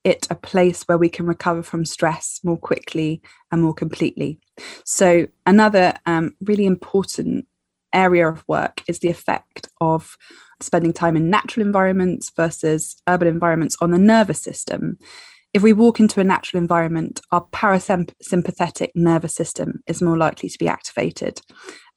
it 0.08 0.26
a 0.30 0.36
place 0.36 0.84
where 0.84 0.98
we 0.98 1.10
can 1.10 1.26
recover 1.26 1.62
from 1.62 1.84
stress 1.84 2.40
more 2.42 2.58
quickly 2.58 3.22
and 3.52 3.62
more 3.62 3.74
completely. 3.74 4.40
So, 4.86 5.28
another 5.46 5.96
um, 6.06 6.34
really 6.42 6.66
important 6.66 7.46
area 7.94 8.28
of 8.30 8.44
work 8.48 8.82
is 8.88 9.00
the 9.00 9.10
effect 9.10 9.68
of 9.82 10.18
spending 10.62 10.94
time 10.94 11.18
in 11.18 11.30
natural 11.30 11.66
environments 11.66 12.32
versus 12.36 12.96
urban 13.08 13.28
environments 13.28 13.76
on 13.82 13.92
the 13.92 13.98
nervous 13.98 14.42
system. 14.42 14.98
If 15.54 15.62
we 15.62 15.74
walk 15.74 16.00
into 16.00 16.22
a 16.22 16.24
natural 16.24 16.62
environment, 16.62 17.20
our 17.32 17.46
parasympathetic 17.52 18.90
nervous 18.96 19.36
system 19.36 19.82
is 19.88 20.02
more 20.02 20.18
likely 20.18 20.50
to 20.50 20.58
be 20.58 20.68
activated. 20.68 21.42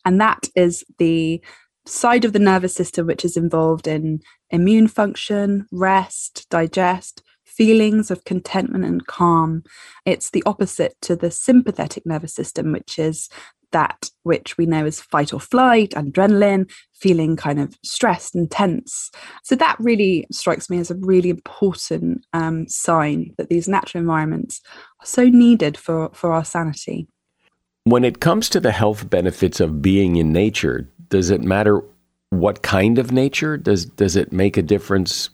And 0.04 0.20
that 0.20 0.48
is 0.56 0.84
the 0.98 1.42
side 1.86 2.24
of 2.24 2.32
the 2.32 2.38
nervous 2.38 2.74
system 2.74 3.06
which 3.06 3.24
is 3.24 3.36
involved 3.36 3.86
in 3.86 4.20
immune 4.50 4.88
function, 4.88 5.66
rest, 5.70 6.46
digest, 6.50 7.22
feelings 7.51 8.11
of 8.11 8.24
contentment 8.24 8.84
and 8.84 9.07
calm. 9.07 9.62
It's 10.05 10.30
the 10.30 10.42
opposite 10.46 10.94
to 11.03 11.16
the 11.16 11.30
sympathetic 11.30 12.07
nervous 12.07 12.34
system, 12.34 12.72
which 12.72 12.98
is 12.98 13.28
that 13.72 14.11
which 14.22 14.59
we 14.59 14.66
know 14.66 14.84
as 14.84 15.01
fight 15.01 15.32
or 15.32 15.40
flight, 15.40 15.90
adrenaline, 15.90 16.70
feeling 16.92 17.36
kind 17.36 17.61
of 17.61 17.78
stressed 17.84 18.34
and 18.34 18.51
tense. 18.51 19.11
So 19.44 19.55
that 19.57 19.76
really 19.78 20.26
strikes 20.32 20.68
me 20.68 20.78
as 20.78 20.90
a 20.90 20.96
really 20.96 21.30
important 21.30 22.26
um, 22.32 22.68
sign 22.68 23.34
that 23.38 23.48
these 23.48 23.68
natural 23.68 24.03
environments 24.03 24.61
are 25.01 25.07
so 25.07 25.24
needed 25.28 25.76
for, 25.76 26.11
for 26.12 26.32
our 26.32 26.44
sanity. 26.44 27.09
When 27.84 28.05
it 28.05 28.20
comes 28.20 28.48
to 28.51 28.61
the 28.61 28.72
health 28.72 29.09
benefits 29.09 29.61
of 29.61 29.80
being 29.80 30.16
in 30.16 30.32
nature, 30.32 30.88
does 31.09 31.30
it 31.30 31.40
matter 31.40 31.82
what 32.30 32.62
kind 32.62 32.98
of 32.98 33.11
nature? 33.11 33.57
Does 33.57 33.84
does 33.84 34.16
it 34.16 34.32
make 34.32 34.57
a 34.57 34.62
difference 34.62 35.30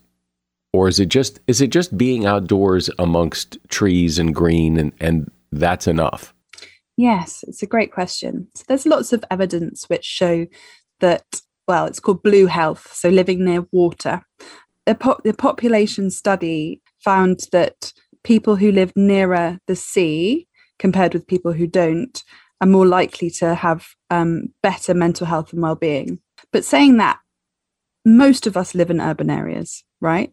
or 0.77 0.89
is 0.89 1.01
it 1.01 1.09
just 1.09 1.41
is 1.47 1.63
it 1.63 1.69
just 1.69 1.97
being 1.97 2.27
outdoors 2.27 2.91
amongst 2.99 3.57
trees 3.69 4.19
and 4.19 4.35
green 4.35 4.77
and, 4.77 4.93
and 5.01 5.31
that's 5.51 5.87
enough? 5.87 6.35
Yes, 6.99 7.45
it's 7.49 7.63
a 7.63 7.67
great 7.67 7.93
question. 7.93 8.49
So 8.55 8.65
there's 8.69 8.85
lots 8.85 9.13
of 9.15 9.25
evidence 9.31 9.89
which 9.89 10.05
show 10.05 10.47
that 11.01 11.25
well, 11.67 11.87
it's 11.87 11.99
called 11.99 12.23
blue 12.23 12.47
health, 12.47 12.93
so 12.93 13.09
living 13.09 13.45
near 13.45 13.67
water. 13.73 14.23
The, 14.85 14.95
po- 14.95 15.21
the 15.25 15.35
population 15.35 16.11
study 16.11 16.81
found 17.01 17.41
that 17.51 17.93
people 18.23 18.57
who 18.57 18.71
live 18.71 18.93
nearer 18.95 19.59
the 19.67 19.75
sea 19.75 20.47
compared 20.79 21.13
with 21.13 21.27
people 21.27 21.53
who 21.53 21.67
don't 21.67 22.23
are 22.61 22.69
more 22.69 22.87
likely 22.87 23.31
to 23.31 23.55
have 23.55 23.89
um, 24.11 24.49
better 24.63 24.95
mental 24.95 25.27
health 25.27 25.53
and 25.53 25.61
well-being. 25.61 26.21
But 26.53 26.65
saying 26.65 26.99
that, 26.99 27.19
most 28.05 28.47
of 28.47 28.57
us 28.57 28.77
live 28.77 28.91
in 28.91 29.01
urban 29.01 29.29
areas, 29.29 29.83
right? 30.01 30.33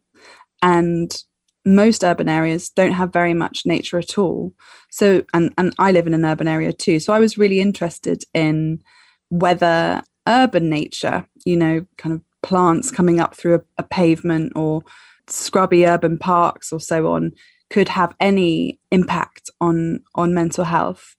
And 0.63 1.15
most 1.63 2.03
urban 2.03 2.27
areas 2.27 2.69
don't 2.69 2.93
have 2.93 3.13
very 3.13 3.35
much 3.35 3.65
nature 3.65 3.99
at 3.99 4.17
all. 4.17 4.53
So, 4.89 5.23
and, 5.33 5.53
and 5.57 5.73
I 5.77 5.91
live 5.91 6.07
in 6.07 6.15
an 6.15 6.25
urban 6.25 6.47
area 6.47 6.73
too. 6.73 6.99
So 6.99 7.13
I 7.13 7.19
was 7.19 7.37
really 7.37 7.59
interested 7.59 8.23
in 8.33 8.81
whether 9.29 10.01
urban 10.27 10.69
nature, 10.69 11.27
you 11.45 11.55
know, 11.55 11.85
kind 11.97 12.15
of 12.15 12.21
plants 12.41 12.89
coming 12.89 13.19
up 13.19 13.35
through 13.35 13.55
a, 13.55 13.61
a 13.77 13.83
pavement 13.83 14.53
or 14.55 14.81
scrubby 15.27 15.85
urban 15.85 16.17
parks 16.17 16.73
or 16.73 16.79
so 16.79 17.13
on 17.13 17.33
could 17.69 17.89
have 17.89 18.15
any 18.19 18.79
impact 18.91 19.49
on 19.61 20.01
on 20.15 20.33
mental 20.33 20.65
health 20.65 21.15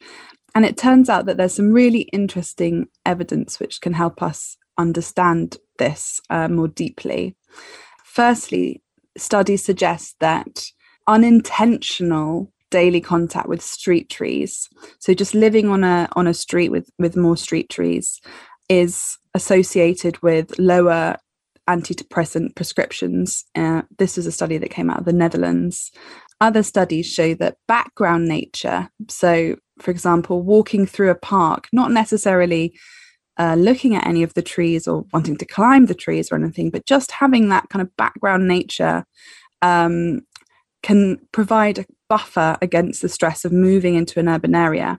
and 0.54 0.64
it 0.64 0.76
turns 0.76 1.08
out 1.08 1.26
that 1.26 1.36
there's 1.36 1.54
some 1.54 1.72
really 1.72 2.02
interesting 2.12 2.86
evidence 3.04 3.58
which 3.58 3.80
can 3.80 3.94
help 3.94 4.22
us 4.22 4.56
understand 4.78 5.56
this 5.78 6.20
uh, 6.30 6.48
more 6.48 6.68
deeply. 6.68 7.36
Firstly, 8.04 8.82
studies 9.16 9.64
suggest 9.64 10.16
that 10.20 10.64
unintentional 11.06 12.50
daily 12.70 13.00
contact 13.00 13.48
with 13.48 13.62
street 13.62 14.08
trees, 14.10 14.68
so 14.98 15.14
just 15.14 15.34
living 15.34 15.68
on 15.68 15.84
a 15.84 16.08
on 16.16 16.26
a 16.26 16.34
street 16.34 16.70
with 16.70 16.90
with 16.98 17.16
more 17.16 17.36
street 17.36 17.68
trees, 17.70 18.20
is 18.68 19.16
associated 19.34 20.22
with 20.22 20.58
lower 20.58 21.16
antidepressant 21.68 22.54
prescriptions. 22.54 23.44
Uh, 23.54 23.82
this 23.98 24.18
is 24.18 24.26
a 24.26 24.32
study 24.32 24.58
that 24.58 24.70
came 24.70 24.90
out 24.90 24.98
of 24.98 25.04
the 25.04 25.12
Netherlands. 25.12 25.90
Other 26.40 26.62
studies 26.62 27.06
show 27.06 27.34
that 27.34 27.56
background 27.68 28.26
nature, 28.26 28.90
so 29.08 29.56
for 29.78 29.90
example, 29.90 30.42
walking 30.42 30.86
through 30.86 31.10
a 31.10 31.14
park, 31.14 31.68
not 31.72 31.90
necessarily 31.90 32.78
uh, 33.38 33.54
looking 33.56 33.94
at 33.94 34.06
any 34.06 34.22
of 34.22 34.34
the 34.34 34.42
trees 34.42 34.86
or 34.86 35.04
wanting 35.12 35.36
to 35.36 35.44
climb 35.44 35.86
the 35.86 35.94
trees 35.94 36.30
or 36.30 36.36
anything, 36.36 36.70
but 36.70 36.86
just 36.86 37.10
having 37.10 37.48
that 37.48 37.68
kind 37.68 37.82
of 37.82 37.96
background 37.96 38.46
nature 38.46 39.04
um, 39.62 40.20
can 40.82 41.18
provide 41.32 41.78
a 41.78 41.86
buffer 42.08 42.56
against 42.62 43.02
the 43.02 43.08
stress 43.08 43.44
of 43.44 43.52
moving 43.52 43.94
into 43.94 44.20
an 44.20 44.28
urban 44.28 44.54
area. 44.54 44.98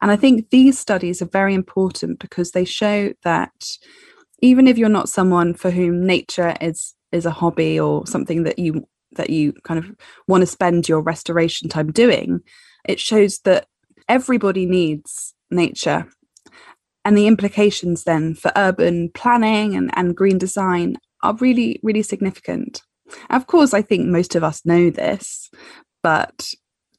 And 0.00 0.10
I 0.10 0.16
think 0.16 0.50
these 0.50 0.78
studies 0.78 1.20
are 1.20 1.26
very 1.26 1.54
important 1.54 2.18
because 2.18 2.52
they 2.52 2.64
show 2.64 3.12
that 3.24 3.76
even 4.40 4.66
if 4.66 4.78
you're 4.78 4.88
not 4.88 5.08
someone 5.08 5.54
for 5.54 5.70
whom 5.70 6.06
nature 6.06 6.54
is 6.60 6.94
is 7.12 7.24
a 7.24 7.30
hobby 7.30 7.78
or 7.80 8.06
something 8.06 8.42
that 8.42 8.58
you 8.58 8.86
that 9.12 9.30
you 9.30 9.52
kind 9.64 9.78
of 9.78 9.90
want 10.28 10.42
to 10.42 10.46
spend 10.46 10.88
your 10.88 11.00
restoration 11.00 11.68
time 11.68 11.90
doing, 11.90 12.40
it 12.84 13.00
shows 13.00 13.38
that 13.40 13.66
everybody 14.08 14.66
needs 14.66 15.34
nature 15.50 16.06
and 17.06 17.16
the 17.16 17.28
implications 17.28 18.02
then 18.02 18.34
for 18.34 18.50
urban 18.56 19.10
planning 19.14 19.76
and, 19.76 19.92
and 19.96 20.16
green 20.16 20.38
design 20.38 20.96
are 21.22 21.36
really, 21.36 21.78
really 21.84 22.02
significant. 22.02 22.82
Of 23.30 23.46
course, 23.46 23.72
I 23.72 23.80
think 23.80 24.08
most 24.08 24.34
of 24.34 24.42
us 24.42 24.66
know 24.66 24.90
this, 24.90 25.48
but 26.02 26.50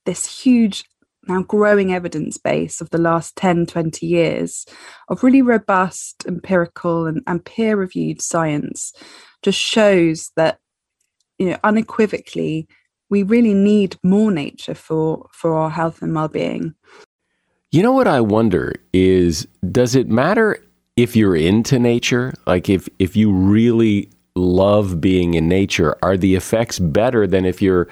this 0.06 0.42
huge 0.42 0.86
now 1.28 1.42
growing 1.42 1.92
evidence 1.92 2.38
base 2.38 2.80
of 2.80 2.90
the 2.92 2.98
last 2.98 3.36
10, 3.36 3.66
20 3.66 4.06
years 4.06 4.66
of 5.10 5.24
really 5.24 5.42
robust 5.42 6.24
empirical 6.26 7.06
and, 7.06 7.22
and 7.28 7.44
peer 7.44 7.76
reviewed 7.76 8.22
science 8.22 8.94
just 9.44 9.60
shows 9.60 10.32
that, 10.38 10.60
you 11.38 11.50
know, 11.50 11.58
unequivocally, 11.66 12.66
we 13.10 13.24
really 13.24 13.54
need 13.54 13.98
more 14.04 14.32
nature 14.32 14.74
for, 14.74 15.28
for 15.34 15.58
our 15.58 15.70
health 15.70 16.02
and 16.02 16.16
well 16.16 16.30
being. 16.30 16.76
You 17.72 17.84
know 17.84 17.92
what 17.92 18.08
I 18.08 18.22
wonder 18.22 18.74
is 18.94 19.46
does 19.70 19.94
it 19.94 20.08
matter 20.08 20.58
if 20.96 21.18
you're 21.18 21.36
into 21.36 21.78
nature? 21.78 22.34
Like 22.46 22.70
if 22.70 22.88
if 22.98 23.16
you 23.18 23.32
really 23.32 24.10
love 24.36 25.02
being 25.02 25.34
in 25.34 25.50
nature, 25.50 25.98
are 26.02 26.16
the 26.16 26.36
effects 26.36 26.80
better 26.80 27.28
than 27.28 27.46
if 27.46 27.62
you're 27.62 27.90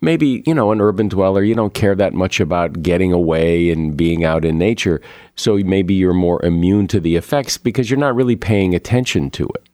maybe, 0.00 0.42
you 0.44 0.52
know, 0.52 0.72
an 0.72 0.80
urban 0.80 1.06
dweller, 1.06 1.44
you 1.44 1.54
don't 1.54 1.72
care 1.72 1.94
that 1.94 2.14
much 2.14 2.40
about 2.40 2.82
getting 2.82 3.12
away 3.12 3.70
and 3.70 3.96
being 3.96 4.24
out 4.24 4.44
in 4.44 4.58
nature. 4.58 5.00
So 5.36 5.56
maybe 5.58 5.94
you're 5.94 6.12
more 6.12 6.44
immune 6.44 6.88
to 6.88 6.98
the 6.98 7.14
effects 7.14 7.56
because 7.58 7.88
you're 7.88 8.00
not 8.00 8.16
really 8.16 8.34
paying 8.34 8.74
attention 8.74 9.30
to 9.30 9.48
it. 9.54 9.68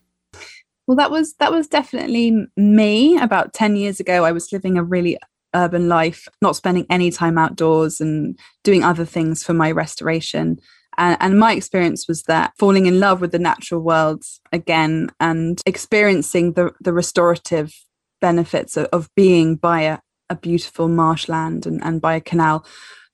Well, 0.87 0.97
that 0.97 1.11
was 1.11 1.33
that 1.35 1.53
was 1.53 1.69
definitely 1.69 2.47
me. 2.57 3.17
About 3.17 3.55
10 3.55 3.77
years 3.77 3.99
ago, 3.99 4.25
I 4.25 4.33
was 4.33 4.53
living 4.53 4.77
a 4.77 4.85
really 4.85 5.17
urban 5.55 5.89
life, 5.89 6.29
not 6.43 6.57
spending 6.57 6.87
any 6.91 7.11
time 7.11 7.39
outdoors 7.39 8.01
and 8.01 8.39
doing 8.65 8.85
other 8.85 9.05
things 9.05 9.43
for 9.43 9.55
my 9.55 9.71
restoration. 9.71 10.59
And, 10.97 11.17
and, 11.21 11.39
my 11.39 11.53
experience 11.53 12.09
was 12.09 12.25
that 12.25 12.53
falling 12.59 12.87
in 12.87 12.99
love 12.99 13.21
with 13.21 13.31
the 13.31 13.39
natural 13.39 13.81
world 13.81 14.25
again 14.53 15.11
and 15.21 15.63
experiencing 15.65 16.55
the, 16.55 16.73
the 16.81 16.93
restorative 16.93 17.73
benefits 18.21 18.77
of, 18.77 18.87
of 18.87 19.09
being 19.15 19.55
by 19.55 19.83
a, 19.83 19.99
a 20.29 20.35
beautiful 20.35 20.89
marshland 20.89 21.67
and, 21.67 21.83
and 21.85 22.01
by 22.01 22.17
a 22.17 22.21
canal 22.21 22.67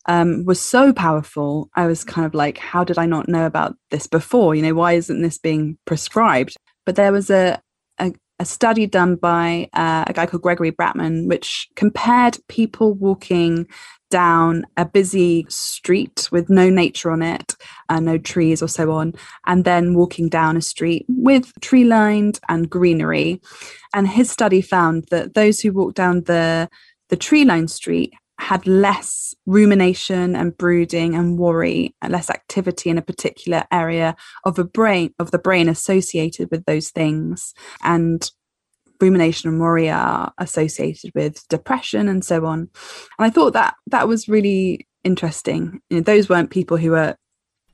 um, 0.06 0.44
was 0.44 0.60
so 0.60 0.92
powerful. 0.92 1.68
I 1.74 1.86
was 1.86 2.04
kind 2.04 2.26
of 2.26 2.34
like, 2.34 2.58
how 2.58 2.84
did 2.84 2.98
I 2.98 3.06
not 3.06 3.28
know 3.28 3.46
about 3.46 3.76
this 3.90 4.06
before? 4.06 4.54
You 4.54 4.62
know, 4.62 4.74
why 4.74 4.92
isn't 4.92 5.22
this 5.22 5.38
being 5.38 5.78
prescribed? 5.84 6.56
But 6.86 6.96
there 6.96 7.12
was 7.12 7.30
a, 7.30 7.60
a, 8.38 8.44
study 8.44 8.86
done 8.86 9.16
by 9.16 9.68
uh, 9.72 10.04
a 10.06 10.12
guy 10.12 10.26
called 10.26 10.42
Gregory 10.42 10.72
Bratman, 10.72 11.28
which 11.28 11.68
compared 11.76 12.38
people 12.48 12.94
walking 12.94 13.66
down 14.10 14.64
a 14.76 14.84
busy 14.84 15.44
street 15.48 16.28
with 16.30 16.48
no 16.48 16.70
nature 16.70 17.10
on 17.10 17.22
it, 17.22 17.54
uh, 17.88 17.98
no 18.00 18.16
trees 18.18 18.62
or 18.62 18.68
so 18.68 18.92
on, 18.92 19.12
and 19.46 19.64
then 19.64 19.94
walking 19.94 20.28
down 20.28 20.56
a 20.56 20.62
street 20.62 21.04
with 21.08 21.52
tree 21.60 21.84
lined 21.84 22.38
and 22.48 22.70
greenery. 22.70 23.40
And 23.92 24.08
his 24.08 24.30
study 24.30 24.60
found 24.60 25.06
that 25.10 25.34
those 25.34 25.60
who 25.60 25.72
walked 25.72 25.96
down 25.96 26.22
the 26.22 26.68
the 27.10 27.16
tree 27.16 27.44
lined 27.44 27.70
street 27.70 28.14
had 28.38 28.66
less 28.66 29.34
rumination 29.46 30.34
and 30.34 30.56
brooding 30.56 31.14
and 31.14 31.38
worry 31.38 31.94
and 32.02 32.12
less 32.12 32.30
activity 32.30 32.90
in 32.90 32.98
a 32.98 33.02
particular 33.02 33.64
area 33.70 34.16
of 34.44 34.58
a 34.58 34.64
brain 34.64 35.14
of 35.18 35.30
the 35.30 35.38
brain 35.38 35.68
associated 35.68 36.50
with 36.50 36.64
those 36.64 36.90
things. 36.90 37.54
And 37.82 38.28
rumination 39.00 39.50
and 39.50 39.60
worry 39.60 39.90
are 39.90 40.32
associated 40.38 41.12
with 41.14 41.46
depression 41.48 42.08
and 42.08 42.24
so 42.24 42.46
on. 42.46 42.60
And 43.18 43.26
i 43.26 43.30
thought 43.30 43.52
that 43.52 43.74
that 43.88 44.08
was 44.08 44.28
really 44.28 44.86
interesting. 45.02 45.80
You 45.90 45.98
know, 45.98 46.02
those 46.02 46.28
weren't 46.28 46.50
people 46.50 46.76
who 46.76 46.92
were 46.92 47.16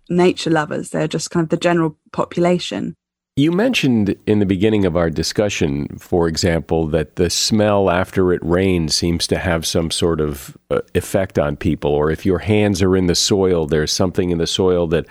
nature 0.09 0.51
lovers. 0.51 0.91
They're 0.91 1.09
just 1.09 1.31
kind 1.31 1.45
of 1.45 1.51
the 1.51 1.57
general 1.57 1.97
population 2.13 2.97
you 3.41 3.51
mentioned 3.53 4.15
in 4.27 4.39
the 4.39 4.47
beginning 4.47 4.85
of 4.85 4.99
our 4.99 5.09
discussion, 5.09 5.89
for 5.99 6.29
example, 6.29 6.87
that 6.89 7.17
the 7.17 7.31
smell 7.31 7.89
after 7.89 8.35
it 8.35 8.45
rains 8.45 8.95
seems 8.95 9.27
to 9.29 9.39
have 9.39 9.67
some 9.67 9.91
sort 9.91 10.21
of 10.21 10.59
uh, 10.71 10.81
effect 10.95 11.39
on 11.39 11.57
people, 11.57 11.91
or 11.91 12.11
if 12.11 12.27
your 12.27 12.41
hands 12.41 12.83
are 12.83 12.95
in 12.95 13.07
the 13.07 13.15
soil, 13.15 13.65
there's 13.65 13.93
something 13.93 14.29
in 14.29 14.37
the 14.37 14.47
soil 14.47 14.87
that 14.89 15.07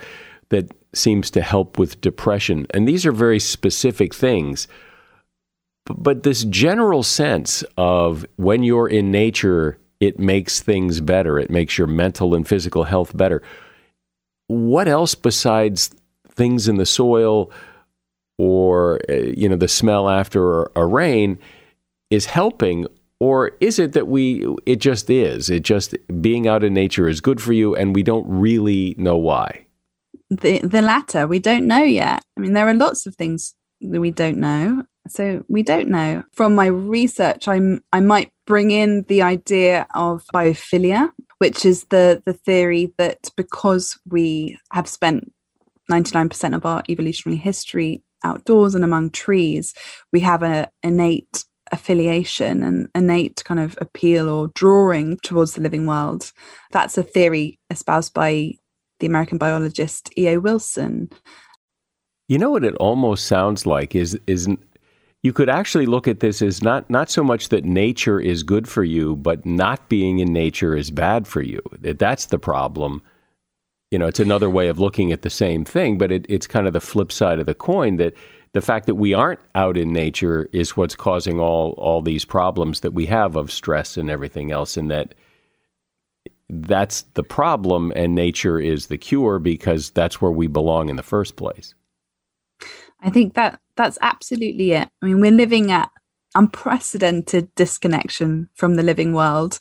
that 0.50 0.72
seems 0.94 1.28
to 1.30 1.42
help 1.42 1.76
with 1.76 2.00
depression. 2.00 2.66
And 2.70 2.86
these 2.86 3.04
are 3.04 3.12
very 3.12 3.40
specific 3.40 4.14
things. 4.14 4.68
But 5.86 6.22
this 6.22 6.44
general 6.44 7.02
sense 7.02 7.64
of 7.76 8.24
when 8.36 8.62
you're 8.62 8.88
in 8.88 9.10
nature, 9.10 9.78
it 9.98 10.20
makes 10.20 10.60
things 10.60 11.00
better. 11.00 11.38
It 11.38 11.50
makes 11.50 11.78
your 11.78 11.86
mental 11.88 12.34
and 12.34 12.46
physical 12.46 12.84
health 12.84 13.16
better. 13.16 13.42
What 14.46 14.86
else 14.86 15.14
besides 15.16 15.90
things 16.28 16.68
in 16.68 16.76
the 16.76 16.86
soil? 16.86 17.50
Or 18.40 18.98
uh, 19.10 19.12
you 19.12 19.46
know 19.46 19.56
the 19.56 19.68
smell 19.68 20.08
after 20.08 20.70
a 20.74 20.86
rain 20.86 21.38
is 22.08 22.24
helping 22.24 22.86
or 23.20 23.52
is 23.60 23.78
it 23.78 23.92
that 23.92 24.08
we 24.08 24.46
it 24.64 24.76
just 24.76 25.10
is? 25.10 25.50
It 25.50 25.62
just 25.62 25.94
being 26.22 26.48
out 26.48 26.64
in 26.64 26.72
nature 26.72 27.06
is 27.06 27.20
good 27.20 27.42
for 27.42 27.52
you 27.52 27.76
and 27.76 27.94
we 27.94 28.02
don't 28.02 28.26
really 28.26 28.94
know 28.96 29.18
why. 29.18 29.66
The 30.30 30.60
the 30.60 30.80
latter 30.80 31.26
we 31.26 31.38
don't 31.38 31.66
know 31.66 31.82
yet. 31.82 32.24
I 32.36 32.40
mean 32.40 32.54
there 32.54 32.66
are 32.66 32.74
lots 32.74 33.06
of 33.06 33.14
things 33.14 33.54
that 33.82 34.00
we 34.00 34.10
don't 34.10 34.38
know. 34.38 34.84
So 35.08 35.44
we 35.48 35.62
don't 35.62 35.88
know. 35.88 36.22
From 36.32 36.54
my 36.54 36.66
research 36.66 37.46
i'm 37.46 37.82
i 37.92 38.00
might 38.00 38.30
bring 38.46 38.70
in 38.70 39.04
the 39.08 39.20
idea 39.20 39.86
of 39.94 40.24
biophilia 40.32 41.10
which 41.38 41.66
is 41.66 41.84
the 41.90 42.22
the 42.24 42.32
theory 42.32 42.94
that 42.96 43.18
because 43.36 43.98
we 44.08 44.56
have 44.72 44.88
spent 44.88 45.30
99% 45.90 46.54
of 46.54 46.64
our 46.64 46.82
evolutionary 46.88 47.36
history 47.36 48.02
outdoors 48.24 48.74
and 48.74 48.84
among 48.84 49.10
trees, 49.10 49.74
we 50.12 50.20
have 50.20 50.42
an 50.42 50.66
innate 50.82 51.44
affiliation 51.72 52.62
and 52.62 52.88
innate 52.94 53.42
kind 53.44 53.60
of 53.60 53.78
appeal 53.80 54.28
or 54.28 54.48
drawing 54.54 55.18
towards 55.18 55.54
the 55.54 55.60
living 55.60 55.86
world. 55.86 56.32
That's 56.72 56.98
a 56.98 57.02
theory 57.02 57.58
espoused 57.70 58.14
by 58.14 58.54
the 58.98 59.06
American 59.06 59.38
biologist 59.38 60.10
E.O. 60.18 60.40
Wilson. 60.40 61.10
You 62.28 62.38
know 62.38 62.50
what 62.50 62.64
it 62.64 62.74
almost 62.76 63.26
sounds 63.26 63.66
like 63.66 63.94
is 63.94 64.18
is 64.26 64.48
you 65.22 65.32
could 65.32 65.50
actually 65.50 65.86
look 65.86 66.08
at 66.08 66.20
this 66.20 66.40
as 66.42 66.62
not 66.62 66.88
not 66.88 67.10
so 67.10 67.24
much 67.24 67.48
that 67.48 67.64
nature 67.64 68.20
is 68.20 68.42
good 68.42 68.68
for 68.68 68.84
you, 68.84 69.16
but 69.16 69.44
not 69.44 69.88
being 69.88 70.18
in 70.18 70.32
nature 70.32 70.76
is 70.76 70.90
bad 70.90 71.26
for 71.26 71.42
you. 71.42 71.60
That's 71.80 72.26
the 72.26 72.38
problem 72.38 73.02
you 73.90 73.98
know, 73.98 74.06
it's 74.06 74.20
another 74.20 74.48
way 74.48 74.68
of 74.68 74.78
looking 74.78 75.12
at 75.12 75.22
the 75.22 75.30
same 75.30 75.64
thing, 75.64 75.98
but 75.98 76.12
it, 76.12 76.24
it's 76.28 76.46
kind 76.46 76.66
of 76.66 76.72
the 76.72 76.80
flip 76.80 77.10
side 77.10 77.40
of 77.40 77.46
the 77.46 77.54
coin 77.54 77.96
that 77.96 78.14
the 78.52 78.60
fact 78.60 78.86
that 78.86 78.94
we 78.94 79.14
aren't 79.14 79.40
out 79.54 79.76
in 79.76 79.92
nature 79.92 80.48
is 80.52 80.76
what's 80.76 80.96
causing 80.96 81.38
all 81.38 81.72
all 81.72 82.02
these 82.02 82.24
problems 82.24 82.80
that 82.80 82.92
we 82.92 83.06
have 83.06 83.36
of 83.36 83.50
stress 83.50 83.96
and 83.96 84.10
everything 84.10 84.50
else, 84.50 84.76
and 84.76 84.90
that 84.90 85.14
that's 86.48 87.02
the 87.14 87.22
problem, 87.22 87.92
and 87.94 88.14
nature 88.14 88.58
is 88.58 88.86
the 88.86 88.98
cure 88.98 89.38
because 89.38 89.90
that's 89.90 90.20
where 90.20 90.32
we 90.32 90.46
belong 90.46 90.88
in 90.88 90.96
the 90.96 91.02
first 91.02 91.36
place. 91.36 91.74
I 93.00 93.10
think 93.10 93.34
that 93.34 93.60
that's 93.76 93.98
absolutely 94.02 94.72
it. 94.72 94.88
I 95.00 95.06
mean, 95.06 95.20
we're 95.20 95.30
living 95.30 95.70
at 95.70 95.90
unprecedented 96.34 97.54
disconnection 97.54 98.48
from 98.54 98.74
the 98.76 98.82
living 98.82 99.14
world 99.14 99.58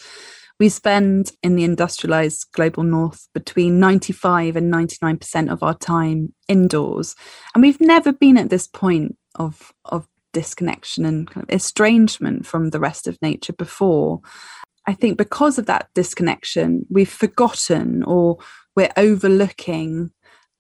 we 0.60 0.70
spend 0.70 1.32
in 1.42 1.56
the 1.56 1.64
industrialized 1.64 2.48
global 2.54 2.84
north 2.84 3.28
between 3.34 3.80
95 3.80 4.58
and 4.58 4.72
99% 4.72 5.52
of 5.52 5.64
our 5.64 5.74
time 5.74 6.34
indoors. 6.48 7.16
And 7.54 7.62
we've 7.62 7.80
never 7.80 8.12
been 8.12 8.38
at 8.38 8.50
this 8.50 8.68
point 8.68 9.18
of, 9.36 9.72
of 9.86 10.08
disconnection 10.34 11.06
and 11.06 11.30
kind 11.30 11.44
of 11.44 11.56
estrangement 11.56 12.46
from 12.46 12.72
the 12.72 12.80
rest 12.80 13.08
of 13.08 13.18
nature 13.22 13.54
before. 13.54 14.20
I 14.86 14.94
think 14.94 15.18
because 15.18 15.58
of 15.58 15.66
that 15.68 15.88
disconnection, 15.96 16.86
we've 16.90 17.10
forgotten 17.10 18.04
or 18.04 18.38
we're 18.76 18.92
overlooking 18.98 20.12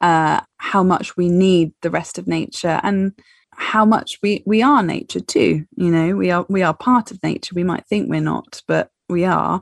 uh, 0.01 0.41
how 0.57 0.83
much 0.83 1.17
we 1.17 1.27
need 1.27 1.73
the 1.81 1.89
rest 1.89 2.17
of 2.17 2.27
nature 2.27 2.79
and 2.83 3.11
how 3.51 3.83
much 3.83 4.17
we 4.23 4.41
we 4.45 4.61
are 4.61 4.81
nature 4.81 5.19
too. 5.19 5.65
You 5.75 5.91
know, 5.91 6.15
we 6.15 6.31
are 6.31 6.45
we 6.47 6.63
are 6.63 6.73
part 6.73 7.11
of 7.11 7.21
nature. 7.21 7.53
We 7.55 7.63
might 7.63 7.85
think 7.87 8.09
we're 8.09 8.21
not, 8.21 8.61
but 8.67 8.89
we 9.09 9.25
are. 9.25 9.61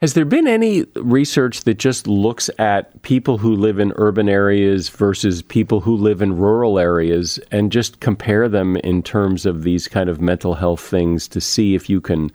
Has 0.00 0.12
there 0.12 0.24
been 0.26 0.46
any 0.46 0.84
research 0.96 1.62
that 1.62 1.78
just 1.78 2.06
looks 2.06 2.50
at 2.58 3.00
people 3.02 3.38
who 3.38 3.54
live 3.54 3.78
in 3.78 3.92
urban 3.96 4.28
areas 4.28 4.88
versus 4.90 5.40
people 5.40 5.80
who 5.80 5.96
live 5.96 6.20
in 6.20 6.36
rural 6.36 6.78
areas 6.78 7.38
and 7.50 7.72
just 7.72 8.00
compare 8.00 8.48
them 8.48 8.76
in 8.78 9.02
terms 9.02 9.46
of 9.46 9.62
these 9.62 9.88
kind 9.88 10.10
of 10.10 10.20
mental 10.20 10.54
health 10.54 10.82
things 10.82 11.26
to 11.28 11.40
see 11.40 11.74
if 11.74 11.88
you 11.88 12.00
can 12.00 12.30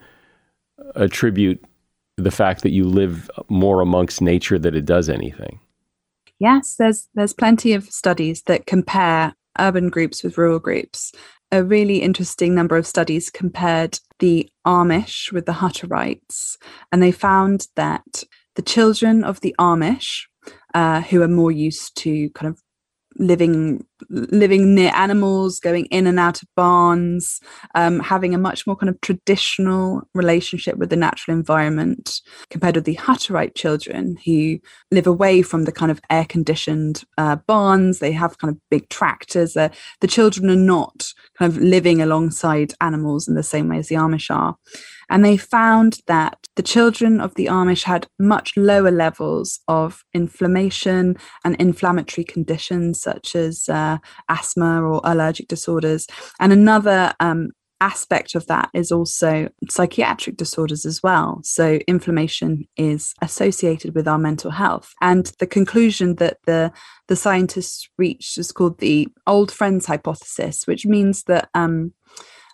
attribute 0.96 1.62
the 2.16 2.30
fact 2.30 2.62
that 2.62 2.70
you 2.70 2.84
live 2.84 3.30
more 3.48 3.80
amongst 3.80 4.20
nature 4.20 4.58
that 4.58 4.74
it 4.74 4.84
does 4.84 5.08
anything? 5.08 5.60
Yes, 6.40 6.76
there's 6.76 7.08
there's 7.14 7.34
plenty 7.34 7.74
of 7.74 7.84
studies 7.84 8.42
that 8.42 8.66
compare 8.66 9.34
urban 9.58 9.90
groups 9.90 10.22
with 10.22 10.38
rural 10.38 10.58
groups 10.58 11.12
a 11.52 11.64
really 11.64 11.98
interesting 11.98 12.54
number 12.54 12.76
of 12.76 12.86
studies 12.86 13.30
compared 13.30 13.98
the 14.18 14.48
Amish 14.66 15.32
with 15.32 15.46
the 15.46 15.52
Hutterites, 15.52 16.56
and 16.92 17.02
they 17.02 17.12
found 17.12 17.68
that 17.76 18.24
the 18.56 18.62
children 18.62 19.24
of 19.24 19.40
the 19.40 19.54
Amish, 19.58 20.26
uh, 20.74 21.00
who 21.02 21.22
are 21.22 21.28
more 21.28 21.52
used 21.52 21.96
to 21.96 22.30
kind 22.30 22.52
of 22.52 22.60
living 23.20 23.84
living 24.08 24.74
near 24.74 24.90
animals, 24.94 25.60
going 25.60 25.84
in 25.86 26.06
and 26.06 26.18
out 26.18 26.42
of 26.42 26.48
barns, 26.56 27.38
um, 27.74 28.00
having 28.00 28.34
a 28.34 28.38
much 28.38 28.66
more 28.66 28.74
kind 28.74 28.88
of 28.88 29.00
traditional 29.02 30.02
relationship 30.14 30.76
with 30.78 30.88
the 30.88 30.96
natural 30.96 31.36
environment 31.36 32.22
compared 32.48 32.76
with 32.76 32.86
the 32.86 32.96
Hutterite 32.96 33.54
children 33.54 34.16
who 34.24 34.58
live 34.90 35.06
away 35.06 35.42
from 35.42 35.64
the 35.64 35.72
kind 35.72 35.92
of 35.92 36.00
air 36.08 36.24
conditioned 36.24 37.04
uh, 37.18 37.36
barns. 37.46 37.98
They 37.98 38.12
have 38.12 38.38
kind 38.38 38.54
of 38.54 38.60
big 38.70 38.88
tractors. 38.88 39.56
Uh, 39.56 39.68
the 40.00 40.08
children 40.08 40.48
are 40.50 40.56
not 40.56 41.12
kind 41.38 41.52
of 41.52 41.58
living 41.58 42.00
alongside 42.00 42.72
animals 42.80 43.28
in 43.28 43.34
the 43.34 43.42
same 43.42 43.68
way 43.68 43.78
as 43.78 43.88
the 43.88 43.96
Amish 43.96 44.34
are. 44.34 44.56
And 45.10 45.24
they 45.24 45.36
found 45.36 45.98
that 46.06 46.38
the 46.56 46.62
children 46.62 47.20
of 47.20 47.34
the 47.34 47.46
Amish 47.46 47.82
had 47.82 48.06
much 48.18 48.56
lower 48.56 48.90
levels 48.90 49.60
of 49.68 50.02
inflammation 50.14 51.16
and 51.44 51.56
inflammatory 51.56 52.24
conditions 52.24 53.00
such 53.00 53.34
as 53.34 53.68
uh, 53.68 53.98
asthma 54.28 54.82
or 54.82 55.00
allergic 55.04 55.48
disorders. 55.48 56.06
And 56.38 56.52
another 56.52 57.12
um, 57.20 57.50
aspect 57.80 58.34
of 58.34 58.46
that 58.46 58.68
is 58.74 58.92
also 58.92 59.48
psychiatric 59.68 60.36
disorders 60.36 60.84
as 60.84 61.02
well. 61.02 61.40
So, 61.42 61.80
inflammation 61.88 62.68
is 62.76 63.14
associated 63.22 63.94
with 63.94 64.06
our 64.06 64.18
mental 64.18 64.50
health. 64.50 64.92
And 65.00 65.32
the 65.38 65.46
conclusion 65.46 66.16
that 66.16 66.38
the, 66.46 66.72
the 67.08 67.16
scientists 67.16 67.88
reached 67.98 68.38
is 68.38 68.52
called 68.52 68.78
the 68.78 69.08
old 69.26 69.50
friends 69.50 69.86
hypothesis, 69.86 70.66
which 70.66 70.86
means 70.86 71.24
that 71.24 71.48
um, 71.54 71.94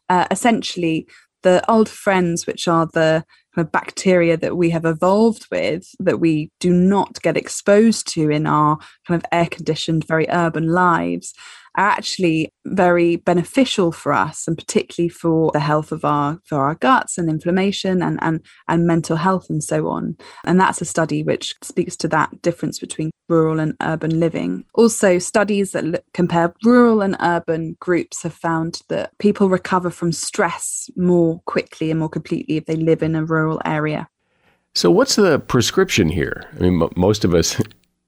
uh, 0.08 0.26
essentially 0.30 1.08
the 1.46 1.70
old 1.70 1.88
friends, 1.88 2.44
which 2.44 2.66
are 2.66 2.86
the 2.86 3.24
kind 3.54 3.64
of 3.64 3.70
bacteria 3.70 4.36
that 4.36 4.56
we 4.56 4.68
have 4.70 4.84
evolved 4.84 5.46
with, 5.48 5.86
that 6.00 6.18
we 6.18 6.50
do 6.58 6.72
not 6.72 7.22
get 7.22 7.36
exposed 7.36 8.08
to 8.14 8.28
in 8.30 8.48
our 8.48 8.76
kind 9.06 9.22
of 9.22 9.24
air 9.30 9.46
conditioned, 9.46 10.04
very 10.08 10.26
urban 10.28 10.66
lives, 10.66 11.32
are 11.76 11.90
actually 11.90 12.52
very 12.66 13.16
beneficial 13.16 13.92
for 13.92 14.12
us 14.12 14.48
and 14.48 14.56
particularly 14.56 15.08
for 15.08 15.50
the 15.52 15.60
health 15.60 15.92
of 15.92 16.04
our 16.04 16.38
for 16.44 16.66
our 16.66 16.74
guts 16.74 17.18
and 17.18 17.28
inflammation 17.28 18.02
and 18.02 18.18
and 18.22 18.40
and 18.68 18.86
mental 18.86 19.16
health 19.16 19.46
and 19.48 19.62
so 19.62 19.88
on. 19.88 20.16
And 20.44 20.60
that's 20.60 20.80
a 20.80 20.84
study 20.84 21.22
which 21.22 21.54
speaks 21.62 21.96
to 21.98 22.08
that 22.08 22.42
difference 22.42 22.78
between 22.78 23.10
rural 23.28 23.60
and 23.60 23.74
urban 23.82 24.20
living. 24.20 24.64
Also 24.74 25.18
studies 25.18 25.72
that 25.72 25.84
look, 25.84 26.04
compare 26.14 26.54
rural 26.64 27.02
and 27.02 27.16
urban 27.20 27.76
groups 27.80 28.22
have 28.22 28.34
found 28.34 28.80
that 28.88 29.16
people 29.18 29.48
recover 29.48 29.90
from 29.90 30.12
stress 30.12 30.88
more 30.96 31.40
quickly 31.46 31.90
and 31.90 32.00
more 32.00 32.08
completely 32.08 32.56
if 32.56 32.66
they 32.66 32.76
live 32.76 33.02
in 33.02 33.14
a 33.14 33.24
rural 33.24 33.60
area. 33.64 34.08
So 34.74 34.90
what's 34.90 35.16
the 35.16 35.38
prescription 35.38 36.08
here? 36.08 36.44
I 36.56 36.60
mean 36.60 36.88
most 36.96 37.24
of 37.24 37.34
us 37.34 37.60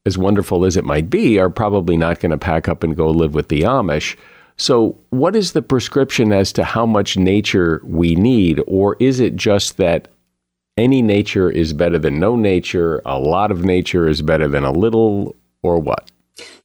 as 0.07 0.19
wonderful 0.19 0.65
as 0.65 0.77
it 0.77 0.85
might 0.85 1.11
be, 1.11 1.39
are 1.39 1.51
probably 1.51 1.97
not 1.97 2.21
going 2.21 2.31
to 2.31 2.39
pack 2.39 2.69
up 2.69 2.83
and 2.83 2.97
go 2.97 3.11
live 3.11 3.35
with 3.35 3.49
the 3.49 3.63
Amish. 3.63 4.17
So, 4.57 4.99
what 5.11 5.37
is 5.37 5.53
the 5.53 5.63
prescription 5.63 6.33
as 6.33 6.53
to 6.55 6.65
how 6.65 6.85
much 6.85 7.17
nature 7.17 7.81
we 7.85 8.17
need? 8.17 8.61
Or 8.67 8.97
is 8.99 9.21
it 9.21 9.37
just 9.37 9.77
that 9.77 10.09
any 10.77 11.03
nature 11.03 11.51
is 11.51 11.73
better 11.73 11.99
than 11.99 12.19
no 12.19 12.37
nature, 12.37 13.03
a 13.05 13.19
lot 13.19 13.51
of 13.51 13.65
nature 13.65 14.09
is 14.09 14.23
better 14.23 14.49
than 14.49 14.65
a 14.65 14.73
little, 14.73 15.37
or 15.63 15.79
what? 15.79 16.11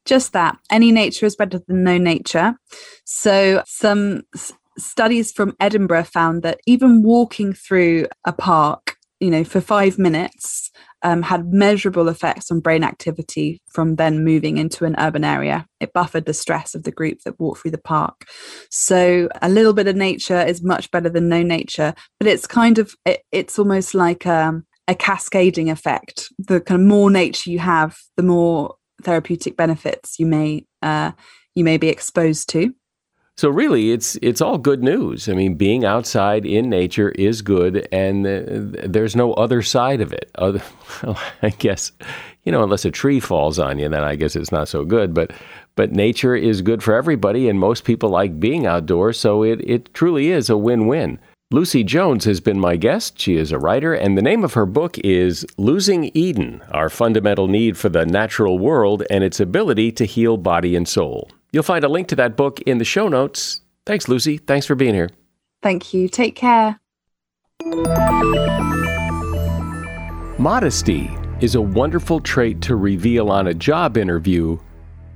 Just 0.06 0.34
that. 0.34 0.58
Any 0.72 0.92
nature 0.92 1.26
is 1.26 1.36
better 1.36 1.60
than 1.68 1.84
no 1.84 1.98
nature. 1.98 2.56
So, 3.06 3.64
some 3.66 4.24
s- 4.36 4.54
studies 4.78 5.32
from 5.32 5.56
Edinburgh 5.60 6.06
found 6.06 6.44
that 6.44 6.60
even 6.66 7.04
walking 7.04 7.54
through 7.54 8.08
a 8.26 8.34
park, 8.34 8.98
you 9.20 9.30
know, 9.30 9.44
for 9.44 9.62
five 9.62 9.98
minutes 10.00 10.72
um, 11.04 11.22
had 11.22 11.54
measurable 11.54 12.08
effects 12.08 12.50
on 12.50 12.60
brain 12.60 12.84
activity 12.84 13.62
from 13.72 13.96
then 13.96 14.24
moving 14.24 14.58
into 14.58 14.86
an 14.86 14.96
urban 14.98 15.24
area. 15.24 15.68
It 15.80 15.94
buffered 15.94 16.26
the 16.26 16.34
stress 16.34 16.76
of 16.76 16.84
the 16.84 16.92
group 16.92 17.20
that 17.26 17.40
walked 17.40 17.62
through 17.62 17.72
the 17.72 17.78
park. 17.78 18.26
So 18.70 19.30
a 19.42 19.50
little 19.50 19.74
bit 19.74 19.88
of 19.88 19.96
nature 19.96 20.42
is 20.42 20.64
much 20.64 20.90
better 20.92 21.10
than 21.10 21.30
no 21.30 21.44
nature, 21.44 21.94
but 22.20 22.28
it's 22.28 22.48
kind 22.48 22.80
of, 22.80 22.94
it, 23.06 23.22
it's 23.32 23.60
almost 23.60 23.94
like 23.94 24.26
um, 24.26 24.66
a 24.88 24.96
cascading 24.96 25.70
effect. 25.70 26.28
The 26.40 26.62
kind 26.62 26.82
of 26.82 26.88
more 26.88 27.12
nature 27.12 27.50
you 27.50 27.60
have, 27.60 27.98
the 28.18 28.24
more 28.24 28.76
therapeutic 29.04 29.58
benefits 29.58 30.18
you 30.20 30.26
may 30.26 30.66
uh, 30.82 31.12
you 31.56 31.64
may 31.64 31.78
be 31.78 31.90
exposed 31.90 32.50
to. 32.50 32.74
So 33.36 33.50
really, 33.50 33.92
it's 33.92 34.16
it's 34.22 34.42
all 34.42 34.60
good 34.60 34.84
news. 34.84 35.28
I 35.28 35.34
mean, 35.34 35.56
being 35.56 35.84
outside 35.84 36.46
in 36.46 36.70
nature 36.70 37.10
is 37.10 37.42
good, 37.42 37.88
and 37.92 38.26
there's 38.26 39.16
no 39.16 39.34
other 39.34 39.64
side 39.64 40.02
of 40.02 40.14
it. 40.14 40.30
Other, 40.36 40.62
well, 41.04 41.20
I 41.42 41.50
guess, 41.50 41.92
you 42.44 42.52
know, 42.52 42.64
unless 42.64 42.86
a 42.86 42.92
tree 42.92 43.20
falls 43.20 43.58
on 43.58 43.80
you, 43.80 43.90
then 43.90 44.04
I 44.04 44.16
guess 44.16 44.36
it's 44.36 44.52
not 44.52 44.68
so 44.68 44.86
good. 44.86 45.16
But 45.16 45.32
but 45.76 45.92
nature 45.92 46.36
is 46.36 46.62
good 46.62 46.84
for 46.84 46.94
everybody, 46.94 47.50
and 47.50 47.60
most 47.60 47.86
people 47.86 48.10
like 48.10 48.40
being 48.40 48.68
outdoors, 48.68 49.20
so 49.20 49.44
it 49.44 49.62
it 49.62 49.92
truly 49.96 50.30
is 50.30 50.50
a 50.52 50.58
win-win. 50.58 51.18
Lucy 51.50 51.84
Jones 51.84 52.26
has 52.26 52.40
been 52.40 52.60
my 52.60 52.76
guest. 52.76 53.20
She 53.20 53.38
is 53.38 53.52
a 53.52 53.60
writer, 53.60 53.96
and 53.96 54.16
the 54.16 54.24
name 54.24 54.44
of 54.44 54.54
her 54.54 54.66
book 54.68 54.98
is 55.00 55.46
Losing 55.58 56.12
Eden 56.14 56.62
Our 56.72 56.90
Fundamental 56.90 57.48
Need 57.48 57.78
for 57.78 57.90
the 57.90 58.06
Natural 58.06 58.58
World 58.58 59.04
and 59.10 59.24
Its 59.24 59.40
Ability 59.40 59.92
to 59.94 60.06
Heal 60.06 60.38
Body 60.38 60.76
and 60.76 60.88
Soul. 60.88 61.30
You'll 61.54 61.64
find 61.64 61.86
a 61.86 61.88
link 61.88 62.08
to 62.10 62.16
that 62.16 62.36
book 62.36 62.60
in 62.62 62.80
the 62.80 62.84
show 62.84 63.08
notes. 63.08 63.62
Thanks, 63.86 64.10
Lucy. 64.10 64.38
Thanks 64.38 64.66
for 64.66 64.76
being 64.76 64.96
here. 64.96 65.12
Thank 65.62 65.94
you. 65.94 66.10
Take 66.10 66.36
care. 66.36 66.80
Modesty 70.40 71.16
is 71.40 71.56
a 71.56 71.62
wonderful 71.62 72.20
trait 72.20 72.60
to 72.64 72.76
reveal 72.76 73.30
on 73.30 73.48
a 73.48 73.54
job 73.54 73.98
interview, 73.98 74.58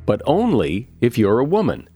but 0.06 0.22
only 0.26 0.88
if 1.02 1.18
you're 1.18 1.40
a 1.40 1.44
woman. 1.44 1.90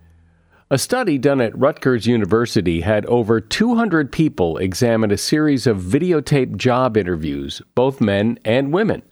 A 0.72 0.78
study 0.78 1.18
done 1.18 1.39
at 1.39 1.58
Rutgers 1.58 2.08
University 2.08 2.82
had 2.82 3.06
over 3.06 3.39
200 3.39 4.12
people 4.12 4.58
examine 4.58 5.12
a 5.12 5.18
series 5.18 5.68
of 5.68 5.78
videotaped 5.78 6.58
job 6.58 6.98
interviews, 6.98 7.62
both 7.76 8.02
men 8.02 8.39
and 8.44 8.74
women. 8.74 9.04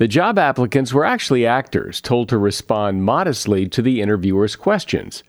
The 0.00 0.08
job 0.08 0.38
applicants 0.38 0.94
were 0.94 1.04
actually 1.04 1.44
actors 1.44 2.00
told 2.00 2.30
to 2.30 2.38
respond 2.38 3.04
modestly 3.04 3.68
to 3.68 3.82
the 3.82 4.00
interviewer's 4.00 4.56
questions. 4.56 5.22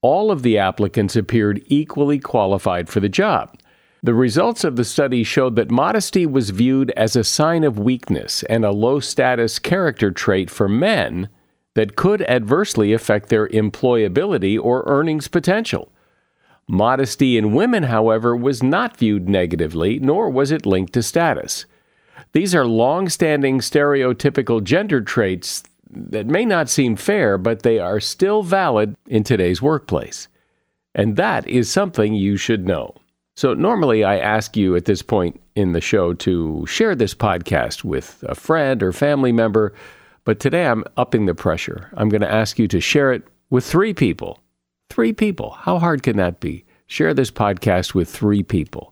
All 0.00 0.30
of 0.30 0.44
the 0.44 0.58
applicants 0.58 1.16
appeared 1.16 1.60
equally 1.66 2.20
qualified 2.20 2.88
for 2.88 3.00
the 3.00 3.08
job. 3.08 3.58
The 4.00 4.14
results 4.14 4.62
of 4.62 4.76
the 4.76 4.84
study 4.84 5.24
showed 5.24 5.56
that 5.56 5.72
modesty 5.72 6.24
was 6.24 6.50
viewed 6.50 6.92
as 6.92 7.16
a 7.16 7.24
sign 7.24 7.64
of 7.64 7.80
weakness 7.80 8.44
and 8.44 8.64
a 8.64 8.70
low 8.70 9.00
status 9.00 9.58
character 9.58 10.12
trait 10.12 10.50
for 10.50 10.68
men 10.68 11.28
that 11.74 11.96
could 11.96 12.22
adversely 12.22 12.92
affect 12.92 13.28
their 13.28 13.48
employability 13.48 14.56
or 14.56 14.84
earnings 14.86 15.26
potential. 15.26 15.90
Modesty 16.68 17.36
in 17.36 17.54
women, 17.54 17.82
however, 17.82 18.36
was 18.36 18.62
not 18.62 18.96
viewed 18.96 19.28
negatively, 19.28 19.98
nor 19.98 20.30
was 20.30 20.52
it 20.52 20.64
linked 20.64 20.92
to 20.92 21.02
status. 21.02 21.66
These 22.32 22.54
are 22.54 22.66
long 22.66 23.08
standing 23.08 23.58
stereotypical 23.58 24.62
gender 24.62 25.00
traits 25.00 25.62
that 25.90 26.26
may 26.26 26.44
not 26.44 26.70
seem 26.70 26.96
fair, 26.96 27.36
but 27.36 27.62
they 27.62 27.78
are 27.78 28.00
still 28.00 28.42
valid 28.42 28.96
in 29.06 29.24
today's 29.24 29.60
workplace. 29.60 30.28
And 30.94 31.16
that 31.16 31.46
is 31.48 31.70
something 31.70 32.14
you 32.14 32.36
should 32.36 32.66
know. 32.66 32.94
So, 33.34 33.54
normally 33.54 34.04
I 34.04 34.18
ask 34.18 34.56
you 34.56 34.76
at 34.76 34.84
this 34.84 35.00
point 35.00 35.40
in 35.54 35.72
the 35.72 35.80
show 35.80 36.12
to 36.14 36.66
share 36.66 36.94
this 36.94 37.14
podcast 37.14 37.82
with 37.82 38.22
a 38.28 38.34
friend 38.34 38.82
or 38.82 38.92
family 38.92 39.32
member, 39.32 39.72
but 40.24 40.38
today 40.38 40.66
I'm 40.66 40.84
upping 40.96 41.26
the 41.26 41.34
pressure. 41.34 41.90
I'm 41.94 42.10
going 42.10 42.20
to 42.20 42.32
ask 42.32 42.58
you 42.58 42.68
to 42.68 42.80
share 42.80 43.12
it 43.12 43.22
with 43.48 43.64
three 43.64 43.94
people. 43.94 44.38
Three 44.90 45.14
people. 45.14 45.50
How 45.50 45.78
hard 45.78 46.02
can 46.02 46.16
that 46.18 46.40
be? 46.40 46.64
Share 46.86 47.14
this 47.14 47.30
podcast 47.30 47.94
with 47.94 48.10
three 48.10 48.42
people. 48.42 48.91